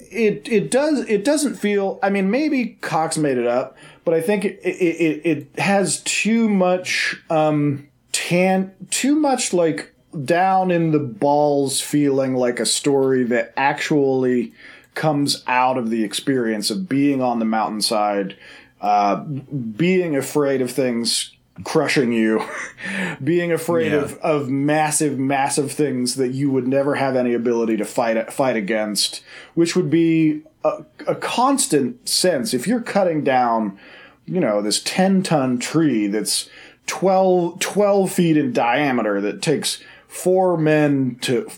it 0.00 0.48
it 0.48 0.70
does 0.70 1.00
it 1.08 1.24
doesn't 1.24 1.56
feel. 1.56 1.98
I 2.00 2.10
mean, 2.10 2.30
maybe 2.30 2.78
Cox 2.80 3.18
made 3.18 3.38
it 3.38 3.46
up, 3.48 3.76
but 4.04 4.14
I 4.14 4.20
think 4.20 4.44
it 4.44 4.60
it, 4.62 4.70
it, 4.70 5.26
it 5.26 5.58
has 5.58 6.00
too 6.02 6.48
much 6.48 7.16
um 7.28 7.88
tan 8.12 8.72
too 8.90 9.16
much 9.16 9.52
like 9.52 9.92
down 10.24 10.70
in 10.70 10.92
the 10.92 11.00
balls 11.00 11.80
feeling 11.80 12.36
like 12.36 12.60
a 12.60 12.66
story 12.66 13.24
that 13.24 13.52
actually 13.56 14.52
comes 14.94 15.42
out 15.46 15.78
of 15.78 15.90
the 15.90 16.04
experience 16.04 16.70
of 16.70 16.88
being 16.88 17.22
on 17.22 17.38
the 17.38 17.44
mountainside, 17.44 18.36
uh, 18.80 19.16
being 19.16 20.16
afraid 20.16 20.60
of 20.60 20.70
things 20.70 21.32
crushing 21.64 22.12
you, 22.12 22.42
being 23.24 23.52
afraid 23.52 23.92
Yeah. 23.92 23.98
of, 24.02 24.18
of 24.18 24.50
massive, 24.50 25.18
massive 25.18 25.70
things 25.72 26.16
that 26.16 26.28
you 26.28 26.50
would 26.50 26.66
never 26.66 26.94
have 26.96 27.14
any 27.16 27.34
ability 27.34 27.76
to 27.76 27.84
fight 27.84 28.32
fight 28.32 28.56
against, 28.56 29.22
which 29.54 29.76
would 29.76 29.90
be 29.90 30.42
a, 30.64 30.84
a 31.06 31.14
constant 31.14 32.08
sense. 32.08 32.54
If 32.54 32.66
you're 32.66 32.80
cutting 32.80 33.22
down, 33.22 33.78
you 34.26 34.40
know, 34.40 34.62
this 34.62 34.80
10 34.82 35.22
ton 35.22 35.58
tree 35.58 36.06
that's 36.06 36.48
12, 36.86 37.58
12 37.60 38.10
feet 38.12 38.36
in 38.36 38.52
diameter 38.52 39.20
that 39.20 39.40
takes 39.42 39.82
four 40.08 40.56
men 40.56 41.16
to 41.22 41.48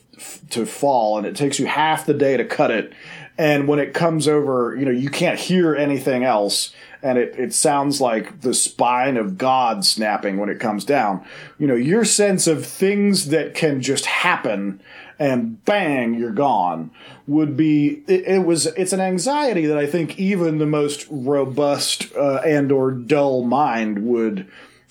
to 0.51 0.65
fall 0.65 1.19
and 1.19 1.27
it 1.27 1.35
takes 1.35 1.59
you 1.59 1.67
half 1.67 2.07
the 2.07 2.15
day 2.15 2.37
to 2.37 2.45
cut 2.45 2.71
it 2.71 2.93
and 3.37 3.67
when 3.67 3.79
it 3.79 3.95
comes 3.95 4.29
over 4.29 4.77
you 4.77 4.85
know 4.85 4.91
you 4.91 5.11
can't 5.11 5.39
hear 5.39 5.75
anything 5.75 6.25
else. 6.25 6.73
And 7.03 7.19
it, 7.19 7.39
it 7.39 7.53
sounds 7.53 8.01
like 8.01 8.41
the 8.41 8.55
spine 8.55 9.19
of 9.19 9.37
god 9.37 9.85
snapping 9.85 10.39
when 10.39 10.49
it 10.49 10.59
comes 10.59 10.87
down. 10.87 11.25
You 11.59 11.67
know 11.67 11.75
your 11.75 12.05
sense 12.05 12.47
of 12.47 12.65
things 12.67 13.29
that 13.29 13.55
can 13.55 13.83
just 13.83 14.07
happen 14.07 14.81
and 15.19 15.65
bang 15.65 16.15
you're 16.15 16.33
gone 16.33 16.91
would 17.27 17.57
be 17.57 18.03
it, 18.07 18.27
it 18.27 18.45
was 18.45 18.67
it's 18.67 18.93
an 18.93 19.01
anxiety 19.01 19.67
that 19.67 19.79
i 19.79 19.87
think 19.87 20.19
even 20.19 20.59
the 20.59 20.67
most 20.67 21.07
robust 21.11 22.13
uh, 22.17 22.41
and 22.45 22.73
or 22.73 22.91
dull 22.91 23.45
mind 23.45 24.07
would 24.07 24.47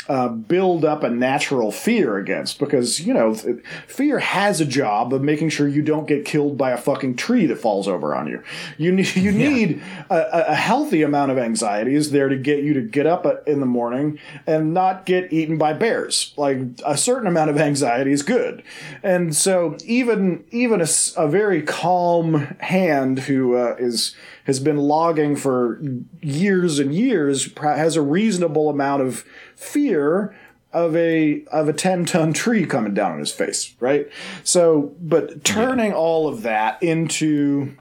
uh, 0.10 0.28
build 0.28 0.84
up 0.84 1.04
a 1.04 1.10
natural 1.10 1.72
fear 1.72 2.18
against 2.18 2.60
because 2.60 3.00
you 3.00 3.14
know 3.14 3.34
th- 3.36 3.58
fear 3.88 4.20
has 4.20 4.60
a 4.60 4.66
job 4.66 5.14
of 5.14 5.22
making 5.22 5.50
sure 5.50 5.68
you 5.68 5.82
don't 5.82 6.08
get 6.08 6.26
killed 6.26 6.58
by 6.58 6.72
a 6.72 6.78
fucking 6.78 7.16
tree 7.16 7.46
that 7.46 7.58
falls 7.58 7.88
over 7.88 8.14
on 8.14 8.28
you. 8.28 8.44
You 8.78 8.92
need 8.92 9.16
you 9.16 9.32
need 9.32 9.82
a, 10.10 10.16
a- 10.16 10.46
a 10.50 10.56
healthy 10.56 11.02
amount 11.04 11.32
of 11.32 11.38
anxiety 11.38 11.96
is 11.96 12.12
there 12.12 12.28
to 12.28 12.36
get 12.38 12.64
you 12.64 12.74
to 12.74 12.82
get 12.82 13.06
up 13.06 13.26
at- 13.26 13.44
in 13.48 13.60
the 13.62 13.66
morning 13.66 14.20
and 14.46 14.74
not 14.74 15.06
get 15.06 15.32
eaten 15.32 15.58
by 15.58 15.74
bears. 15.74 16.34
Like 16.38 16.58
a 16.86 16.98
certain 16.98 17.28
amount 17.28 17.50
of 17.50 17.58
anxiety 17.58 18.12
is 18.12 18.24
good, 18.24 18.62
and 19.04 19.34
so 19.36 19.78
even 19.86 20.44
even 20.52 20.82
a, 20.82 20.88
a 21.18 21.28
very 21.28 21.62
calm 21.62 22.34
hand 22.60 23.20
who 23.20 23.56
uh, 23.56 23.76
is 23.80 24.16
has 24.46 24.60
been 24.60 24.78
logging 24.78 25.38
for 25.38 25.82
years 26.22 26.78
and 26.78 26.94
years 26.94 27.50
has 27.62 27.96
a 27.96 28.02
reasonable 28.02 28.70
amount 28.70 29.02
of 29.02 29.24
fear 29.64 30.36
of 30.72 30.96
a 30.96 31.44
of 31.46 31.68
a 31.68 31.74
10 31.74 32.06
ton 32.06 32.34
tree 32.34 32.66
coming 32.66 32.94
down 32.94 33.14
on 33.14 33.20
his 33.20 33.32
face 33.32 33.76
right 33.80 34.10
so 34.44 34.96
but 35.00 35.44
turning 35.44 35.94
all 35.94 36.28
of 36.28 36.42
that 36.42 36.82
into 36.82 37.76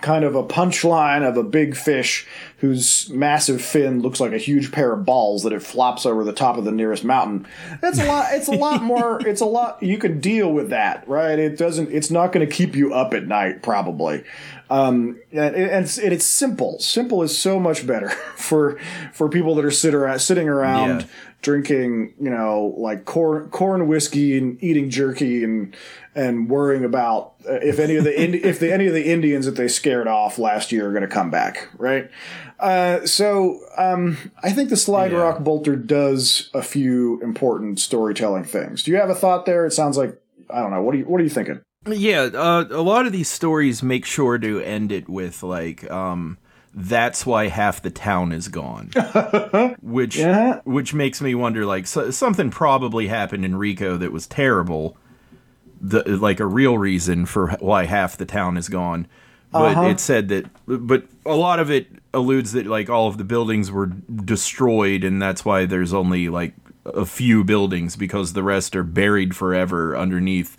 kind 0.00 0.24
of 0.24 0.34
a 0.34 0.42
punchline 0.42 1.26
of 1.26 1.36
a 1.36 1.42
big 1.42 1.76
fish 1.76 2.26
whose 2.58 3.08
massive 3.10 3.60
fin 3.60 4.00
looks 4.00 4.20
like 4.20 4.32
a 4.32 4.38
huge 4.38 4.72
pair 4.72 4.92
of 4.92 5.04
balls 5.04 5.42
that 5.42 5.52
it 5.52 5.62
flops 5.62 6.06
over 6.06 6.24
the 6.24 6.32
top 6.32 6.56
of 6.56 6.64
the 6.64 6.72
nearest 6.72 7.04
mountain. 7.04 7.46
That's 7.80 7.98
a 7.98 8.04
lot. 8.04 8.32
It's 8.32 8.48
a 8.48 8.52
lot 8.52 8.82
more. 8.84 9.20
It's 9.26 9.40
a 9.40 9.46
lot. 9.46 9.82
You 9.82 9.98
can 9.98 10.20
deal 10.20 10.52
with 10.52 10.70
that, 10.70 11.06
right? 11.08 11.38
It 11.38 11.56
doesn't. 11.56 11.90
It's 11.92 12.10
not 12.10 12.32
going 12.32 12.46
to 12.46 12.52
keep 12.52 12.74
you 12.74 12.94
up 12.94 13.14
at 13.14 13.26
night, 13.26 13.62
probably. 13.62 14.24
Um, 14.70 15.18
and, 15.32 15.54
and 15.56 15.84
it's, 15.84 15.96
and 15.98 16.12
it's 16.12 16.26
simple. 16.26 16.78
Simple 16.78 17.22
is 17.22 17.36
so 17.36 17.58
much 17.58 17.86
better 17.86 18.08
for 18.36 18.78
for 19.12 19.28
people 19.28 19.54
that 19.56 19.64
are 19.64 19.70
sit 19.70 19.94
around, 19.94 20.18
sitting 20.18 20.48
around 20.48 21.00
Yeah. 21.00 21.06
drinking, 21.42 22.14
you 22.20 22.30
know, 22.30 22.74
like 22.76 23.04
corn 23.04 23.48
corn 23.50 23.86
whiskey 23.88 24.36
and 24.36 24.62
eating 24.62 24.90
jerky 24.90 25.42
and 25.44 25.74
and 26.14 26.50
worrying 26.50 26.84
about 26.84 27.32
uh, 27.48 27.52
if 27.54 27.78
any 27.78 27.96
of 27.96 28.04
the 28.04 28.20
Indi- 28.22 28.44
if 28.44 28.58
the 28.60 28.72
any 28.72 28.86
of 28.86 28.92
the 28.92 29.06
Indians 29.10 29.46
that 29.46 29.52
they 29.56 29.68
scared 29.68 30.06
off 30.08 30.38
last 30.38 30.70
year 30.72 30.88
are 30.88 30.92
going 30.92 31.02
to 31.02 31.08
come 31.08 31.30
back, 31.30 31.68
right? 31.78 32.10
Uh, 32.60 33.06
so 33.06 33.60
um, 33.78 34.18
I 34.42 34.50
think 34.52 34.68
the 34.68 34.76
Slide 34.76 35.12
Yeah. 35.12 35.18
Rock 35.18 35.38
Bolter 35.40 35.76
does 35.76 36.50
a 36.52 36.60
few 36.62 37.20
important 37.22 37.78
storytelling 37.80 38.44
things. 38.44 38.82
Do 38.82 38.90
you 38.90 38.96
have 38.98 39.08
a 39.10 39.14
thought 39.14 39.46
there? 39.46 39.64
It 39.64 39.70
sounds 39.72 39.96
like 39.96 40.20
I 40.50 40.60
don't 40.60 40.72
know. 40.72 40.82
What 40.82 40.94
are 40.94 40.98
you 40.98 41.04
What 41.04 41.20
are 41.20 41.24
you 41.24 41.30
thinking? 41.30 41.60
Yeah, 41.86 42.22
uh, 42.34 42.64
a 42.70 42.82
lot 42.82 43.06
of 43.06 43.12
these 43.12 43.28
stories 43.28 43.82
make 43.82 44.04
sure 44.04 44.36
to 44.38 44.60
end 44.60 44.90
it 44.92 45.08
with 45.08 45.42
like, 45.42 45.88
um, 45.90 46.38
"That's 46.74 47.24
why 47.24 47.48
half 47.48 47.80
the 47.82 47.90
town 47.90 48.32
is 48.32 48.48
gone," 48.48 48.90
which 49.80 50.16
Yeah. 50.16 50.60
which 50.64 50.92
makes 50.92 51.20
me 51.22 51.34
wonder 51.34 51.64
like 51.64 51.86
so, 51.86 52.10
something 52.10 52.50
probably 52.50 53.06
happened 53.06 53.44
in 53.44 53.56
Rico 53.56 53.96
that 53.96 54.12
was 54.12 54.26
terrible, 54.26 54.96
the 55.80 56.02
like 56.18 56.40
a 56.40 56.46
real 56.46 56.76
reason 56.78 57.26
for 57.26 57.50
why 57.60 57.84
half 57.84 58.16
the 58.16 58.26
town 58.26 58.56
is 58.56 58.68
gone. 58.68 59.06
But 59.50 59.78
it 59.90 59.98
said 59.98 60.28
that, 60.28 60.44
but 60.66 61.04
a 61.24 61.34
lot 61.34 61.58
of 61.58 61.70
it 61.70 61.86
alludes 62.12 62.52
that 62.52 62.66
like 62.66 62.90
all 62.90 63.08
of 63.08 63.16
the 63.16 63.24
buildings 63.24 63.70
were 63.70 63.86
destroyed, 63.86 65.04
and 65.04 65.22
that's 65.22 65.42
why 65.44 65.64
there's 65.64 65.94
only 65.94 66.28
like 66.28 66.52
a 66.84 67.06
few 67.06 67.44
buildings 67.44 67.96
because 67.96 68.32
the 68.34 68.42
rest 68.42 68.76
are 68.76 68.82
buried 68.84 69.34
forever 69.34 69.96
underneath 69.96 70.56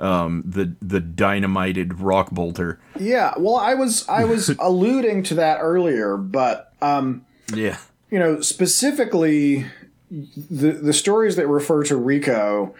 um, 0.00 0.42
the 0.46 0.74
the 0.80 1.00
dynamited 1.00 2.00
rock 2.00 2.30
bolter. 2.30 2.80
Yeah. 2.98 3.34
Well, 3.38 3.56
I 3.56 3.74
was 3.74 4.08
I 4.08 4.24
was 4.24 4.48
alluding 4.58 5.22
to 5.24 5.34
that 5.34 5.58
earlier, 5.60 6.16
but 6.16 6.72
um, 6.82 7.24
Yeah, 7.54 7.76
you 8.10 8.18
know, 8.18 8.40
specifically 8.40 9.66
the 10.10 10.72
the 10.72 10.92
stories 10.92 11.36
that 11.36 11.46
refer 11.46 11.84
to 11.84 11.96
Rico, 11.96 12.74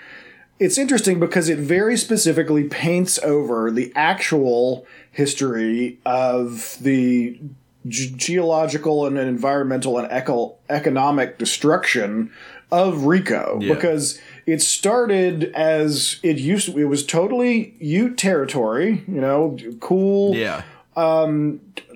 it's 0.59 0.79
interesting 0.79 1.21
because 1.21 1.49
it 1.49 1.59
very 1.59 1.97
specifically 1.97 2.65
paints 2.65 3.19
over 3.23 3.71
the 3.71 3.93
actual 3.95 4.87
history 5.13 5.99
of 6.07 6.77
the 6.81 7.39
ge- 7.87 8.15
geological 8.17 9.07
and 9.07 9.19
environmental 9.19 9.99
and 9.99 10.11
eco- 10.11 10.55
economic 10.69 11.39
destruction 11.39 12.31
of 12.73 13.05
Rico 13.05 13.59
Yeah. 13.61 13.75
because 13.75 14.21
it 14.51 14.61
started 14.61 15.45
as 15.55 16.19
it 16.23 16.39
used 16.39 16.67
to, 16.67 16.79
it 16.79 16.85
was 16.85 17.07
totally 17.07 17.75
Ute 17.79 18.19
territory, 18.19 19.05
you 19.07 19.21
know, 19.21 19.57
cool 19.79 20.35
yeah, 20.35 20.63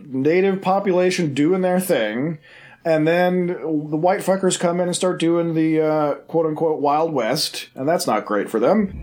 native 0.06 0.62
population 0.62 1.34
doing 1.34 1.62
their 1.62 1.80
thing, 1.80 2.38
and 2.84 3.08
then 3.08 3.48
the 3.48 3.96
white 3.96 4.20
fuckers 4.20 4.58
come 4.58 4.80
in 4.80 4.86
and 4.86 4.94
start 4.94 5.18
doing 5.18 5.54
the 5.54 5.80
uh, 5.80 6.14
quote 6.28 6.46
unquote 6.46 6.80
Wild 6.80 7.12
West, 7.12 7.68
and 7.74 7.88
that's 7.88 8.06
not 8.06 8.24
great 8.24 8.48
for 8.48 8.60
them. 8.60 9.00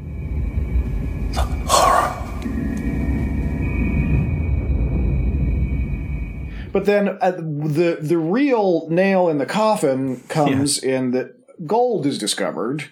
But 6.71 6.85
then 6.85 7.17
uh, 7.19 7.31
the 7.31 7.97
the 7.99 8.17
real 8.17 8.87
nail 8.89 9.27
in 9.27 9.39
the 9.39 9.45
coffin 9.45 10.21
comes 10.29 10.77
in 10.77 11.11
that 11.11 11.35
gold 11.67 12.05
is 12.05 12.17
discovered 12.17 12.85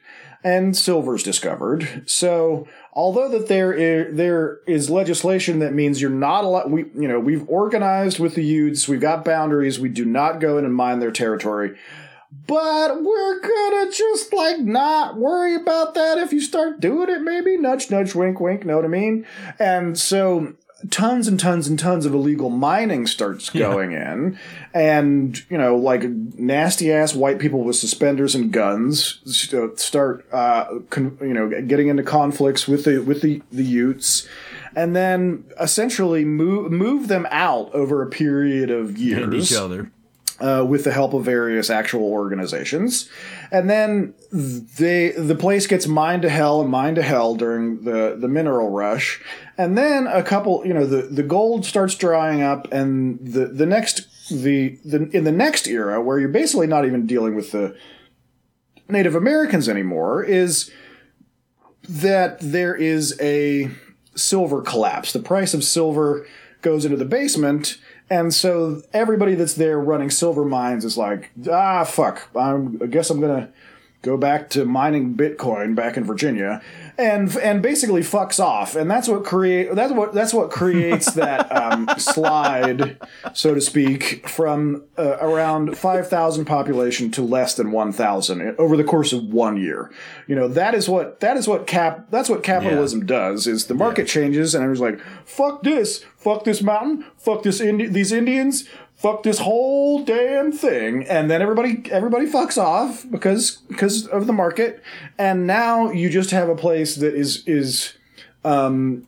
and 0.43 0.75
silver's 0.75 1.23
discovered. 1.23 2.03
So 2.05 2.67
although 2.93 3.29
that 3.29 3.47
there 3.47 3.73
is, 3.73 4.15
there 4.15 4.59
is 4.67 4.89
legislation 4.89 5.59
that 5.59 5.73
means 5.73 6.01
you're 6.01 6.09
not 6.09 6.43
allowed, 6.43 6.71
we 6.71 6.85
you 6.95 7.07
know 7.07 7.19
we've 7.19 7.47
organized 7.49 8.19
with 8.19 8.35
the 8.35 8.43
Utes, 8.43 8.87
we've 8.87 9.01
got 9.01 9.25
boundaries, 9.25 9.79
we 9.79 9.89
do 9.89 10.05
not 10.05 10.39
go 10.39 10.57
in 10.57 10.65
and 10.65 10.73
mine 10.73 10.99
their 10.99 11.11
territory. 11.11 11.77
But 12.31 13.01
we're 13.01 13.41
gonna 13.41 13.91
just 13.91 14.33
like 14.33 14.59
not 14.59 15.17
worry 15.17 15.55
about 15.55 15.95
that 15.95 16.19
if 16.19 16.31
you 16.31 16.41
start 16.41 16.79
doing 16.79 17.09
it, 17.09 17.21
maybe 17.21 17.57
nudge, 17.57 17.89
nudge, 17.89 18.13
wink, 18.13 18.39
wink. 18.39 18.65
Know 18.65 18.75
what 18.75 18.85
I 18.85 18.89
mean? 18.89 19.25
And 19.57 19.97
so 19.97 20.53
tons 20.89 21.27
and 21.27 21.39
tons 21.39 21.67
and 21.67 21.77
tons 21.77 22.05
of 22.05 22.13
illegal 22.13 22.49
mining 22.49 23.05
starts 23.05 23.49
going 23.49 23.91
in, 23.91 24.39
and 24.73 25.49
you 25.49 25.57
know, 25.57 25.75
like 25.75 26.03
nasty 26.03 26.91
ass 26.91 27.13
white 27.13 27.39
people 27.39 27.63
with 27.63 27.75
suspenders 27.75 28.35
and 28.35 28.51
guns 28.51 29.19
start, 29.75 30.25
uh, 30.31 30.79
con- 30.89 31.17
you 31.21 31.33
know, 31.33 31.49
getting 31.61 31.87
into 31.87 32.03
conflicts 32.03 32.67
with 32.67 32.85
the 32.85 32.99
with 32.99 33.21
the 33.21 33.41
the 33.51 33.63
Utes. 33.63 34.27
And 34.75 34.95
then 34.95 35.45
essentially 35.59 36.23
move 36.23 36.71
move 36.71 37.07
them 37.07 37.27
out 37.31 37.73
over 37.73 38.03
a 38.03 38.07
period 38.07 38.69
of 38.69 38.97
years 38.97 39.23
and 39.23 39.33
each 39.33 39.53
other. 39.53 39.91
Uh, 40.41 40.65
with 40.67 40.83
the 40.83 40.91
help 40.91 41.13
of 41.13 41.23
various 41.23 41.69
actual 41.69 42.03
organizations. 42.03 43.09
And 43.51 43.69
then 43.69 44.13
they 44.31 45.11
the 45.11 45.35
place 45.35 45.67
gets 45.67 45.87
mined 45.87 46.21
to 46.23 46.29
hell 46.29 46.61
and 46.61 46.69
mined 46.69 46.95
to 46.97 47.01
hell 47.01 47.35
during 47.35 47.83
the, 47.83 48.15
the 48.19 48.27
mineral 48.27 48.69
rush. 48.69 49.21
And 49.57 49.77
then 49.77 50.07
a 50.07 50.23
couple, 50.23 50.65
you 50.65 50.73
know, 50.73 50.85
the, 50.85 51.03
the 51.03 51.23
gold 51.23 51.65
starts 51.65 51.95
drying 51.95 52.41
up 52.41 52.71
and 52.71 53.19
the, 53.19 53.47
the 53.47 53.65
next 53.65 54.07
the, 54.29 54.77
the 54.85 55.09
in 55.09 55.23
the 55.23 55.31
next 55.31 55.67
era 55.67 56.01
where 56.01 56.19
you're 56.19 56.29
basically 56.29 56.67
not 56.67 56.85
even 56.85 57.07
dealing 57.07 57.35
with 57.35 57.51
the 57.51 57.75
Native 58.87 59.15
Americans 59.15 59.67
anymore 59.67 60.23
is 60.23 60.71
that 61.87 62.39
there 62.39 62.75
is 62.75 63.17
a 63.19 63.69
silver 64.15 64.61
collapse. 64.61 65.13
The 65.13 65.19
price 65.19 65.53
of 65.53 65.63
silver 65.63 66.27
goes 66.61 66.85
into 66.85 66.97
the 66.97 67.05
basement. 67.05 67.77
And 68.09 68.33
so 68.33 68.81
everybody 68.91 69.35
that's 69.35 69.53
there 69.53 69.79
running 69.79 70.09
silver 70.09 70.43
mines 70.43 70.83
is 70.83 70.97
like, 70.97 71.31
ah, 71.49 71.83
fuck. 71.83 72.29
I'm, 72.35 72.79
I 72.81 72.87
guess 72.87 73.09
I'm 73.09 73.21
gonna 73.21 73.51
go 74.01 74.15
back 74.15 74.49
to 74.51 74.65
mining 74.65 75.15
Bitcoin 75.15 75.75
back 75.75 75.97
in 75.97 76.03
Virginia, 76.03 76.61
and 76.97 77.35
and 77.37 77.61
basically 77.61 78.01
fucks 78.01 78.39
off. 78.39 78.75
And 78.75 78.89
that's 78.89 79.07
what 79.07 79.23
create 79.23 79.73
that's 79.75 79.93
what 79.93 80.13
that's 80.13 80.33
what 80.33 80.51
creates 80.51 81.13
that 81.15 81.51
um, 81.55 81.89
slide, 81.97 82.97
so 83.33 83.53
to 83.53 83.61
speak, 83.61 84.27
from 84.27 84.83
uh, 84.97 85.17
around 85.19 85.77
five 85.77 86.09
thousand 86.09 86.45
population 86.45 87.11
to 87.11 87.21
less 87.21 87.55
than 87.55 87.71
one 87.71 87.91
thousand 87.91 88.55
over 88.57 88.77
the 88.77 88.83
course 88.83 89.13
of 89.13 89.23
one 89.25 89.57
year. 89.57 89.91
You 90.27 90.35
know 90.35 90.47
that 90.47 90.73
is 90.75 90.87
what 90.87 91.19
that 91.19 91.37
is 91.37 91.47
what 91.47 91.67
cap 91.67 92.07
that's 92.09 92.29
what 92.29 92.43
capitalism 92.43 93.05
does. 93.05 93.47
Is 93.47 93.67
the 93.67 93.75
market 93.75 94.07
changes 94.07 94.55
and 94.55 94.63
I 94.63 94.67
was 94.67 94.79
like, 94.79 94.99
fuck 95.25 95.63
this, 95.63 96.05
fuck 96.17 96.43
this 96.43 96.61
mountain, 96.61 97.05
fuck 97.17 97.43
this 97.43 97.59
Indi- 97.59 97.87
these 97.87 98.11
Indians. 98.11 98.67
Fuck 98.99 99.23
this 99.23 99.39
whole 99.39 100.03
damn 100.03 100.51
thing, 100.51 101.07
and 101.07 101.31
then 101.31 101.41
everybody 101.41 101.89
everybody 101.89 102.25
fucks 102.25 102.57
off 102.57 103.09
because 103.09 103.59
because 103.69 104.05
of 104.05 104.27
the 104.27 104.33
market, 104.33 104.83
and 105.17 105.47
now 105.47 105.89
you 105.89 106.09
just 106.09 106.31
have 106.31 106.49
a 106.49 106.55
place 106.55 106.97
that 106.97 107.13
is 107.15 107.47
is 107.47 107.93
um, 108.43 109.07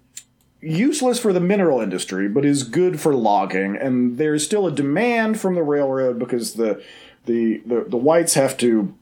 useless 0.61 1.19
for 1.19 1.33
the 1.33 1.41
mineral 1.41 1.81
industry, 1.81 2.29
but 2.29 2.45
is 2.45 2.63
good 2.63 3.01
for 3.01 3.13
logging. 3.13 3.75
And 3.75 4.17
there's 4.17 4.45
still 4.45 4.65
a 4.65 4.71
demand 4.71 5.41
from 5.41 5.55
the 5.55 5.63
railroad 5.63 6.17
because 6.19 6.53
the 6.53 6.81
the 7.25 7.61
the, 7.65 7.85
the 7.89 7.97
whites 7.97 8.35
have 8.35 8.55
to, 8.59 8.95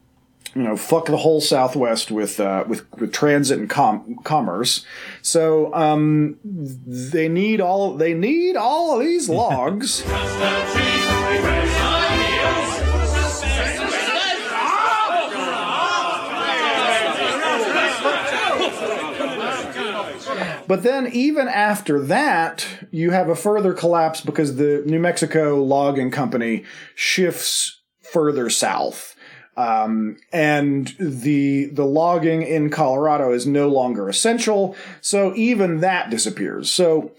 you 0.55 0.63
know, 0.63 0.75
fuck 0.75 1.05
the 1.05 1.17
whole 1.17 1.41
Southwest 1.41 2.11
with 2.11 2.39
uh, 2.39 2.63
with 2.67 2.85
with 2.99 3.13
transit 3.13 3.59
and 3.59 3.69
com- 3.69 4.17
commerce. 4.23 4.85
So 5.21 5.73
um, 5.73 6.37
they 6.43 7.29
need 7.29 7.61
all 7.61 7.93
they 7.95 8.13
need 8.13 8.55
all 8.55 8.99
of 8.99 9.05
these 9.05 9.29
logs. 9.29 10.03
But 20.67 20.83
then, 20.83 21.07
even 21.07 21.47
after 21.47 21.99
that, 21.99 22.67
you 22.91 23.09
have 23.09 23.27
a 23.27 23.35
further 23.35 23.73
collapse 23.73 24.21
because 24.21 24.55
the 24.57 24.83
New 24.85 24.99
Mexico 24.99 25.63
Logging 25.63 26.11
Company 26.11 26.63
shifts 26.93 27.81
further 28.01 28.51
south. 28.51 29.15
Um, 29.59 30.15
and 30.31 30.95
the 30.97 31.65
the 31.65 31.83
logging 31.83 32.43
in 32.43 32.69
Colorado 32.69 33.33
is 33.33 33.45
no 33.45 33.67
longer 33.67 34.07
essential, 34.07 34.73
so 35.01 35.35
even 35.35 35.81
that 35.81 36.09
disappears. 36.09 36.71
So 36.71 37.11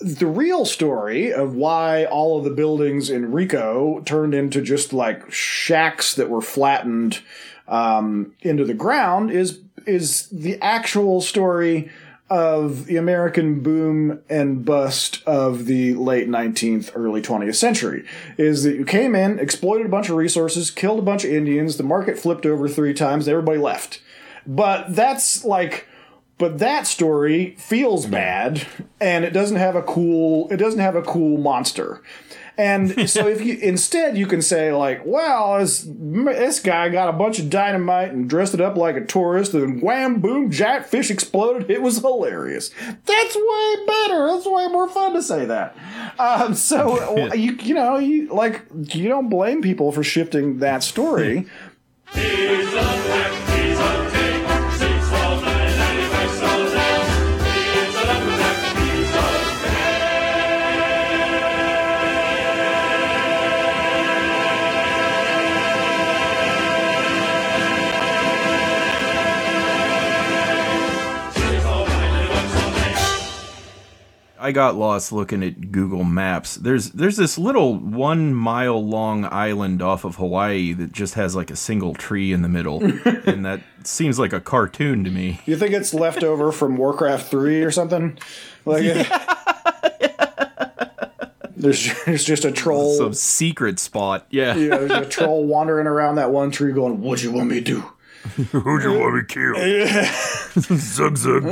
the 0.00 0.26
real 0.26 0.64
story 0.64 1.32
of 1.32 1.54
why 1.54 2.04
all 2.04 2.36
of 2.36 2.42
the 2.42 2.50
buildings 2.50 3.10
in 3.10 3.30
Rico 3.30 4.00
turned 4.00 4.34
into 4.34 4.60
just 4.60 4.92
like 4.92 5.30
shacks 5.30 6.16
that 6.16 6.28
were 6.28 6.42
flattened 6.42 7.20
um, 7.68 8.34
into 8.40 8.64
the 8.64 8.74
ground 8.74 9.30
is 9.30 9.60
is 9.86 10.28
the 10.30 10.60
actual 10.60 11.20
story 11.20 11.92
of 12.30 12.86
the 12.86 12.96
American 12.96 13.60
boom 13.60 14.20
and 14.30 14.64
bust 14.64 15.22
of 15.26 15.66
the 15.66 15.94
late 15.94 16.28
19th, 16.28 16.90
early 16.94 17.20
20th 17.20 17.56
century. 17.56 18.04
Is 18.38 18.62
that 18.62 18.76
you 18.76 18.84
came 18.84 19.14
in, 19.14 19.38
exploited 19.38 19.86
a 19.86 19.90
bunch 19.90 20.08
of 20.08 20.16
resources, 20.16 20.70
killed 20.70 20.98
a 20.98 21.02
bunch 21.02 21.24
of 21.24 21.30
Indians, 21.30 21.76
the 21.76 21.82
market 21.82 22.18
flipped 22.18 22.46
over 22.46 22.68
three 22.68 22.94
times, 22.94 23.28
everybody 23.28 23.58
left. 23.58 24.00
But 24.46 24.94
that's 24.94 25.44
like 25.44 25.86
but 26.36 26.58
that 26.58 26.86
story 26.86 27.54
feels 27.58 28.06
bad 28.06 28.66
and 29.00 29.24
it 29.24 29.30
doesn't 29.30 29.56
have 29.56 29.76
a 29.76 29.82
cool 29.82 30.48
it 30.50 30.56
doesn't 30.56 30.80
have 30.80 30.96
a 30.96 31.02
cool 31.02 31.38
monster 31.38 32.02
and 32.56 33.08
so 33.10 33.26
if 33.26 33.40
you 33.40 33.56
instead 33.58 34.16
you 34.16 34.26
can 34.26 34.42
say 34.42 34.72
like 34.72 35.02
well 35.04 35.58
this, 35.58 35.86
this 35.88 36.60
guy 36.60 36.88
got 36.88 37.08
a 37.08 37.12
bunch 37.12 37.38
of 37.38 37.50
dynamite 37.50 38.12
and 38.12 38.28
dressed 38.28 38.54
it 38.54 38.60
up 38.60 38.76
like 38.76 38.96
a 38.96 39.04
tourist 39.04 39.54
and 39.54 39.82
wham 39.82 40.20
boom 40.20 40.50
giant 40.50 40.86
fish 40.86 41.10
exploded. 41.10 41.70
It 41.70 41.82
was 41.82 41.98
hilarious. 41.98 42.70
That's 43.04 43.36
way 43.36 43.74
better. 43.86 44.26
That's 44.28 44.46
way 44.46 44.68
more 44.68 44.88
fun 44.88 45.14
to 45.14 45.22
say 45.22 45.44
that. 45.46 45.76
Um, 46.18 46.54
so 46.54 47.32
you 47.34 47.52
you 47.62 47.74
know 47.74 47.98
you 47.98 48.28
like 48.32 48.62
you 48.72 49.08
don't 49.08 49.28
blame 49.28 49.62
people 49.62 49.92
for 49.92 50.02
shifting 50.02 50.58
that 50.58 50.82
story 50.82 51.46
I 74.44 74.52
got 74.52 74.76
lost 74.76 75.10
looking 75.10 75.42
at 75.42 75.72
Google 75.72 76.04
Maps. 76.04 76.56
There's 76.56 76.90
there's 76.90 77.16
this 77.16 77.38
little 77.38 77.78
one 77.78 78.34
mile 78.34 78.86
long 78.86 79.24
island 79.24 79.80
off 79.80 80.04
of 80.04 80.16
Hawaii 80.16 80.74
that 80.74 80.92
just 80.92 81.14
has 81.14 81.34
like 81.34 81.50
a 81.50 81.56
single 81.56 81.94
tree 81.94 82.30
in 82.30 82.42
the 82.42 82.48
middle, 82.50 82.84
and 83.24 83.46
that 83.46 83.62
seems 83.84 84.18
like 84.18 84.34
a 84.34 84.40
cartoon 84.40 85.02
to 85.04 85.10
me. 85.10 85.40
You 85.46 85.56
think 85.56 85.72
it's 85.72 85.94
left 85.94 86.22
over 86.22 86.52
from 86.52 86.76
Warcraft 86.76 87.30
3 87.30 87.62
or 87.62 87.70
something? 87.70 88.18
Like 88.66 88.82
there's, 91.56 92.04
there's 92.04 92.24
just 92.24 92.44
a 92.44 92.52
troll. 92.52 92.98
Some 92.98 93.14
secret 93.14 93.78
spot. 93.78 94.26
Yeah. 94.28 94.56
yeah, 94.56 94.76
there's 94.76 94.90
a 94.90 95.08
troll 95.08 95.46
wandering 95.46 95.86
around 95.86 96.16
that 96.16 96.30
one 96.30 96.50
tree 96.50 96.72
going, 96.72 97.00
What 97.00 97.22
you 97.22 97.32
want 97.32 97.48
me 97.48 97.54
to 97.54 97.62
do? 97.62 97.93
Who'd 98.36 98.82
you 98.82 98.98
want 98.98 99.14
me 99.14 99.20
to 99.20 99.26
kill? 99.26 100.78
zug 100.78 101.16
zug. 101.16 101.44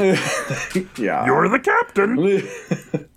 Yeah. 0.99 1.27
You're 1.27 1.49
the 1.49 1.61
captain. 1.63 2.17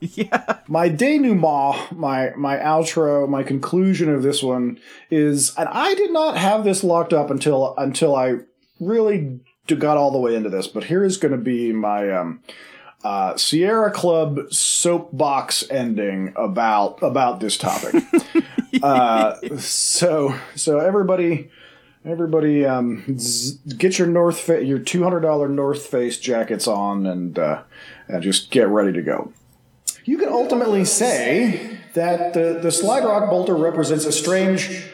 yeah. 0.00 0.58
my 0.68 0.88
denouement, 0.88 1.92
my 1.96 2.32
my 2.36 2.56
outro, 2.58 3.28
my 3.28 3.42
conclusion 3.42 4.10
of 4.10 4.22
this 4.22 4.42
one 4.42 4.78
is, 5.10 5.54
and 5.56 5.68
I 5.70 5.94
did 5.94 6.12
not 6.12 6.36
have 6.36 6.64
this 6.64 6.84
locked 6.84 7.12
up 7.12 7.30
until 7.30 7.74
until 7.78 8.14
I 8.14 8.36
really 8.78 9.40
got 9.66 9.96
all 9.96 10.10
the 10.10 10.18
way 10.18 10.34
into 10.34 10.50
this. 10.50 10.66
But 10.66 10.84
here 10.84 11.02
is 11.02 11.16
going 11.16 11.32
to 11.32 11.38
be 11.38 11.72
my 11.72 12.10
um, 12.10 12.42
uh, 13.02 13.36
Sierra 13.36 13.90
Club 13.90 14.52
soapbox 14.52 15.64
ending 15.70 16.34
about 16.36 17.02
about 17.02 17.40
this 17.40 17.56
topic. 17.56 18.04
uh, 18.82 19.36
so 19.58 20.34
so 20.54 20.78
everybody. 20.78 21.50
Everybody, 22.06 22.64
um, 22.64 23.18
z- 23.18 23.58
get 23.76 23.98
your 23.98 24.06
North 24.06 24.38
Fa- 24.38 24.64
your 24.64 24.78
two 24.78 25.02
hundred 25.02 25.20
dollar 25.20 25.48
North 25.48 25.86
Face 25.86 26.18
jackets 26.18 26.68
on, 26.68 27.04
and 27.04 27.36
uh, 27.36 27.62
and 28.06 28.22
just 28.22 28.52
get 28.52 28.68
ready 28.68 28.92
to 28.92 29.02
go. 29.02 29.32
You 30.04 30.16
can 30.16 30.28
ultimately 30.28 30.84
say 30.84 31.80
that 31.94 32.32
the, 32.32 32.60
the 32.62 32.70
slide 32.70 33.04
rock 33.04 33.28
bolter 33.28 33.56
represents 33.56 34.04
a 34.04 34.12
strange 34.12 34.84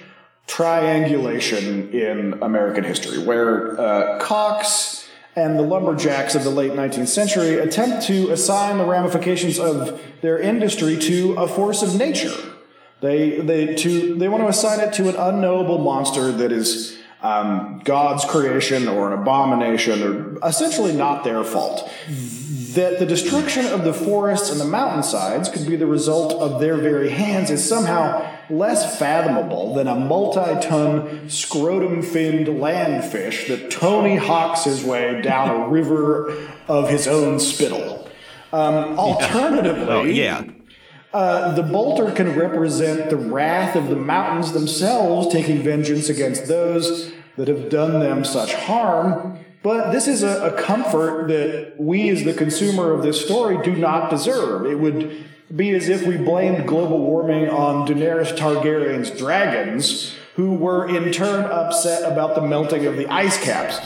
triangulation 0.47 1.91
in 1.91 2.43
American 2.43 2.83
history, 2.83 3.23
where 3.23 3.79
uh, 3.79 4.19
Cox 4.19 5.07
and 5.37 5.59
the 5.59 5.63
lumberjacks 5.63 6.35
of 6.35 6.45
the 6.45 6.51
late 6.51 6.73
19th 6.73 7.09
century 7.09 7.59
attempt 7.59 8.07
to 8.07 8.31
assign 8.31 8.79
the 8.79 8.87
ramifications 8.87 9.59
of 9.59 10.01
their 10.23 10.39
industry 10.39 10.97
to 10.97 11.35
a 11.35 11.47
force 11.47 11.83
of 11.83 11.95
nature. 11.95 12.33
They 13.03 13.41
they 13.41 13.75
to 13.75 14.15
they 14.15 14.29
want 14.29 14.45
to 14.45 14.49
assign 14.49 14.81
it 14.81 14.95
to 14.95 15.11
an 15.11 15.17
unknowable 15.17 15.77
monster 15.77 16.33
that 16.33 16.53
is 16.53 16.99
um, 17.23 17.81
God's 17.85 18.25
creation 18.25 18.89
or 18.89 19.13
an 19.13 19.21
abomination, 19.21 20.03
or 20.03 20.47
essentially 20.47 20.93
not 20.93 21.25
their 21.25 21.45
fault. 21.45 21.89
That 22.75 22.99
the 22.99 23.07
destruction 23.07 23.67
of 23.67 23.85
the 23.85 23.93
forests 23.93 24.51
and 24.51 24.59
the 24.59 24.65
mountainsides 24.65 25.51
could 25.51 25.67
be 25.67 25.77
the 25.77 25.87
result 25.87 26.33
of 26.33 26.59
their 26.59 26.77
very 26.77 27.11
hands 27.11 27.51
is 27.51 27.67
somehow 27.67 28.27
less 28.49 28.99
fathomable 28.99 29.75
than 29.75 29.87
a 29.87 29.95
multi-ton 29.95 31.29
scrotum-finned 31.29 32.47
landfish 32.47 33.47
that 33.49 33.71
Tony 33.71 34.17
hawks 34.17 34.65
his 34.65 34.83
way 34.83 35.21
down 35.21 35.51
a 35.51 35.69
river 35.69 36.35
of 36.67 36.89
his 36.89 37.07
own 37.07 37.39
spittle. 37.39 38.09
Um, 38.53 38.99
alternatively, 38.99 39.87
Oh 39.89 40.05
yeah. 40.05 40.45
Uh, 41.13 41.55
the 41.55 41.63
bolter 41.63 42.11
can 42.11 42.35
represent 42.35 43.11
the 43.11 43.17
wrath 43.17 43.77
of 43.77 43.89
the 43.89 43.97
mountains 43.97 44.53
themselves 44.53 45.33
taking 45.33 45.63
vengeance 45.63 46.09
against 46.09 46.47
those 46.47 47.13
that 47.37 47.49
have 47.49 47.69
done 47.69 48.01
them 48.01 48.25
such 48.25 48.55
harm. 48.55 49.39
But 49.63 49.93
this 49.93 50.09
is 50.09 50.23
a, 50.23 50.53
a 50.53 50.61
comfort 50.61 51.29
that 51.29 51.75
we, 51.79 52.09
as 52.09 52.25
the 52.25 52.35
consumer 52.35 52.93
of 52.93 53.03
this 53.03 53.25
story, 53.25 53.63
do 53.63 53.77
not 53.77 54.11
deserve. 54.11 54.67
It 54.67 54.79
would 54.79 55.25
be 55.55 55.71
as 55.71 55.89
if 55.89 56.07
we 56.07 56.17
blamed 56.17 56.67
global 56.67 56.99
warming 56.99 57.49
on 57.49 57.87
Daenerys 57.87 58.37
Targaryen's 58.37 59.11
dragons, 59.11 60.15
who 60.37 60.55
were 60.55 60.89
in 60.89 61.13
turn 61.13 61.45
upset 61.45 62.11
about 62.11 62.35
the 62.35 62.41
melting 62.41 62.87
of 62.87 62.97
the 62.97 63.07
ice 63.09 63.43
caps. 63.43 63.79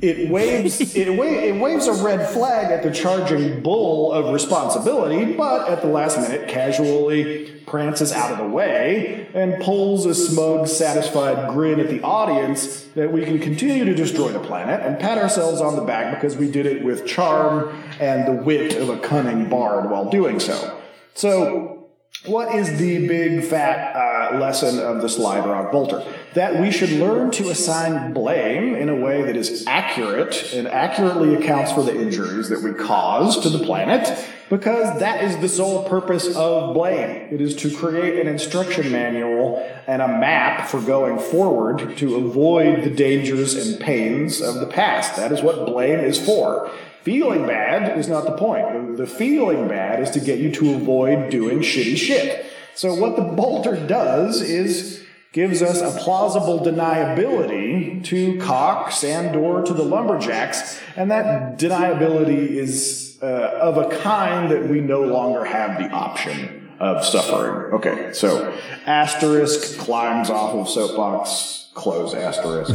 It 0.00 0.30
waves 0.30 0.80
it, 0.96 1.10
wa- 1.16 1.24
it 1.24 1.60
waves 1.60 1.86
a 1.86 1.92
red 2.02 2.30
flag 2.30 2.70
at 2.70 2.82
the 2.82 2.90
charging 2.90 3.62
bull 3.62 4.12
of 4.12 4.32
responsibility, 4.32 5.34
but 5.34 5.68
at 5.68 5.82
the 5.82 5.88
last 5.88 6.16
minute 6.18 6.48
casually 6.48 7.60
prances 7.66 8.12
out 8.12 8.32
of 8.32 8.38
the 8.38 8.46
way 8.48 9.28
and 9.34 9.62
pulls 9.62 10.06
a 10.06 10.14
smug, 10.14 10.66
satisfied 10.68 11.50
grin 11.50 11.80
at 11.80 11.88
the 11.88 12.00
audience 12.02 12.84
that 12.94 13.12
we 13.12 13.24
can 13.24 13.38
continue 13.38 13.84
to 13.84 13.94
destroy 13.94 14.28
the 14.32 14.40
planet 14.40 14.80
and 14.80 14.98
pat 14.98 15.18
ourselves 15.18 15.60
on 15.60 15.76
the 15.76 15.82
back 15.82 16.14
because 16.14 16.36
we 16.36 16.50
did 16.50 16.66
it 16.66 16.82
with 16.84 17.06
charm 17.06 17.68
and 18.00 18.26
the 18.26 18.42
wit 18.42 18.76
of 18.76 18.88
a 18.88 18.98
cunning 18.98 19.48
bard 19.48 19.90
while 19.90 20.08
doing 20.08 20.40
so. 20.40 20.80
So 21.14 21.79
what 22.26 22.54
is 22.54 22.78
the 22.78 23.06
big 23.08 23.42
fat 23.44 23.96
uh, 23.96 24.38
lesson 24.38 24.78
of 24.78 25.00
the 25.00 25.08
Slide 25.08 25.46
Rock 25.46 25.72
Bolter? 25.72 26.04
That 26.34 26.60
we 26.60 26.70
should 26.70 26.90
learn 26.90 27.30
to 27.32 27.48
assign 27.48 28.12
blame 28.12 28.74
in 28.74 28.90
a 28.90 28.94
way 28.94 29.22
that 29.22 29.36
is 29.36 29.64
accurate 29.66 30.52
and 30.52 30.68
accurately 30.68 31.34
accounts 31.34 31.72
for 31.72 31.82
the 31.82 31.98
injuries 31.98 32.50
that 32.50 32.62
we 32.62 32.74
cause 32.74 33.40
to 33.40 33.48
the 33.48 33.64
planet, 33.64 34.28
because 34.50 35.00
that 35.00 35.24
is 35.24 35.38
the 35.38 35.48
sole 35.48 35.88
purpose 35.88 36.36
of 36.36 36.74
blame. 36.74 37.32
It 37.32 37.40
is 37.40 37.56
to 37.56 37.74
create 37.74 38.20
an 38.20 38.26
instruction 38.26 38.92
manual 38.92 39.66
and 39.86 40.02
a 40.02 40.08
map 40.08 40.68
for 40.68 40.80
going 40.80 41.18
forward 41.18 41.96
to 41.96 42.16
avoid 42.16 42.84
the 42.84 42.90
dangers 42.90 43.54
and 43.54 43.80
pains 43.80 44.42
of 44.42 44.56
the 44.56 44.66
past. 44.66 45.16
That 45.16 45.32
is 45.32 45.40
what 45.40 45.64
blame 45.64 46.00
is 46.00 46.22
for. 46.22 46.70
Feeling 47.02 47.46
bad 47.46 47.98
is 47.98 48.08
not 48.08 48.24
the 48.24 48.36
point. 48.36 48.96
The 48.96 49.06
feeling 49.06 49.68
bad 49.68 50.00
is 50.00 50.10
to 50.10 50.20
get 50.20 50.38
you 50.38 50.52
to 50.52 50.74
avoid 50.74 51.30
doing 51.30 51.60
shitty 51.60 51.96
shit. 51.96 52.46
So 52.74 52.94
what 52.94 53.16
the 53.16 53.22
bolter 53.22 53.74
does 53.86 54.42
is 54.42 55.02
gives 55.32 55.62
us 55.62 55.80
a 55.80 55.98
plausible 55.98 56.58
deniability 56.60 58.02
to 58.04 58.38
Cox 58.38 59.04
and 59.04 59.36
or 59.36 59.62
to 59.62 59.72
the 59.72 59.82
lumberjacks, 59.82 60.80
and 60.96 61.10
that 61.10 61.58
deniability 61.58 62.48
is 62.50 63.18
uh, 63.22 63.26
of 63.26 63.78
a 63.78 63.96
kind 63.98 64.50
that 64.50 64.68
we 64.68 64.80
no 64.80 65.02
longer 65.02 65.44
have 65.44 65.78
the 65.78 65.88
option 65.90 66.72
of 66.80 67.04
suffering. 67.04 67.74
Okay, 67.74 68.12
so 68.12 68.52
asterisk 68.86 69.78
climbs 69.78 70.30
off 70.30 70.54
of 70.54 70.68
soapbox, 70.68 71.70
close 71.74 72.14
asterisk 72.14 72.74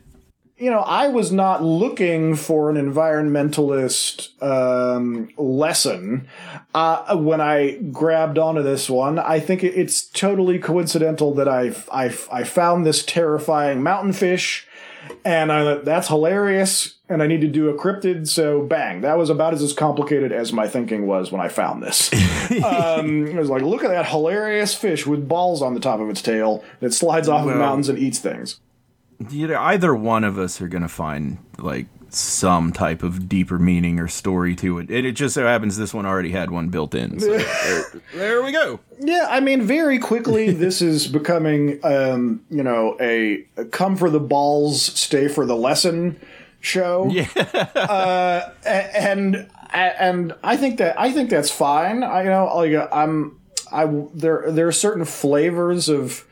you 0.58 0.70
know, 0.70 0.78
I 0.78 1.08
was 1.08 1.30
not 1.30 1.62
looking 1.62 2.34
for 2.34 2.70
an 2.70 2.76
environmentalist 2.76 4.42
um, 4.42 5.28
lesson 5.36 6.28
uh, 6.74 7.16
when 7.16 7.42
I 7.42 7.76
grabbed 7.92 8.38
onto 8.38 8.62
this 8.62 8.88
one. 8.88 9.18
I 9.18 9.38
think 9.38 9.62
it's 9.62 10.02
totally 10.02 10.58
coincidental 10.58 11.34
that 11.34 11.48
I 11.48 11.74
I 11.92 12.06
I 12.32 12.44
found 12.44 12.86
this 12.86 13.04
terrifying 13.04 13.82
mountain 13.82 14.14
fish, 14.14 14.66
and 15.26 15.52
I 15.52 15.62
thought 15.62 15.84
that's 15.84 16.08
hilarious. 16.08 16.94
And 17.08 17.22
I 17.22 17.28
need 17.28 17.40
to 17.42 17.46
do 17.46 17.68
a 17.68 17.74
cryptid, 17.74 18.26
so 18.26 18.62
bang! 18.62 19.02
That 19.02 19.16
was 19.16 19.30
about 19.30 19.54
as, 19.54 19.62
as 19.62 19.72
complicated 19.72 20.32
as 20.32 20.52
my 20.52 20.66
thinking 20.66 21.06
was 21.06 21.30
when 21.30 21.40
I 21.40 21.46
found 21.46 21.80
this. 21.80 22.12
um, 22.64 23.28
it 23.28 23.36
was 23.36 23.48
like, 23.48 23.62
look 23.62 23.84
at 23.84 23.90
that 23.90 24.06
hilarious 24.06 24.74
fish 24.74 25.06
with 25.06 25.28
balls 25.28 25.62
on 25.62 25.74
the 25.74 25.80
top 25.80 26.00
of 26.00 26.10
its 26.10 26.20
tail 26.20 26.64
that 26.80 26.92
slides 26.92 27.28
off 27.28 27.46
of 27.46 27.56
mountains 27.56 27.88
and 27.88 27.96
eats 27.96 28.18
things. 28.18 28.58
Either 29.30 29.56
either 29.58 29.94
one 29.94 30.24
of 30.24 30.38
us 30.38 30.60
are 30.60 30.68
gonna 30.68 30.88
find 30.88 31.38
like 31.58 31.86
some 32.16 32.72
type 32.72 33.02
of 33.02 33.28
deeper 33.28 33.58
meaning 33.58 33.98
or 33.98 34.08
story 34.08 34.54
to 34.56 34.78
it. 34.78 34.90
It 34.90 35.12
just 35.12 35.34
so 35.34 35.44
happens 35.44 35.76
this 35.76 35.92
one 35.92 36.06
already 36.06 36.30
had 36.30 36.50
one 36.50 36.68
built 36.68 36.94
in. 36.94 37.20
So 37.20 37.38
there, 37.38 37.84
there 38.14 38.42
we 38.42 38.52
go. 38.52 38.80
Yeah, 38.98 39.26
I 39.28 39.40
mean, 39.40 39.62
very 39.62 39.98
quickly, 39.98 40.50
this 40.52 40.80
is 40.80 41.06
becoming, 41.06 41.80
um, 41.84 42.44
you 42.50 42.62
know, 42.62 42.96
a, 43.00 43.46
a 43.56 43.64
come 43.66 43.96
for 43.96 44.10
the 44.10 44.20
balls, 44.20 44.82
stay 44.82 45.28
for 45.28 45.44
the 45.46 45.56
lesson 45.56 46.18
show. 46.60 47.08
Yeah. 47.10 47.28
uh, 47.74 48.50
and 48.64 49.48
and 49.72 50.34
I 50.42 50.56
think 50.56 50.78
that 50.78 50.98
I 50.98 51.12
think 51.12 51.30
that's 51.30 51.50
fine. 51.50 52.02
I 52.02 52.22
you 52.22 52.30
know 52.30 52.46
like 52.56 52.88
I'm 52.92 53.40
I 53.72 53.86
there 54.14 54.50
there 54.50 54.68
are 54.68 54.72
certain 54.72 55.04
flavors 55.04 55.88
of 55.88 56.26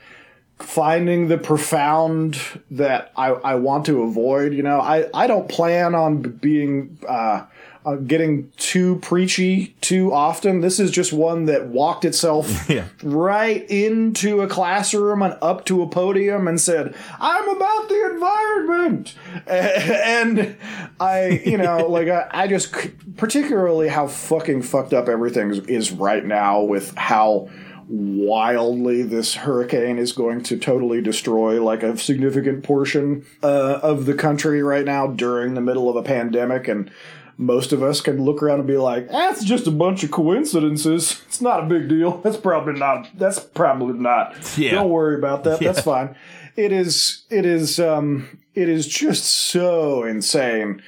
finding 0.59 1.29
the 1.29 1.39
profound 1.39 2.39
that 2.71 3.13
I, 3.17 3.29
I 3.31 3.55
want 3.57 3.87
to 3.87 4.03
avoid. 4.03 4.55
You 4.55 4.63
know, 4.63 4.81
I, 4.81 5.09
I 5.13 5.27
don't 5.27 5.49
plan 5.49 5.95
on 5.95 6.23
being 6.23 6.97
uh, 7.09 7.45
uh, 7.85 7.97
getting 7.97 8.51
too 8.57 8.97
preachy 9.01 9.75
too 9.83 10.13
often. 10.13 10.61
This 10.61 10.81
is 10.81 10.91
just 10.91 11.13
one 11.13 11.45
that 11.47 11.67
walked 11.67 12.05
itself 12.07 12.67
Yeah. 12.71 12.87
right 13.03 13.69
into 13.71 14.41
a 14.41 14.47
classroom 14.47 15.21
and 15.23 15.37
up 15.43 15.67
to 15.67 15.83
a 15.83 15.87
podium 15.89 16.49
and 16.49 16.59
said, 16.61 16.95
"I'm 17.21 17.49
about 17.49 17.89
the 17.89 18.11
environment," 18.15 19.15
and 19.47 20.57
I, 21.01 21.43
you 21.45 21.59
know, 21.59 21.87
like 21.89 22.09
I, 22.09 22.27
I 22.31 22.47
just 22.47 22.75
particularly 23.17 23.89
how 23.89 24.07
fucking 24.07 24.63
fucked 24.63 24.95
up 24.95 25.09
everything 25.09 25.51
is 25.69 25.93
right 25.93 26.25
now 26.25 26.63
with 26.63 26.95
how 26.97 27.51
wildly 27.89 29.03
this 29.03 29.35
hurricane 29.35 29.99
is 29.99 30.13
going 30.13 30.43
to 30.43 30.57
totally 30.57 31.01
destroy 31.01 31.63
like 31.63 31.83
a 31.83 31.97
significant 31.99 32.65
portion 32.65 33.25
uh, 33.43 33.81
of 33.83 34.07
the 34.07 34.15
country 34.15 34.63
right 34.63 34.85
now 34.85 35.07
during 35.07 35.55
the 35.55 35.61
middle 35.61 35.89
of 35.89 35.97
a 35.97 36.03
pandemic 36.03 36.67
and 36.69 36.91
most 37.37 37.73
of 37.73 37.83
us 37.83 38.01
can 38.01 38.23
look 38.25 38.43
around 38.43 38.61
and 38.61 38.69
be 38.69 38.77
like 38.77 39.09
that's 39.09 39.45
just 39.45 39.67
a 39.67 39.71
bunch 39.71 40.05
of 40.05 40.11
coincidences. 40.11 41.23
It's 41.27 41.41
not 41.41 41.65
a 41.65 41.67
big 41.67 41.89
deal. 41.89 42.19
That's 42.19 42.37
probably 42.37 42.79
not 42.79 43.09
that's 43.19 43.41
probably 43.41 43.99
not. 43.99 44.57
Yeah. 44.57 44.73
don't 44.73 44.91
worry 44.91 45.17
about 45.17 45.45
that. 45.45 45.61
That's 45.61 45.81
fine. 45.81 46.15
It 46.57 46.71
is 46.71 47.25
it 47.31 47.45
is 47.45 47.81
um 47.81 48.39
it 48.55 48.69
is 48.69 48.87
just 48.87 49.25
so 49.25 50.05
insane 50.05 50.81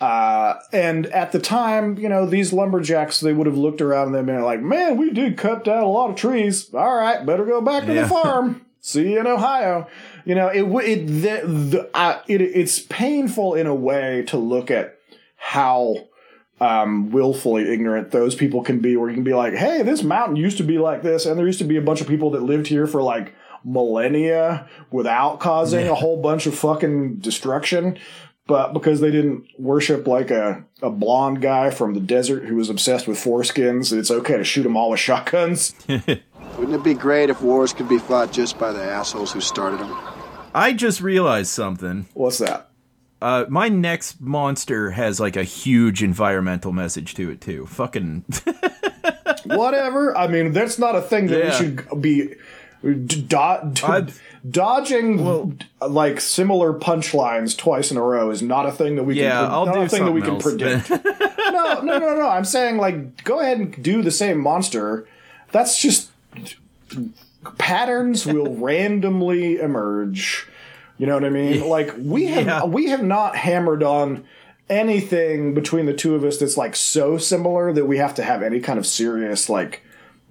uh, 0.00 0.54
and 0.72 1.06
at 1.08 1.32
the 1.32 1.38
time, 1.38 1.98
you 1.98 2.08
know, 2.08 2.24
these 2.26 2.52
lumberjacks, 2.52 3.20
they 3.20 3.32
would 3.32 3.46
have 3.46 3.58
looked 3.58 3.80
around 3.82 4.06
and 4.08 4.14
they'd 4.14 4.26
been 4.32 4.42
like, 4.42 4.60
man, 4.62 4.96
we 4.96 5.10
did 5.10 5.36
cut 5.36 5.64
down 5.64 5.82
a 5.82 5.88
lot 5.90 6.08
of 6.10 6.16
trees. 6.16 6.72
All 6.72 6.96
right, 6.96 7.24
better 7.26 7.44
go 7.44 7.60
back 7.60 7.84
to 7.86 7.94
Yeah. 7.94 8.02
the 8.02 8.08
farm. 8.22 8.64
See 8.80 9.12
you 9.12 9.20
in 9.20 9.26
Ohio. 9.26 9.86
You 10.24 10.34
know, 10.34 10.48
it, 10.48 10.62
it, 10.62 11.06
the, 11.06 11.46
the, 11.46 11.90
uh, 11.92 12.22
it, 12.26 12.40
it's 12.40 12.78
painful 12.78 13.54
in 13.54 13.66
a 13.66 13.74
way 13.74 14.22
to 14.28 14.38
look 14.38 14.70
at 14.70 14.98
how, 15.36 15.96
um, 16.62 17.10
willfully 17.10 17.70
ignorant 17.70 18.10
those 18.10 18.34
people 18.34 18.62
can 18.62 18.80
be, 18.80 18.96
where 18.96 19.08
you 19.10 19.14
can 19.14 19.24
be 19.24 19.34
like, 19.34 19.54
hey, 19.54 19.82
this 19.82 20.02
mountain 20.02 20.36
used 20.36 20.56
to 20.58 20.62
be 20.62 20.78
like 20.78 21.02
this, 21.02 21.26
and 21.26 21.38
there 21.38 21.46
used 21.46 21.58
to 21.58 21.64
be 21.66 21.76
a 21.76 21.82
bunch 21.82 22.00
of 22.00 22.06
people 22.08 22.30
that 22.30 22.42
lived 22.42 22.66
here 22.66 22.86
for 22.86 23.02
like 23.02 23.34
millennia 23.64 24.66
without 24.90 25.40
causing 25.40 25.86
a 25.88 25.94
whole 25.94 26.20
bunch 26.20 26.46
of 26.46 26.54
fucking 26.54 27.16
destruction 27.16 27.98
but 28.50 28.72
because 28.72 29.00
they 29.00 29.12
didn't 29.12 29.46
worship 29.60 30.08
like 30.08 30.32
a, 30.32 30.64
a 30.82 30.90
blonde 30.90 31.40
guy 31.40 31.70
from 31.70 31.94
the 31.94 32.00
desert 32.00 32.44
who 32.46 32.56
was 32.56 32.68
obsessed 32.68 33.06
with 33.06 33.16
foreskins, 33.16 33.96
it's 33.96 34.10
okay 34.10 34.36
to 34.36 34.42
shoot 34.42 34.64
them 34.64 34.76
all 34.76 34.90
with 34.90 34.98
shotguns. 34.98 35.72
Wouldn't 35.88 36.74
it 36.74 36.82
be 36.82 36.94
great 36.94 37.30
if 37.30 37.40
wars 37.40 37.72
could 37.72 37.88
be 37.88 38.00
fought 38.00 38.32
just 38.32 38.58
by 38.58 38.72
the 38.72 38.82
assholes 38.82 39.30
who 39.30 39.40
started 39.40 39.78
them? 39.78 39.96
I 40.52 40.72
just 40.72 41.00
realized 41.00 41.50
something. 41.50 42.08
What's 42.14 42.38
that? 42.38 42.70
Uh, 43.22 43.44
my 43.48 43.68
next 43.68 44.20
monster 44.20 44.90
has 44.90 45.20
like 45.20 45.36
a 45.36 45.44
huge 45.44 46.02
environmental 46.02 46.72
message 46.72 47.14
to 47.14 47.30
it 47.30 47.40
too. 47.40 47.66
Fucking 47.66 48.24
Whatever. 49.44 50.16
I 50.16 50.26
mean, 50.26 50.50
that's 50.50 50.76
not 50.76 50.96
a 50.96 51.02
thing 51.02 51.28
that 51.28 51.44
we 51.44 51.52
should 51.52 52.02
be 52.02 52.34
d- 52.82 53.22
do- 53.22 54.06
dodging. 54.48 55.58
like 55.80 56.20
similar 56.20 56.72
punchlines 56.72 57.56
twice 57.56 57.90
in 57.90 57.96
a 57.96 58.02
row 58.02 58.30
is 58.30 58.42
not 58.42 58.66
a 58.66 58.72
thing 58.72 58.96
that 58.96 59.04
we 59.04 59.20
Yeah, 59.20 59.30
can. 59.42 59.50
I'll 59.50 59.66
not 59.66 59.74
do 59.74 59.80
a 59.82 59.88
thing 59.88 60.04
that 60.04 60.12
we 60.12 60.20
can 60.22 60.34
else. 60.34 60.42
predict. 60.42 60.90
no, 60.90 61.80
no, 61.82 61.98
no, 61.98 62.16
no. 62.16 62.28
I'm 62.28 62.44
saying 62.44 62.76
like 62.78 63.24
go 63.24 63.40
ahead 63.40 63.58
and 63.58 63.82
do 63.82 64.02
the 64.02 64.10
same 64.10 64.38
monster. 64.38 65.06
That's 65.52 65.80
just 65.80 66.10
patterns 67.58 68.26
will 68.26 68.54
randomly 68.56 69.58
emerge. 69.58 70.46
You 70.98 71.06
know 71.06 71.14
what 71.14 71.24
I 71.24 71.30
mean? 71.30 71.66
Like 71.68 71.94
we 71.98 72.26
have 72.26 72.46
Yeah. 72.46 72.64
we 72.64 72.86
have 72.90 73.02
not 73.02 73.36
hammered 73.36 73.82
on 73.82 74.24
anything 74.68 75.54
between 75.54 75.86
the 75.86 75.94
two 75.94 76.14
of 76.14 76.22
us 76.24 76.38
that's 76.38 76.56
like 76.56 76.76
so 76.76 77.18
similar 77.18 77.72
that 77.72 77.86
we 77.86 77.96
have 77.98 78.14
to 78.14 78.22
have 78.22 78.42
any 78.42 78.60
kind 78.60 78.78
of 78.78 78.86
serious 78.86 79.48
like 79.48 79.82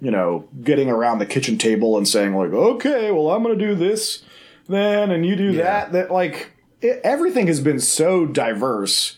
you 0.01 0.11
know 0.11 0.47
getting 0.63 0.89
around 0.89 1.19
the 1.19 1.25
kitchen 1.25 1.57
table 1.57 1.97
and 1.97 2.07
saying 2.07 2.33
like 2.35 2.51
okay 2.51 3.11
well 3.11 3.29
i'm 3.31 3.43
gonna 3.43 3.55
do 3.55 3.75
this 3.75 4.23
then 4.67 5.09
and 5.11 5.25
you 5.25 5.35
do 5.35 5.53
that. 5.53 5.91
That 5.93 6.11
like 6.11 6.51
it, 6.81 7.01
everything 7.03 7.47
has 7.47 7.59
been 7.59 7.79
so 7.79 8.25
diverse 8.25 9.17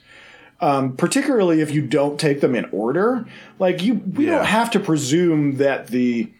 um, 0.61 0.95
particularly 0.95 1.59
if 1.61 1.71
you 1.71 1.81
don't 1.81 2.19
take 2.19 2.39
them 2.39 2.53
in 2.53 2.65
order. 2.71 3.25
Like 3.57 3.81
you 3.81 3.95
we 3.95 4.25
Yeah. 4.27 4.37
don't 4.37 4.45
have 4.45 4.69
to 4.71 4.79
presume 4.79 5.57
that 5.57 5.87
the 5.87 6.31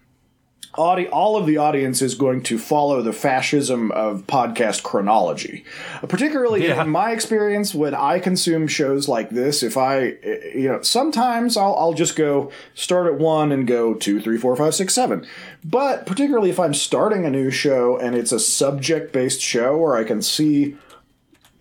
audi- 0.82 1.08
all 1.10 1.38
of 1.38 1.46
the 1.46 1.58
audience 1.58 2.02
is 2.02 2.16
going 2.16 2.42
to 2.44 2.58
follow 2.58 3.02
the 3.02 3.14
fascism 3.14 3.92
of 3.92 4.26
podcast 4.28 4.82
chronology. 4.84 5.64
Particularly 6.08 6.68
Yeah. 6.68 6.82
in 6.84 6.90
my 6.90 7.12
experience, 7.12 7.76
when 7.76 7.94
I 7.94 8.20
consume 8.20 8.68
shows 8.68 9.08
like 9.08 9.30
this, 9.30 9.62
if 9.64 9.78
I, 9.78 10.16
you 10.56 10.68
know, 10.70 10.82
sometimes 10.82 11.56
I'll, 11.58 11.76
I'll 11.76 11.94
just 11.94 12.16
go 12.16 12.52
start 12.74 13.08
at 13.08 13.20
one 13.20 13.52
and 13.52 13.68
go 13.68 13.94
two, 13.94 14.20
three, 14.20 14.38
four, 14.38 14.56
five, 14.56 14.74
six, 14.74 14.94
seven. 14.94 15.26
But 15.64 16.06
particularly 16.06 16.50
if 16.50 16.60
I'm 16.60 16.74
starting 16.74 17.26
a 17.26 17.30
new 17.30 17.52
show 17.52 17.98
and 17.98 18.16
it's 18.16 18.32
a 18.32 18.40
subject 18.40 19.14
based 19.14 19.42
show 19.42 19.78
where 19.78 19.96
I 19.96 20.04
can 20.04 20.22
see 20.22 20.76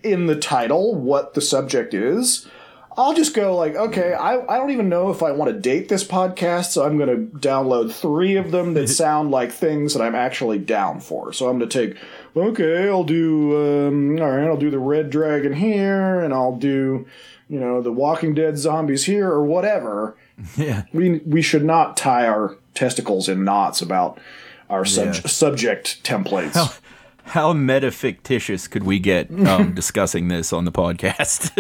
in 0.03 0.27
the 0.27 0.37
title 0.37 0.95
what 0.95 1.35
the 1.35 1.41
subject 1.43 1.93
is, 1.93 2.49
I'll 3.01 3.15
just 3.15 3.35
go 3.35 3.57
like, 3.57 3.75
okay, 3.75 4.13
I, 4.13 4.39
I 4.47 4.59
don't 4.59 4.71
even 4.71 4.89
know 4.89 5.11
if 5.11 5.23
I 5.23 5.31
want 5.33 5.53
to 5.53 5.59
date 5.59 5.89
this 5.89 6.05
podcast, 6.05 6.67
so 6.73 6.85
I'm 6.85 6.99
going 6.99 7.09
to 7.31 7.39
download 7.39 7.93
three 7.93 8.37
of 8.37 8.51
them 8.51 8.75
that 8.75 8.89
sound 9.05 9.31
like 9.31 9.53
things 9.53 9.95
that 9.95 10.03
I'm 10.03 10.15
actually 10.15 10.59
down 10.59 11.01
for. 11.01 11.33
So 11.33 11.49
I'm 11.49 11.59
going 11.59 11.69
to 11.71 11.87
take, 11.89 11.99
okay, 12.37 12.89
I'll 12.89 13.05
do, 13.05 13.57
um, 13.89 14.21
all 14.21 14.31
right, 14.31 14.47
I'll 14.47 14.57
do 14.57 14.71
the 14.71 14.79
Red 14.79 15.09
Dragon 15.11 15.53
here, 15.55 16.21
and 16.21 16.35
I'll 16.35 16.57
do, 16.57 17.07
you 17.49 17.59
know, 17.59 17.81
the 17.81 17.93
Walking 17.93 18.35
Dead 18.35 18.59
zombies 18.59 19.05
here, 19.05 19.29
or 19.31 19.45
whatever. 19.45 20.17
Yeah. 20.57 20.85
We 20.95 21.19
we 21.27 21.43
should 21.43 21.65
not 21.67 21.99
tie 21.99 22.27
our 22.27 22.57
testicles 22.75 23.29
in 23.29 23.45
knots 23.45 23.83
about 23.83 24.19
our 24.71 24.87
sub- 24.87 25.07
Yeah. 25.15 25.21
subject 25.27 26.03
templates. 26.03 26.81
How 27.25 27.53
metafictitious 27.53 28.71
could 28.71 28.85
we 28.85 28.99
get 29.01 29.31
um, 29.47 29.75
discussing 29.75 30.29
this 30.29 30.51
on 30.55 30.65
the 30.65 30.73
podcast? 30.73 31.53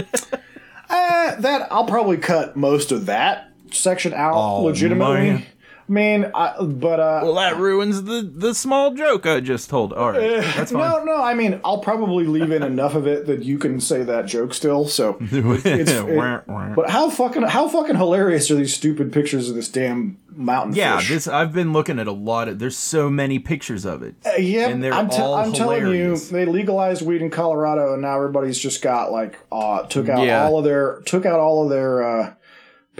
Eh, 0.91 1.36
that 1.41 1.68
I'll 1.72 1.86
probably 1.86 2.16
cut 2.16 2.57
most 2.57 2.91
of 2.93 3.07
that 3.07 3.51
section 3.70 4.12
out 4.12 4.34
Oh, 4.34 4.62
legitimately. 4.64 5.14
man. 5.32 5.47
I 5.91 5.93
mean, 5.93 6.30
I, 6.36 6.55
but 6.62 7.01
uh, 7.01 7.20
well, 7.24 7.34
that 7.34 7.57
ruins 7.57 8.05
the, 8.05 8.22
the 8.22 8.55
small 8.55 8.95
joke 8.95 9.26
I 9.26 9.41
just 9.41 9.68
told. 9.68 9.93
All 9.93 10.12
right. 10.12 10.41
That's 10.55 10.70
fine. 10.70 10.88
no, 10.88 11.03
no. 11.03 11.20
I 11.20 11.34
mean, 11.34 11.61
I'll 11.64 11.78
probably 11.80 12.26
leave 12.26 12.53
in 12.53 12.62
enough 12.62 12.95
of 12.95 13.09
it 13.09 13.26
that 13.26 13.43
you 13.43 13.59
can 13.59 13.80
say 13.80 14.05
that 14.05 14.26
joke 14.26 14.55
still. 14.55 14.86
So, 14.86 15.16
it's, 15.20 15.91
it- 15.91 16.47
but 16.76 16.91
how 16.91 17.11
fucking 17.11 17.43
how 17.43 17.66
fucking 17.66 17.97
hilarious 17.97 18.49
are 18.53 18.55
these 18.55 18.72
stupid 18.72 19.12
pictures 19.12 19.49
of 19.51 19.57
this 19.57 19.68
damn 19.68 20.16
mountain 20.30 20.76
yeah, 20.76 20.99
fish? 20.99 21.09
this 21.09 21.26
I've 21.28 21.53
been 21.53 21.72
looking 21.72 21.99
at 21.99 22.07
a 22.07 22.12
lot 22.12 22.47
of. 22.47 22.61
There's 22.61 22.76
so 22.76 23.11
many 23.11 23.41
pictures 23.41 23.84
of 23.84 24.05
it. 24.05 24.14
Uh, 24.24 24.36
yeah, 24.38 24.68
and 24.68 24.84
they're 24.84 24.95
I'm, 24.95 25.09
te- 25.11 25.16
all 25.20 25.34
I'm 25.34 25.53
telling 25.53 25.88
you, 25.88 26.16
they 26.16 26.45
legalized 26.47 27.03
weed 27.03 27.20
in 27.20 27.30
Colorado, 27.30 27.95
and 27.95 28.03
now 28.03 28.14
everybody's 28.14 28.61
just 28.61 28.80
got 28.80 29.11
like 29.11 29.41
uh, 29.51 29.82
took 29.86 30.09
out 30.09 30.24
Yeah. 30.24 30.45
all 30.45 30.59
of 30.59 30.64
their 30.64 31.01
took 31.05 31.26
out 31.26 31.41
all 31.41 31.64
of 31.64 31.70
their 31.70 32.03
uh, 32.20 32.34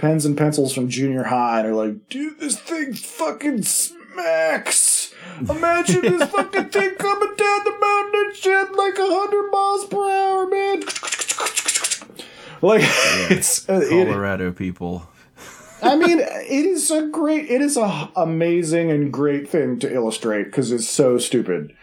pens 0.01 0.25
and 0.25 0.35
pencils 0.35 0.73
from 0.73 0.89
junior 0.89 1.25
high, 1.25 1.59
and 1.59 1.67
they're 1.67 1.75
like, 1.75 2.09
dude, 2.09 2.39
this 2.39 2.59
thing 2.59 2.91
fucking 2.91 3.61
smacks. 3.61 5.13
Imagine 5.47 6.01
this 6.01 6.29
fucking 6.31 6.69
thing 6.69 6.95
coming 6.95 7.35
down 7.35 7.63
the 7.63 7.77
mountain 7.79 8.21
and 8.25 8.35
shit 8.35 8.71
like 8.73 8.95
hundred 8.97 9.51
miles 9.51 9.85
per 9.85 10.09
hour, 10.09 10.47
man. 10.47 10.81
Like 12.63 12.81
it's 13.31 13.69
uh, 13.69 13.81
it, 13.83 14.07
Colorado 14.07 14.51
people. 14.51 15.07
I 15.83 15.95
mean, 15.95 16.19
it 16.19 16.65
is 16.65 16.89
a 16.89 17.07
great, 17.07 17.49
it 17.51 17.61
is 17.61 17.77
a 17.77 18.09
amazing 18.15 18.89
and 18.89 19.13
great 19.13 19.47
thing 19.49 19.77
to 19.79 19.93
illustrate 19.93 20.45
because 20.45 20.71
it's 20.71 20.89
so 20.89 21.19
stupid. 21.19 21.75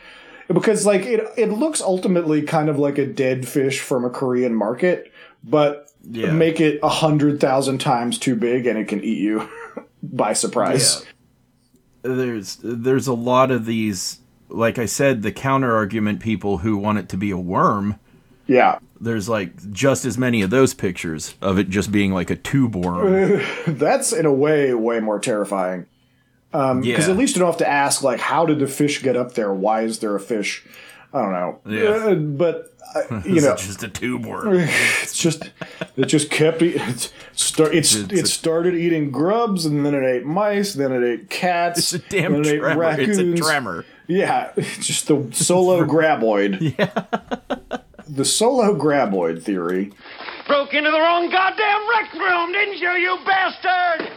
Because 0.48 0.84
like 0.84 1.02
it, 1.02 1.24
it 1.36 1.52
looks 1.52 1.80
ultimately 1.80 2.42
kind 2.42 2.68
of 2.68 2.80
like 2.80 2.98
a 2.98 3.06
dead 3.06 3.46
fish 3.46 3.80
from 3.80 4.04
a 4.04 4.10
Korean 4.10 4.54
market, 4.54 5.12
but 5.44 5.88
Yeah. 6.10 6.32
make 6.32 6.60
it 6.60 6.80
a 6.82 6.88
hundred 6.88 7.40
thousand 7.40 7.78
times 7.78 8.18
too 8.18 8.34
big 8.34 8.66
and 8.66 8.78
it 8.78 8.88
can 8.88 9.04
eat 9.04 9.18
you 9.18 9.48
by 10.02 10.32
surprise. 10.32 11.04
There's 12.02 12.58
there's 12.62 13.06
a 13.06 13.14
lot 13.14 13.50
of 13.50 13.66
these. 13.66 14.20
Like 14.50 14.78
I 14.78 14.86
said, 14.86 15.20
the 15.22 15.32
counter 15.32 15.74
argument 15.74 16.20
people 16.20 16.58
who 16.58 16.78
want 16.78 16.98
it 16.98 17.10
to 17.10 17.18
be 17.18 17.30
a 17.30 17.36
worm. 17.36 17.98
Yeah, 18.46 18.78
There's 18.98 19.28
like 19.28 19.72
just 19.72 20.06
as 20.06 20.16
many 20.16 20.40
of 20.40 20.48
those 20.48 20.72
pictures 20.72 21.34
of 21.42 21.58
it 21.58 21.68
just 21.68 21.92
being 21.92 22.14
like 22.14 22.30
a 22.30 22.36
tube 22.36 22.74
worm. 22.74 23.42
that's 23.66 24.10
in 24.12 24.24
a 24.24 24.32
way 24.32 24.72
way 24.72 25.00
more 25.00 25.18
terrifying. 25.18 25.86
Um 26.54 26.80
because 26.80 27.08
yeah. 27.08 27.12
at 27.12 27.18
least 27.18 27.36
you 27.36 27.40
don't 27.40 27.50
have 27.50 27.58
to 27.58 27.68
ask 27.68 28.02
like, 28.02 28.20
how 28.20 28.46
did 28.46 28.58
the 28.58 28.66
fish 28.66 29.02
get 29.02 29.16
up 29.16 29.34
there? 29.34 29.52
Why 29.52 29.82
is 29.82 29.98
there 29.98 30.16
a 30.16 30.20
fish? 30.20 30.64
I 31.12 31.22
don't 31.22 31.32
know. 31.32 31.58
Yeah. 31.66 31.88
Uh, 32.10 32.14
but 32.14 32.74
uh, 32.94 33.20
you 33.24 33.40
know 33.40 33.52
It's 33.52 33.66
just 33.66 33.82
a 33.82 33.88
tube 33.88 34.26
worm. 34.26 34.48
it's 34.58 35.16
just 35.16 35.50
it 35.96 36.06
just 36.06 36.30
kept 36.30 36.60
eating. 36.62 36.82
It's 36.86 37.12
start 37.32 37.74
it's, 37.74 37.94
It's 37.94 38.12
it 38.12 38.24
a- 38.24 38.26
started 38.28 38.74
eating 38.74 39.10
grubs 39.10 39.64
and 39.66 39.84
then 39.86 39.94
it 39.94 40.04
ate 40.04 40.24
mice 40.26 40.74
then 40.74 40.92
it 40.92 41.02
ate 41.04 41.30
cats 41.30 41.78
It's 41.78 41.92
a 41.94 41.98
damn 42.10 42.32
then 42.32 42.40
it 42.42 42.46
ate 42.48 42.58
tremor. 42.60 42.84
It's 43.00 43.18
a 43.18 43.22
raccoons. 43.24 43.40
tremor. 43.40 43.84
yeah 44.06 44.52
it's 44.56 44.86
just 44.86 45.06
the 45.08 45.26
solo 45.32 45.84
graboid 45.84 46.76
yeah 46.78 47.78
the 48.08 48.24
solo 48.24 48.74
graboid 48.76 49.42
theory 49.42 49.92
Broke 50.46 50.72
into 50.72 50.90
the 50.90 50.98
wrong 50.98 51.28
goddamn 51.30 51.88
rec 51.90 52.12
room, 52.14 52.52
didn't 52.52 52.78
you, 52.78 52.88
you 52.92 53.18
bastard? 53.26 54.10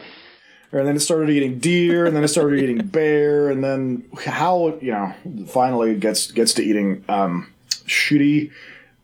And 0.80 0.88
then 0.88 0.96
it 0.96 1.02
started 1.02 1.30
eating 1.30 1.60
deer 1.60 2.06
and 2.06 2.16
then 2.16 2.24
it 2.24 2.30
started 2.30 2.60
eating 2.60 2.78
bear 2.86 3.50
and 3.50 3.64
then 3.64 4.04
how 4.26 4.78
you 4.82 4.92
know 4.92 5.14
finally 5.48 5.92
it 5.92 6.00
gets 6.00 6.32
gets 6.32 6.54
to 6.54 6.64
eating 6.64 7.04
um 7.10 7.52
shitty 7.86 8.52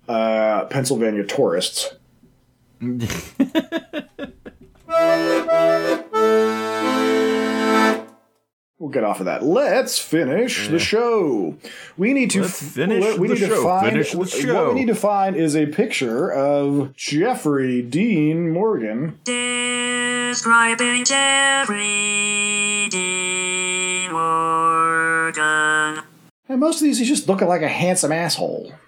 uh 0.07 0.65
pennsylvania 0.65 1.23
tourists 1.23 1.93
We'll 8.79 8.91
get 8.91 9.03
off 9.03 9.19
of 9.19 9.25
that. 9.25 9.41
Let's 9.43 9.97
finish 9.97 10.67
the 10.67 10.77
show. 10.77 11.57
We 11.97 12.13
need 12.13 12.29
to 12.31 12.41
Let's 12.43 12.61
finish 12.61 13.17
we 13.17 13.27
the 13.27 13.33
need 13.33 13.39
to 13.39 13.47
show. 13.47 13.63
find 13.63 13.89
Finish 13.89 14.11
the 14.11 14.25
show. 14.27 14.65
what 14.65 14.73
we 14.75 14.79
need 14.81 14.87
to 14.87 14.95
find 14.95 15.35
is 15.35 15.55
a 15.55 15.65
picture 15.65 16.31
of 16.31 16.95
Jeffrey 16.95 17.81
Dean 17.81 18.51
Morgan. 18.51 19.19
Describing 19.23 21.05
Jeffrey 21.05 22.87
D. 22.91 24.07
Morgan. 24.11 26.03
And 26.47 26.59
most 26.59 26.75
of 26.77 26.83
these 26.83 26.99
he's 26.99 27.07
just 27.07 27.27
looking 27.27 27.47
like 27.47 27.63
a 27.63 27.67
handsome 27.67 28.11
asshole. 28.11 28.73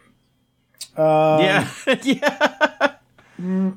Um, 0.98 1.40
yeah, 1.40 1.68
yeah. 2.04 2.89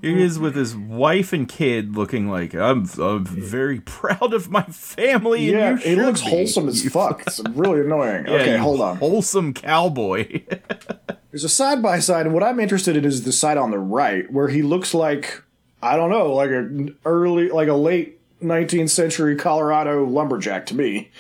He 0.03 0.23
is 0.23 0.39
with 0.39 0.55
his 0.57 0.75
wife 0.75 1.33
and 1.33 1.49
kid, 1.49 1.97
looking 1.97 2.29
like 2.29 2.55
I'm. 2.55 2.89
I'm 2.99 3.25
very 3.25 3.81
proud 3.81 4.35
of 4.35 4.51
my 4.51 4.63
family. 4.65 5.51
Yeah, 5.51 5.71
and 5.71 5.85
you 5.85 6.03
it 6.03 6.07
looks 6.07 6.23
be. 6.23 6.31
wholesome 6.31 6.69
as 6.69 6.87
fuck. 6.89 7.23
It's 7.27 7.41
really 7.51 7.81
annoying. 7.81 8.27
Yeah, 8.33 8.35
okay, 8.35 8.57
hold 8.57 8.81
on. 8.81 8.97
Wholesome 8.99 9.55
cowboy. 9.55 10.43
There's 11.31 11.45
a 11.45 11.49
side 11.49 11.83
by 11.83 11.99
side, 11.99 12.27
and 12.27 12.35
what 12.35 12.43
I'm 12.43 12.61
interested 12.61 12.97
in 12.97 13.05
is 13.05 13.25
the 13.25 13.33
side 13.33 13.57
on 13.57 13.71
the 13.71 13.79
right, 13.79 14.31
where 14.33 14.49
he 14.49 14.63
looks 14.63 14.95
like 14.95 15.43
I 15.83 15.97
don't 15.97 16.11
know, 16.11 16.33
like 16.33 16.51
an 16.51 16.97
early, 17.05 17.49
like 17.49 17.69
a 17.69 17.75
late 17.75 18.21
19th 18.41 18.91
century 18.91 19.37
Colorado 19.37 20.05
lumberjack 20.05 20.67
to 20.67 20.77
me. 20.77 21.11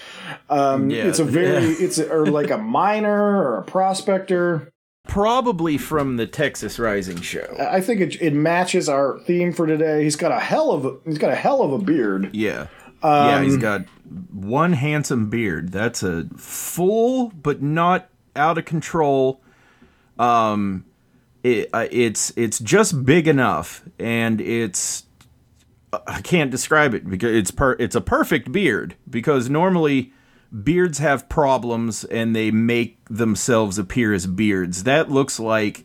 Um, 0.48 0.90
Yeah, 0.90 1.04
it's 1.04 1.18
a 1.18 1.24
very, 1.24 1.66
yeah. 1.66 1.74
it's 1.80 1.98
a, 1.98 2.10
or 2.10 2.26
like 2.26 2.50
a 2.50 2.58
miner 2.58 3.42
or 3.42 3.58
a 3.58 3.62
prospector. 3.64 4.71
Probably 5.04 5.78
from 5.78 6.16
the 6.16 6.26
Texas 6.26 6.78
Rising 6.78 7.20
show. 7.20 7.46
I 7.58 7.80
think 7.80 8.00
it, 8.00 8.22
it 8.22 8.32
matches 8.32 8.88
our 8.88 9.18
theme 9.20 9.52
for 9.52 9.66
today. 9.66 10.04
He's 10.04 10.16
got 10.16 10.30
a 10.32 10.38
hell 10.38 10.70
of 10.70 10.84
a, 10.86 10.96
he's 11.04 11.18
got 11.18 11.30
a 11.30 11.34
hell 11.34 11.62
of 11.62 11.72
a 11.72 11.78
beard. 11.78 12.30
Yeah. 12.32 12.68
yeah, 13.02 13.36
Um, 13.36 13.44
he's 13.44 13.56
got 13.56 13.82
one 14.30 14.72
handsome 14.72 15.28
beard. 15.28 15.72
That's 15.72 16.02
a 16.02 16.28
full 16.36 17.30
but 17.30 17.60
not 17.60 18.08
out 18.36 18.58
of 18.58 18.64
control. 18.64 19.40
Um 20.18 20.84
it, 21.42 21.68
uh, 21.72 21.88
it's 21.90 22.32
it's 22.36 22.60
just 22.60 23.04
big 23.04 23.26
enough 23.26 23.82
and 23.98 24.40
it's 24.40 25.04
I 26.06 26.20
can't 26.20 26.50
describe 26.50 26.94
it 26.94 27.08
because 27.10 27.34
it's 27.34 27.50
per 27.50 27.72
it's 27.72 27.96
a 27.96 28.00
perfect 28.00 28.52
beard 28.52 28.94
because 29.10 29.50
normally 29.50 30.12
beards 30.62 30.98
have 30.98 31.28
problems 31.28 32.04
and 32.04 32.34
they 32.36 32.50
make 32.50 32.98
themselves 33.08 33.78
appear 33.78 34.12
as 34.12 34.26
beards. 34.26 34.84
That 34.84 35.10
looks 35.10 35.40
like 35.40 35.84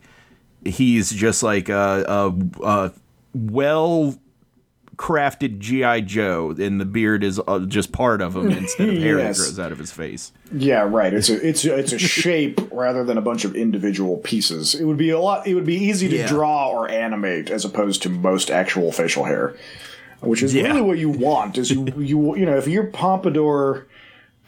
he's 0.64 1.10
just 1.10 1.42
like 1.42 1.68
a, 1.68 2.04
a, 2.08 2.64
a 2.64 2.92
well 3.34 4.18
crafted 4.96 5.60
GI 5.60 6.02
Joe, 6.02 6.50
and 6.58 6.80
the 6.80 6.84
beard 6.84 7.22
is 7.22 7.40
uh, 7.46 7.60
just 7.60 7.92
part 7.92 8.20
of 8.20 8.34
him 8.36 8.50
instead 8.50 8.88
of 8.88 8.96
hair 8.98 9.18
Yes. 9.18 9.38
that 9.38 9.44
grows 9.44 9.58
out 9.60 9.70
of 9.72 9.78
his 9.78 9.92
face. 9.92 10.32
Yeah, 10.52 10.80
right. 10.82 11.14
It's 11.14 11.28
a 11.28 11.46
it's 11.46 11.64
a, 11.64 11.76
it's 11.78 11.92
a 11.92 11.98
shape 12.00 12.60
rather 12.72 13.04
than 13.04 13.16
a 13.16 13.22
bunch 13.22 13.44
of 13.44 13.54
individual 13.54 14.16
pieces. 14.18 14.74
It 14.74 14.84
would 14.84 14.96
be 14.96 15.10
a 15.10 15.20
lot. 15.20 15.46
It 15.46 15.54
would 15.54 15.66
be 15.66 15.76
easy 15.76 16.08
to 16.08 16.16
Yeah. 16.18 16.26
draw 16.26 16.70
or 16.70 16.88
animate 16.90 17.48
as 17.50 17.64
opposed 17.64 18.02
to 18.02 18.08
most 18.08 18.50
actual 18.50 18.90
facial 18.90 19.24
hair, 19.24 19.54
which 20.20 20.42
is 20.42 20.52
Yeah. 20.54 20.64
really 20.68 20.80
what 20.82 20.98
you 20.98 21.10
want. 21.10 21.58
Is 21.58 21.70
you 21.70 21.86
you 21.96 22.36
you 22.36 22.44
know 22.46 22.56
if 22.56 22.66
your 22.66 22.84
pompadour 22.88 23.86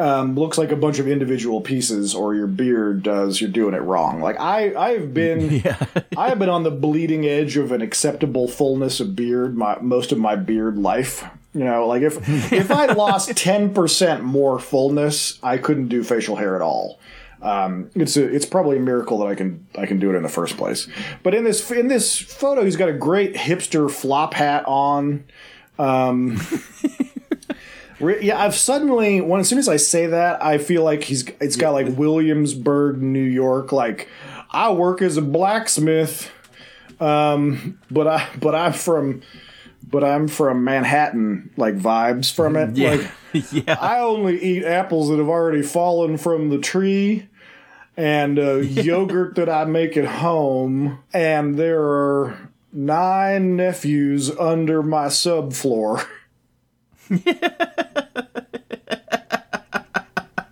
um, 0.01 0.35
looks 0.35 0.57
like 0.57 0.73
a 0.73 0.77
bunch 0.77 0.99
of 0.99 1.07
individual 1.07 1.61
pieces, 1.61 2.15
or 2.15 2.35
your 2.35 2.47
beard 2.47 3.03
does, 3.03 3.41
you're 3.41 3.51
doing 3.51 3.75
it 3.75 3.83
wrong. 3.83 4.23
Like 4.23 4.41
I 4.41 4.75
I've 4.75 5.13
been 5.13 5.51
yeah. 5.65 5.85
I 6.17 6.31
have 6.31 6.39
been 6.39 6.49
on 6.49 6.63
the 6.63 6.71
bleeding 6.71 7.27
edge 7.27 7.59
of 7.59 7.71
an 7.71 7.83
acceptable 7.83 8.49
fullness 8.49 8.99
of 9.01 9.15
beard 9.15 9.57
my 9.57 9.79
most 9.81 10.11
of 10.11 10.19
my 10.19 10.37
beard 10.37 10.79
life. 10.79 11.25
You 11.53 11.65
know, 11.65 11.87
like 11.87 12.03
if 12.03 12.17
if 12.53 12.71
I 12.71 12.87
lost 12.87 13.37
ten 13.37 13.75
percent 13.75 14.25
more 14.25 14.59
fullness, 14.59 15.39
I 15.43 15.59
couldn't 15.59 15.89
do 15.89 16.03
facial 16.03 16.37
hair 16.37 16.57
at 16.57 16.63
all. 16.63 16.99
Um, 17.43 17.91
it's 17.95 18.17
a, 18.17 18.25
it's 18.25 18.45
probably 18.47 18.77
a 18.79 18.81
miracle 18.81 19.19
that 19.19 19.27
I 19.27 19.35
can 19.35 19.67
I 19.77 19.85
can 19.85 19.99
do 19.99 20.11
it 20.11 20.17
in 20.17 20.23
the 20.23 20.31
first 20.31 20.57
place. 20.57 20.89
But 21.23 21.35
in 21.35 21.45
this 21.45 21.71
in 21.71 21.89
this 21.89 22.19
photo, 22.19 22.65
he's 22.65 22.77
got 22.77 22.89
a 22.89 22.95
great 22.95 23.35
hipster 23.35 23.91
flop 23.91 24.33
hat 24.33 24.65
on. 24.67 25.25
Um, 25.79 26.41
yeah, 28.01 28.43
I've 28.43 28.55
suddenly 28.55 29.21
when 29.21 29.41
as 29.41 29.49
soon 29.49 29.59
as 29.59 29.69
I 29.69 29.77
say 29.77 30.07
that, 30.07 30.43
I 30.43 30.59
feel 30.59 30.83
like 30.83 31.05
he's 31.05 31.29
it's 31.41 31.57
got 31.57 31.73
like 31.73 31.87
Williamsburg, 31.89 33.01
New 33.01 33.23
York, 33.23 33.73
like 33.73 34.09
I 34.51 34.71
work 34.73 35.03
as 35.03 35.17
a 35.17 35.23
blacksmith, 35.23 36.31
um, 36.99 37.79
but 37.91 38.07
I 38.07 38.29
but 38.39 38.55
I'm 38.55 38.73
from 38.73 39.23
but 39.91 40.05
I'm 40.05 40.29
from 40.29 40.65
Manhattan, 40.65 41.51
like 41.57 41.77
vibes 41.77 42.33
from 42.33 42.57
it. 42.57 42.77
Yeah. 42.77 42.91
Like 42.91 43.13
yeah. 43.53 43.77
I 43.81 44.01
only 44.01 44.41
eat 44.43 44.65
apples 44.65 45.09
that 45.09 45.19
have 45.19 45.29
already 45.29 45.63
fallen 45.63 46.17
from 46.17 46.51
the 46.51 46.59
tree 46.59 47.29
and 47.97 48.39
uh, 48.39 48.55
yogurt 48.57 49.35
that 49.37 49.49
I 49.49 49.65
make 49.65 49.97
at 49.97 50.07
home. 50.07 51.01
And 51.13 51.57
there 51.57 51.83
are 51.83 52.51
nine 52.73 53.57
nephews 53.57 54.31
under 54.39 54.83
my 54.83 55.07
subfloor. 55.07 56.07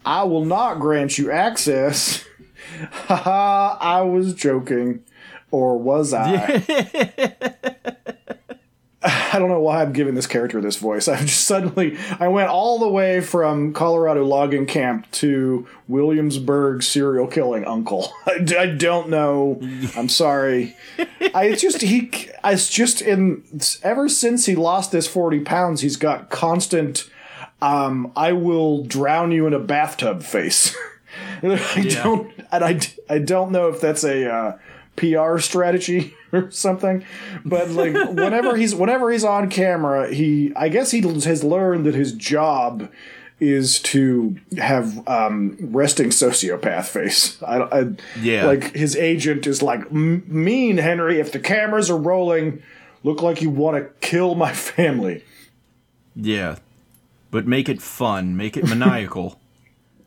I 0.05 0.25
will 0.25 0.45
not 0.45 0.81
grant 0.81 1.19
you 1.19 1.31
access. 1.31 2.25
Haha, 2.91 3.79
I 3.81 4.03
was 4.03 4.35
joking. 4.35 5.05
Or 5.51 5.79
was 5.79 6.13
I? 6.13 6.63
I 9.33 9.39
don't 9.39 9.49
know 9.49 9.61
why 9.61 9.83
I'm 9.83 9.93
giving 9.93 10.15
this 10.15 10.27
character 10.27 10.61
this 10.61 10.77
voice. 10.77 11.09
I've 11.09 11.21
just 11.27 11.47
suddenly 11.47 11.99
I 12.19 12.29
went 12.29 12.51
all 12.51 12.79
the 12.79 12.89
way 12.89 13.21
from 13.21 13.73
Colorado 13.73 14.25
logging 14.25 14.67
camp 14.67 15.11
to 15.13 15.67
Williamsburg 15.87 16.83
serial 16.83 17.27
killing 17.27 17.65
uncle. 17.65 18.13
I, 18.27 18.45
I 18.59 18.67
don't 18.67 19.09
know. 19.09 19.61
I'm 19.97 20.09
sorry. 20.09 20.77
I 21.35 21.45
it's 21.45 21.63
just 21.63 21.81
he. 21.83 22.11
It's 22.45 22.69
just 22.69 23.01
in 23.01 23.43
ever 23.83 24.09
since 24.09 24.47
he 24.47 24.55
lost 24.55 24.93
this 24.93 25.07
40 25.07 25.41
pounds, 25.41 25.81
he's 25.81 25.97
got 25.97 26.31
constant. 26.31 27.09
Um, 27.61 28.13
I 28.15 28.33
will 28.33 28.85
drown 28.85 29.33
you 29.33 29.47
in 29.47 29.53
a 29.53 29.59
bathtub 29.59 30.23
face. 30.23 30.77
I 31.43 31.89
don't, 31.89 32.33
and 32.53 32.65
I, 32.65 32.81
I 33.11 33.19
don't 33.19 33.51
know 33.51 33.69
if 33.69 33.81
that's 33.81 34.05
a 34.05 34.33
uh, 34.33 34.59
PR 34.99 35.38
strategy 35.38 36.14
or 36.32 36.51
something, 36.51 37.05
but 37.44 37.70
like 37.70 37.94
whenever 38.11 38.57
he's 38.57 38.74
whenever 38.74 39.11
he's 39.11 39.24
on 39.24 39.49
camera, 39.49 40.12
he 40.12 40.53
I 40.57 40.68
guess 40.68 40.90
he 40.90 41.01
has 41.01 41.42
learned 41.42 41.86
that 41.86 41.94
his 41.94 42.12
job 42.12 42.90
is 43.40 43.78
to 43.78 44.36
have 44.59 45.07
um, 45.07 45.57
resting 45.61 46.09
sociopath 46.09 46.86
face. 46.86 47.40
I, 47.42 47.59
I 47.62 47.84
Yeah. 48.20 48.46
like 48.46 48.74
his 48.74 48.96
agent 48.96 49.46
is 49.46 49.62
like 49.62 49.92
mean 49.92 50.78
Henry. 50.78 51.20
If 51.20 51.30
the 51.30 51.38
cameras 51.38 51.88
are 51.88 51.96
rolling, 51.96 52.62
look 53.05 53.22
like 53.22 53.40
you 53.40 53.49
want 53.49 53.76
to 53.76 53.90
kill 54.07 54.34
my 54.34 54.53
family. 54.53 55.22
Yeah. 56.16 56.57
But 57.30 57.46
make 57.46 57.68
it 57.68 57.80
fun. 57.80 58.36
Make 58.36 58.57
it 58.57 58.64
maniacal. 58.68 59.38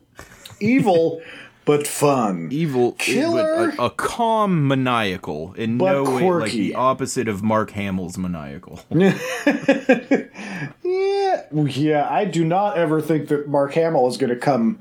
Evil, 0.60 1.22
but 1.64 1.86
fun. 1.86 2.48
Evil. 2.50 2.92
Killer? 2.92 3.70
A, 3.78 3.84
a 3.84 3.90
calm 3.90 4.66
maniacal. 4.68 5.52
In 5.54 5.76
no 5.78 6.02
way 6.04 6.30
like 6.30 6.52
the 6.52 6.74
opposite 6.74 7.28
of 7.28 7.42
Mark 7.42 7.70
Hamill's 7.72 8.18
maniacal. 8.18 8.80
Yeah, 10.84 11.42
yeah. 11.54 12.08
I 12.10 12.24
do 12.24 12.44
not 12.44 12.76
ever 12.76 13.00
think 13.00 13.28
that 13.28 13.48
Mark 13.48 13.74
Hamill 13.74 14.08
is 14.08 14.16
going 14.16 14.30
to 14.30 14.36
come 14.36 14.78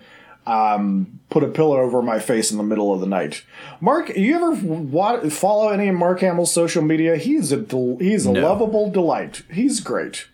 um, 0.48 1.20
put 1.30 1.44
a 1.44 1.48
pillow 1.48 1.80
over 1.80 2.02
my 2.02 2.20
face 2.20 2.52
in 2.52 2.58
the 2.58 2.64
middle 2.64 2.94
of 2.94 3.00
the 3.00 3.06
night. 3.08 3.44
Mark, 3.80 4.10
you 4.16 4.36
ever 4.36 4.52
wa- 4.68 5.22
follow 5.30 5.70
any 5.70 5.88
of 5.88 5.96
Mark 5.96 6.20
Hamill's 6.22 6.52
social 6.52 6.82
media? 6.82 7.16
He's 7.16 7.52
a 7.52 7.58
del- 7.58 7.98
he's 8.00 8.26
a 8.26 8.32
No. 8.32 8.42
lovable 8.42 8.90
delight. 8.92 9.44
He's 9.52 9.80
great. 9.80 10.28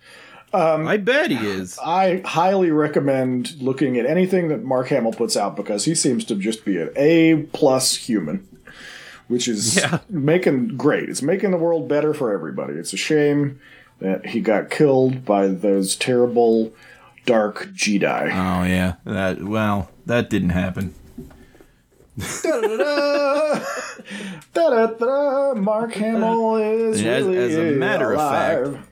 Um, 0.53 0.87
I 0.87 0.97
bet 0.97 1.29
he 1.29 1.37
is. 1.45 1.77
I 1.83 2.21
highly 2.25 2.71
recommend 2.71 3.61
looking 3.61 3.97
at 3.97 4.05
anything 4.05 4.47
that 4.47 4.63
Mark 4.63 4.87
Hamill 4.87 5.11
puts 5.11 5.35
out 5.35 5.55
because 5.55 5.85
he 5.85 5.93
seems 5.93 6.23
to 6.25 6.35
just 6.35 6.63
be 6.63 6.77
an 6.77 6.89
A 6.95 7.43
plus 7.53 7.95
human, 7.95 8.47
which 9.27 9.47
is 9.47 9.75
Yeah. 9.81 9.99
making 10.09 10.77
great. 10.77 11.09
It's 11.09 11.21
making 11.21 11.51
the 11.51 11.57
world 11.57 11.87
better 11.89 12.13
for 12.13 12.31
everybody. 12.33 12.75
It's 12.75 12.93
a 12.93 12.97
shame 12.97 13.59
that 13.99 14.27
he 14.27 14.39
got 14.39 14.69
killed 14.69 15.25
by 15.25 15.47
those 15.47 15.95
terrible 15.97 16.71
dark 17.25 17.67
Jedi. 17.73 18.25
Oh 18.27 18.63
yeah. 18.63 18.93
That 19.03 19.41
well, 19.43 19.89
that 20.05 20.29
didn't 20.29 20.51
happen. 20.51 20.93
Da-da-da. 22.41 23.59
Da-da-da. 24.53 25.53
Mark 25.55 25.93
Hamill 25.93 26.55
is 26.57 27.03
As- 27.03 27.25
really 27.25 27.37
as 27.37 27.55
a 27.57 27.71
matter 27.75 28.13
of 28.13 28.19
fact, 28.19 28.61
alive. 28.67 28.87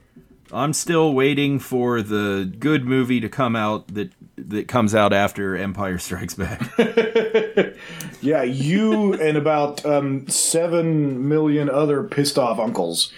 I'm 0.52 0.72
still 0.72 1.12
waiting 1.12 1.58
for 1.58 2.02
the 2.02 2.52
good 2.58 2.84
movie 2.84 3.20
to 3.20 3.28
come 3.28 3.56
out 3.56 3.88
that 3.94 4.12
that 4.36 4.68
comes 4.68 4.94
out 4.94 5.12
after 5.12 5.56
Empire 5.56 5.98
Strikes 5.98 6.34
Back. 6.34 6.62
Yeah, 8.20 8.42
you 8.42 9.12
and 9.14 9.36
about 9.36 9.84
um, 9.86 10.26
seven 10.26 11.28
million 11.28 11.70
other 11.70 12.02
pissed 12.02 12.38
off 12.38 12.58
uncles. 12.58 13.12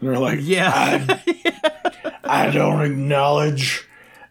And 0.00 0.08
they're 0.08 0.18
like, 0.18 0.40
yeah. 0.42 1.20
I 2.24 2.50
don't 2.50 2.82
acknowledge 2.82 3.86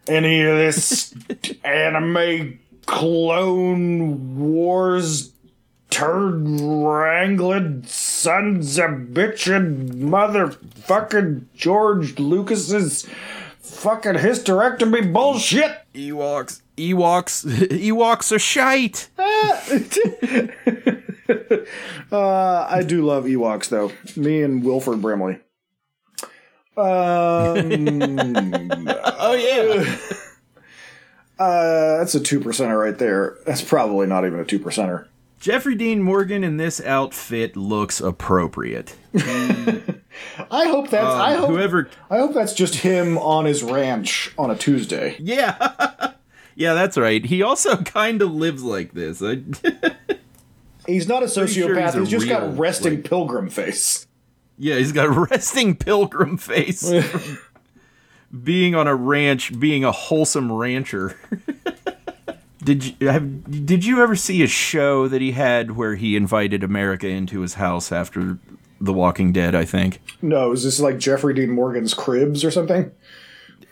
any 0.06 0.42
of 0.42 0.56
this 0.56 1.14
anime 1.64 2.58
clone 2.84 4.36
wars 4.38 5.32
turd 5.90 6.46
wrangling 6.60 7.82
sons 7.86 8.78
of 8.78 8.90
bitchin' 9.12 9.90
motherfucking 9.94 11.44
George 11.54 12.18
Lucas's 12.18 13.06
fucking 13.60 14.14
hysterectomy 14.14 15.12
bullshit. 15.12 15.78
Ewoks. 15.94 16.62
Ewoks. 16.76 17.44
Ewoks 17.70 18.32
are 18.32 18.38
shite. 18.38 19.08
Uh, 22.10 22.66
I 22.70 22.84
do 22.84 23.04
love 23.04 23.24
Ewoks 23.24 23.68
though. 23.68 23.92
Me 24.16 24.42
and 24.42 24.64
Wilford 24.64 25.02
Brimley. 25.02 25.34
Um, 26.74 26.76
Oh 29.20 29.34
yeah. 29.34 29.96
uh, 31.38 31.98
that's 31.98 32.14
a 32.14 32.20
two 32.20 32.40
percenter 32.40 32.80
right 32.82 32.96
there. 32.96 33.36
That's 33.44 33.60
probably 33.60 34.06
not 34.06 34.24
even 34.24 34.38
a 34.38 34.44
two 34.46 34.58
percenter. 34.58 35.06
Jeffrey 35.38 35.76
Dean 35.76 36.02
Morgan 36.02 36.42
in 36.42 36.56
this 36.56 36.80
outfit 36.80 37.56
looks 37.56 38.00
appropriate. 38.00 38.96
I 39.14 40.66
hope 40.66 40.90
that's. 40.90 41.06
I 41.06 41.34
um, 41.34 41.40
hope. 41.40 41.50
Whoever 41.50 41.90
I 42.10 42.18
hope 42.18 42.34
that's 42.34 42.54
just 42.54 42.76
him 42.76 43.16
on 43.18 43.44
his 43.44 43.62
ranch 43.62 44.32
on 44.36 44.50
a 44.50 44.56
Tuesday. 44.56 45.16
Yeah. 45.20 46.12
yeah, 46.56 46.74
that's 46.74 46.98
right. 46.98 47.24
He 47.24 47.42
also 47.42 47.76
kind 47.82 48.20
of 48.20 48.32
lives 48.32 48.64
like 48.64 48.94
this. 48.94 49.22
He's 50.86 51.06
not 51.06 51.22
a 51.22 51.28
sure 51.28 51.46
sociopath. 51.46 51.94
he's 51.94 51.94
a 51.94 52.06
just 52.06 52.26
real, 52.26 52.40
got 52.40 52.58
resting 52.58 52.94
like- 52.96 53.04
pilgrim 53.04 53.48
face. 53.48 54.06
yeah, 54.58 54.76
he's 54.76 54.92
got 54.92 55.06
a 55.06 55.10
resting 55.10 55.76
pilgrim 55.76 56.36
face. 56.36 56.90
being 58.42 58.74
on 58.74 58.88
a 58.88 58.94
ranch, 58.94 59.58
being 59.58 59.84
a 59.84 59.92
wholesome 59.92 60.50
rancher. 60.52 61.16
Did 62.68 63.00
you 63.00 63.08
have 63.08 63.64
did 63.64 63.86
you 63.86 64.02
ever 64.02 64.14
see 64.14 64.42
a 64.42 64.46
show 64.46 65.08
that 65.08 65.22
he 65.22 65.32
had 65.32 65.70
where 65.70 65.94
he 65.94 66.16
invited 66.16 66.62
America 66.62 67.08
into 67.08 67.40
his 67.40 67.54
house 67.54 67.90
after 67.90 68.38
The 68.78 68.92
Walking 68.92 69.32
Dead, 69.32 69.54
I 69.54 69.64
think? 69.64 70.02
No, 70.20 70.52
is 70.52 70.64
this 70.64 70.78
like 70.78 70.98
Jeffrey 70.98 71.32
Dean 71.32 71.50
Morgan's 71.50 71.94
Cribs 71.94 72.44
or 72.44 72.50
something? 72.50 72.90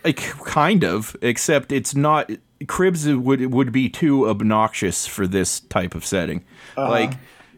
Like, 0.03 0.17
kind 0.45 0.83
of, 0.83 1.15
except 1.21 1.71
it's 1.71 1.93
not. 1.93 2.31
Cribs 2.65 3.07
would 3.07 3.53
would 3.53 3.71
be 3.71 3.87
too 3.87 4.27
obnoxious 4.27 5.05
for 5.05 5.27
this 5.27 5.59
type 5.59 5.93
of 5.93 6.03
setting. 6.03 6.43
Uh-huh. 6.75 6.89
Like 6.89 7.13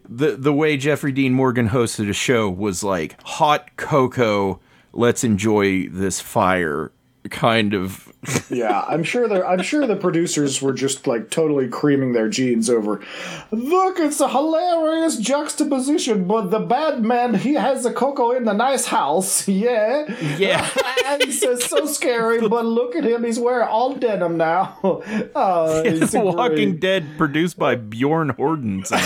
the 0.10 0.36
the 0.36 0.54
way 0.54 0.76
Jeffrey 0.76 1.14
Dean 1.14 1.34
Morgan 1.34 1.70
hosted 1.70 2.10
a 2.10 2.14
show 2.14 2.50
was 2.50 2.84
like 2.84 3.16
hot 3.24 3.78
cocoa. 3.78 4.60
Let's 4.92 5.24
enjoy 5.24 5.88
this 5.88 6.20
fire, 6.20 6.92
kind 7.30 7.74
of. 7.74 8.12
Yeah, 8.50 8.84
I'm 8.88 9.04
sure 9.04 9.30
they're. 9.30 9.48
I'm 9.48 9.62
sure 9.62 9.88
the 9.88 9.96
producers 9.96 10.62
were 10.62 10.74
just 10.74 11.08
like 11.08 11.30
totally 11.30 11.70
creaming 11.70 12.12
their 12.12 12.28
jeans 12.28 12.70
over. 12.70 13.00
Look, 13.50 13.98
it's 13.98 14.20
a 14.20 14.28
hilarious 14.28 15.16
juxtaposition, 15.18 16.28
but 16.28 16.52
the 16.52 16.60
bad 16.60 17.02
man 17.02 17.36
he 17.36 17.54
has 17.54 17.86
a 17.86 17.94
cocoa 17.94 18.32
in 18.32 18.44
the 18.44 18.54
nice 18.54 18.88
house. 18.88 19.48
Yeah, 19.60 20.06
Yeah. 20.38 20.70
it's 21.22 21.42
uh, 21.44 21.56
so 21.58 21.86
scary. 21.86 22.40
But 22.50 22.66
look 22.66 22.96
at 22.96 23.06
him; 23.06 23.24
he's 23.24 23.40
wearing 23.40 23.68
all 23.70 23.96
denim 23.96 24.36
now. 24.38 24.78
Oh, 24.84 25.82
it's 25.86 26.14
Walking 26.14 26.72
great. 26.72 26.80
Dead, 26.82 27.18
produced 27.18 27.58
by 27.58 27.76
Bjorn 27.76 28.34
Hordenson. 28.34 29.00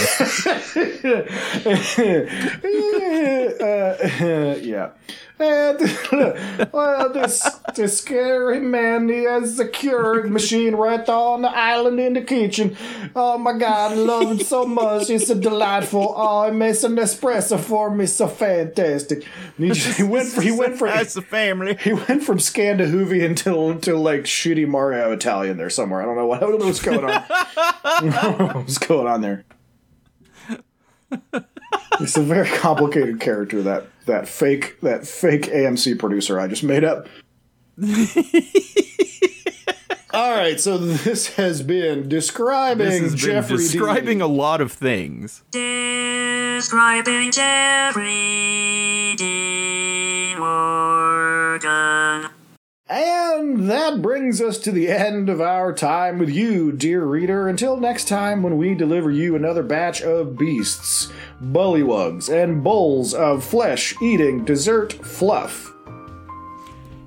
uh, 3.61 4.55
yeah. 4.61 4.89
And 5.39 5.79
well, 6.71 7.09
this 7.11 7.41
this 7.75 7.97
scary 7.97 8.59
man, 8.59 9.02
he 9.09 9.23
has 9.23 9.57
the 9.57 9.65
Keurig 9.65 10.29
machine 10.29 10.75
right 10.75 11.05
there 11.05 11.15
on 11.15 11.41
the 11.41 11.49
island 11.49 11.99
in 11.99 12.13
the 12.13 12.21
kitchen. 12.21 12.75
Oh 13.15 13.37
my 13.37 13.57
God, 13.57 13.91
I 13.91 13.95
love 13.95 14.31
him 14.31 14.39
so 14.39 14.65
much. 14.65 15.07
He's 15.07 15.27
so 15.27 15.35
delightful. 15.35 16.13
Oh, 16.15 16.45
he 16.45 16.51
makes 16.51 16.83
an 16.83 16.95
espresso 16.95 17.59
for 17.59 17.89
me, 17.93 18.05
so 18.05 18.27
fantastic. 18.27 19.25
And 19.57 19.75
He, 19.75 19.91
he 19.93 20.03
went 20.03 20.27
for 20.29 20.41
he 20.41 20.51
went 20.51 20.77
for 20.77 20.87
That's 20.87 21.13
the 21.13 21.21
family. 21.21 21.75
he 21.81 21.93
went 21.93 22.23
from 22.23 22.39
Scandahoovian 22.39 23.25
until 23.31 23.69
until 23.69 23.99
like 23.99 24.21
shitty 24.21 24.67
Mario 24.67 25.11
Italian 25.11 25.57
there 25.57 25.69
somewhere. 25.69 26.01
I 26.01 26.05
don't 26.05 26.15
know 26.15 26.25
what 26.25 26.43
I 26.43 26.47
don't 26.47 26.59
know 26.59 26.65
what's 26.67 26.79
going 26.81 27.03
on. 27.05 27.21
What's 28.53 28.77
going 28.77 29.07
on 29.07 29.21
there. 29.21 29.45
It's 32.01 32.17
a 32.17 32.21
very 32.23 32.47
complicated 32.49 33.19
character 33.19 33.61
that 33.63 33.85
that 34.05 34.27
fake 34.27 34.79
that 34.81 35.07
fake 35.07 35.43
AMC 35.43 35.99
producer 35.99 36.39
I 36.39 36.47
just 36.47 36.63
made 36.63 36.83
up. 36.83 37.07
All 40.13 40.35
right, 40.35 40.59
so 40.59 40.77
this 40.77 41.35
has 41.35 41.63
been 41.63 42.07
describing 42.07 42.85
This 42.87 43.01
has 43.01 43.11
been 43.13 43.19
Jeffrey 43.19 43.57
D. 43.57 43.63
describing 43.63 44.21
a 44.21 44.27
lot 44.27 44.61
of 44.61 44.71
things. 44.71 45.41
Describing 45.49 47.31
Jeffrey 47.31 49.15
D. 49.17 50.35
Morgan. 50.37 52.29
And 52.87 53.67
that 53.71 54.03
brings 54.03 54.39
us 54.39 54.59
to 54.59 54.71
the 54.71 54.89
end 54.89 55.27
of 55.29 55.41
our 55.41 55.73
time 55.73 56.19
with 56.19 56.29
you, 56.29 56.71
dear 56.71 57.03
reader. 57.03 57.47
Until 57.47 57.77
next 57.77 58.07
time, 58.07 58.43
when 58.43 58.57
we 58.57 58.75
deliver 58.75 59.09
you 59.09 59.35
another 59.35 59.63
batch 59.63 60.03
of 60.03 60.37
beasts, 60.37 61.11
bullywugs, 61.41 62.29
and 62.29 62.63
bowls 62.63 63.15
of 63.15 63.43
flesh 63.43 63.95
eating 63.99 64.45
dessert 64.45 64.93
fluff. 64.93 65.71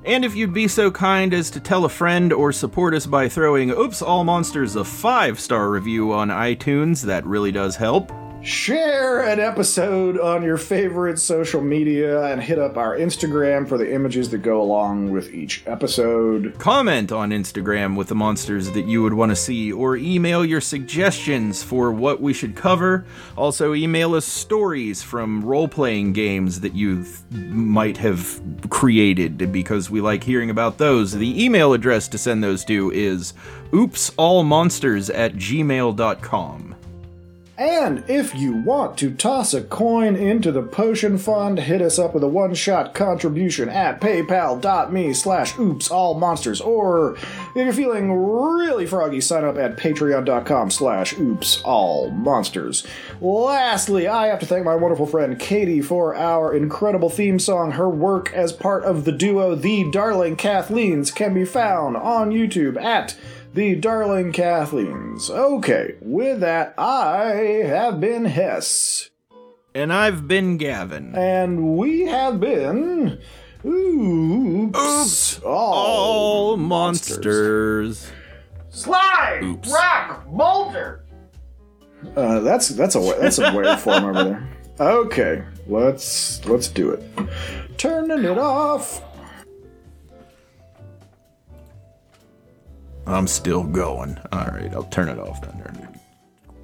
And 0.06 0.24
if 0.24 0.36
you'd 0.36 0.54
be 0.54 0.68
so 0.68 0.92
kind 0.92 1.34
as 1.34 1.50
to 1.50 1.58
tell 1.58 1.84
a 1.84 1.88
friend 1.88 2.32
or 2.32 2.52
support 2.52 2.94
us 2.94 3.06
by 3.06 3.28
throwing 3.28 3.70
Oops 3.70 4.00
All 4.02 4.22
Monsters 4.22 4.76
a 4.76 4.84
five 4.84 5.40
star 5.40 5.68
review 5.68 6.12
on 6.12 6.28
iTunes, 6.28 7.02
that 7.02 7.26
really 7.26 7.50
does 7.50 7.74
help. 7.74 8.12
Share 8.46 9.22
an 9.22 9.40
episode 9.40 10.20
on 10.20 10.44
your 10.44 10.56
favorite 10.56 11.18
social 11.18 11.60
media 11.60 12.26
and 12.26 12.40
hit 12.40 12.60
up 12.60 12.76
our 12.76 12.96
Instagram 12.96 13.68
for 13.68 13.76
the 13.76 13.92
images 13.92 14.30
that 14.30 14.38
go 14.38 14.62
along 14.62 15.10
with 15.10 15.34
each 15.34 15.64
episode. 15.66 16.54
Comment 16.56 17.10
on 17.10 17.30
Instagram 17.30 17.96
with 17.96 18.06
the 18.06 18.14
monsters 18.14 18.70
that 18.70 18.86
you 18.86 19.02
would 19.02 19.14
want 19.14 19.30
to 19.30 19.36
see, 19.36 19.72
or 19.72 19.96
email 19.96 20.44
your 20.44 20.60
suggestions 20.60 21.64
for 21.64 21.90
what 21.90 22.20
we 22.20 22.32
should 22.32 22.54
cover. 22.54 23.04
Also, 23.36 23.74
email 23.74 24.14
us 24.14 24.24
stories 24.24 25.02
from 25.02 25.44
role 25.44 25.66
playing 25.66 26.12
games 26.12 26.60
that 26.60 26.76
you 26.76 27.04
might 27.32 27.96
have 27.96 28.40
created 28.70 29.50
because 29.50 29.90
we 29.90 30.00
like 30.00 30.22
hearing 30.22 30.50
about 30.50 30.78
those. 30.78 31.10
The 31.10 31.44
email 31.44 31.72
address 31.72 32.06
to 32.06 32.16
send 32.16 32.44
those 32.44 32.64
to 32.66 32.92
is 32.92 33.34
oopsallmonsters 33.72 35.10
at 35.12 35.34
gmail.com. 35.34 36.75
And 37.58 38.04
if 38.06 38.34
you 38.34 38.52
want 38.52 38.98
to 38.98 39.10
toss 39.10 39.54
a 39.54 39.62
coin 39.62 40.14
into 40.14 40.52
the 40.52 40.62
potion 40.62 41.16
fund, 41.16 41.58
hit 41.58 41.80
us 41.80 41.98
up 41.98 42.12
with 42.12 42.22
a 42.22 42.28
one-shot 42.28 42.92
contribution 42.92 43.70
at 43.70 43.98
paypal.me 43.98 45.14
slash 45.14 45.54
oopsallmonsters. 45.54 46.64
Or 46.64 47.14
if 47.14 47.54
you're 47.54 47.72
feeling 47.72 48.12
really 48.12 48.84
froggy, 48.84 49.22
sign 49.22 49.44
up 49.44 49.56
at 49.56 49.76
patreon.com 49.76 50.70
slash 50.70 51.14
oopsallmonsters. 51.14 52.86
Lastly, 53.22 54.06
I 54.06 54.26
have 54.26 54.40
to 54.40 54.46
thank 54.46 54.66
my 54.66 54.74
wonderful 54.74 55.06
friend 55.06 55.38
Katie 55.38 55.80
for 55.80 56.14
our 56.14 56.54
incredible 56.54 57.08
theme 57.08 57.38
song. 57.38 57.72
Her 57.72 57.88
work 57.88 58.34
as 58.34 58.52
part 58.52 58.84
of 58.84 59.06
the 59.06 59.12
duo 59.12 59.54
The 59.54 59.90
Darling 59.90 60.36
Kathleen's 60.36 61.10
can 61.10 61.32
be 61.32 61.46
found 61.46 61.96
on 61.96 62.32
YouTube 62.32 62.76
at 62.82 63.16
the 63.56 63.74
Darling 63.74 64.32
Kathleen's. 64.32 65.30
Okay, 65.30 65.94
with 66.02 66.40
that, 66.40 66.74
I 66.76 67.62
have 67.64 67.98
been 68.02 68.26
Hess. 68.26 69.08
And 69.74 69.90
I've 69.90 70.28
been 70.28 70.58
Gavin. 70.58 71.14
And 71.16 71.76
we 71.78 72.02
have 72.02 72.38
been. 72.38 73.18
Oops. 73.64 74.78
Oops. 74.78 75.38
All, 75.40 75.72
All 75.72 76.56
monsters. 76.58 78.12
Slide! 78.68 79.66
Rock! 79.72 80.26
Bolter! 80.26 81.06
Uh, 82.14 82.40
that's 82.40 82.68
that's 82.68 82.94
a 82.94 83.00
that's 83.18 83.38
a 83.38 83.44
waveform 83.52 84.02
over 84.02 84.24
there. 84.24 84.48
Okay, 84.78 85.42
let's 85.66 86.44
let's 86.44 86.68
do 86.68 86.90
it. 86.90 87.02
Turning 87.78 88.22
it 88.22 88.38
off. 88.38 89.02
I'm 93.06 93.26
still 93.26 93.62
going. 93.62 94.18
All 94.32 94.46
right, 94.46 94.72
I'll 94.74 94.84
turn 94.84 95.08
it 95.08 95.18
off 95.18 95.40
then. 95.40 95.88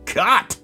Cut! 0.06 0.58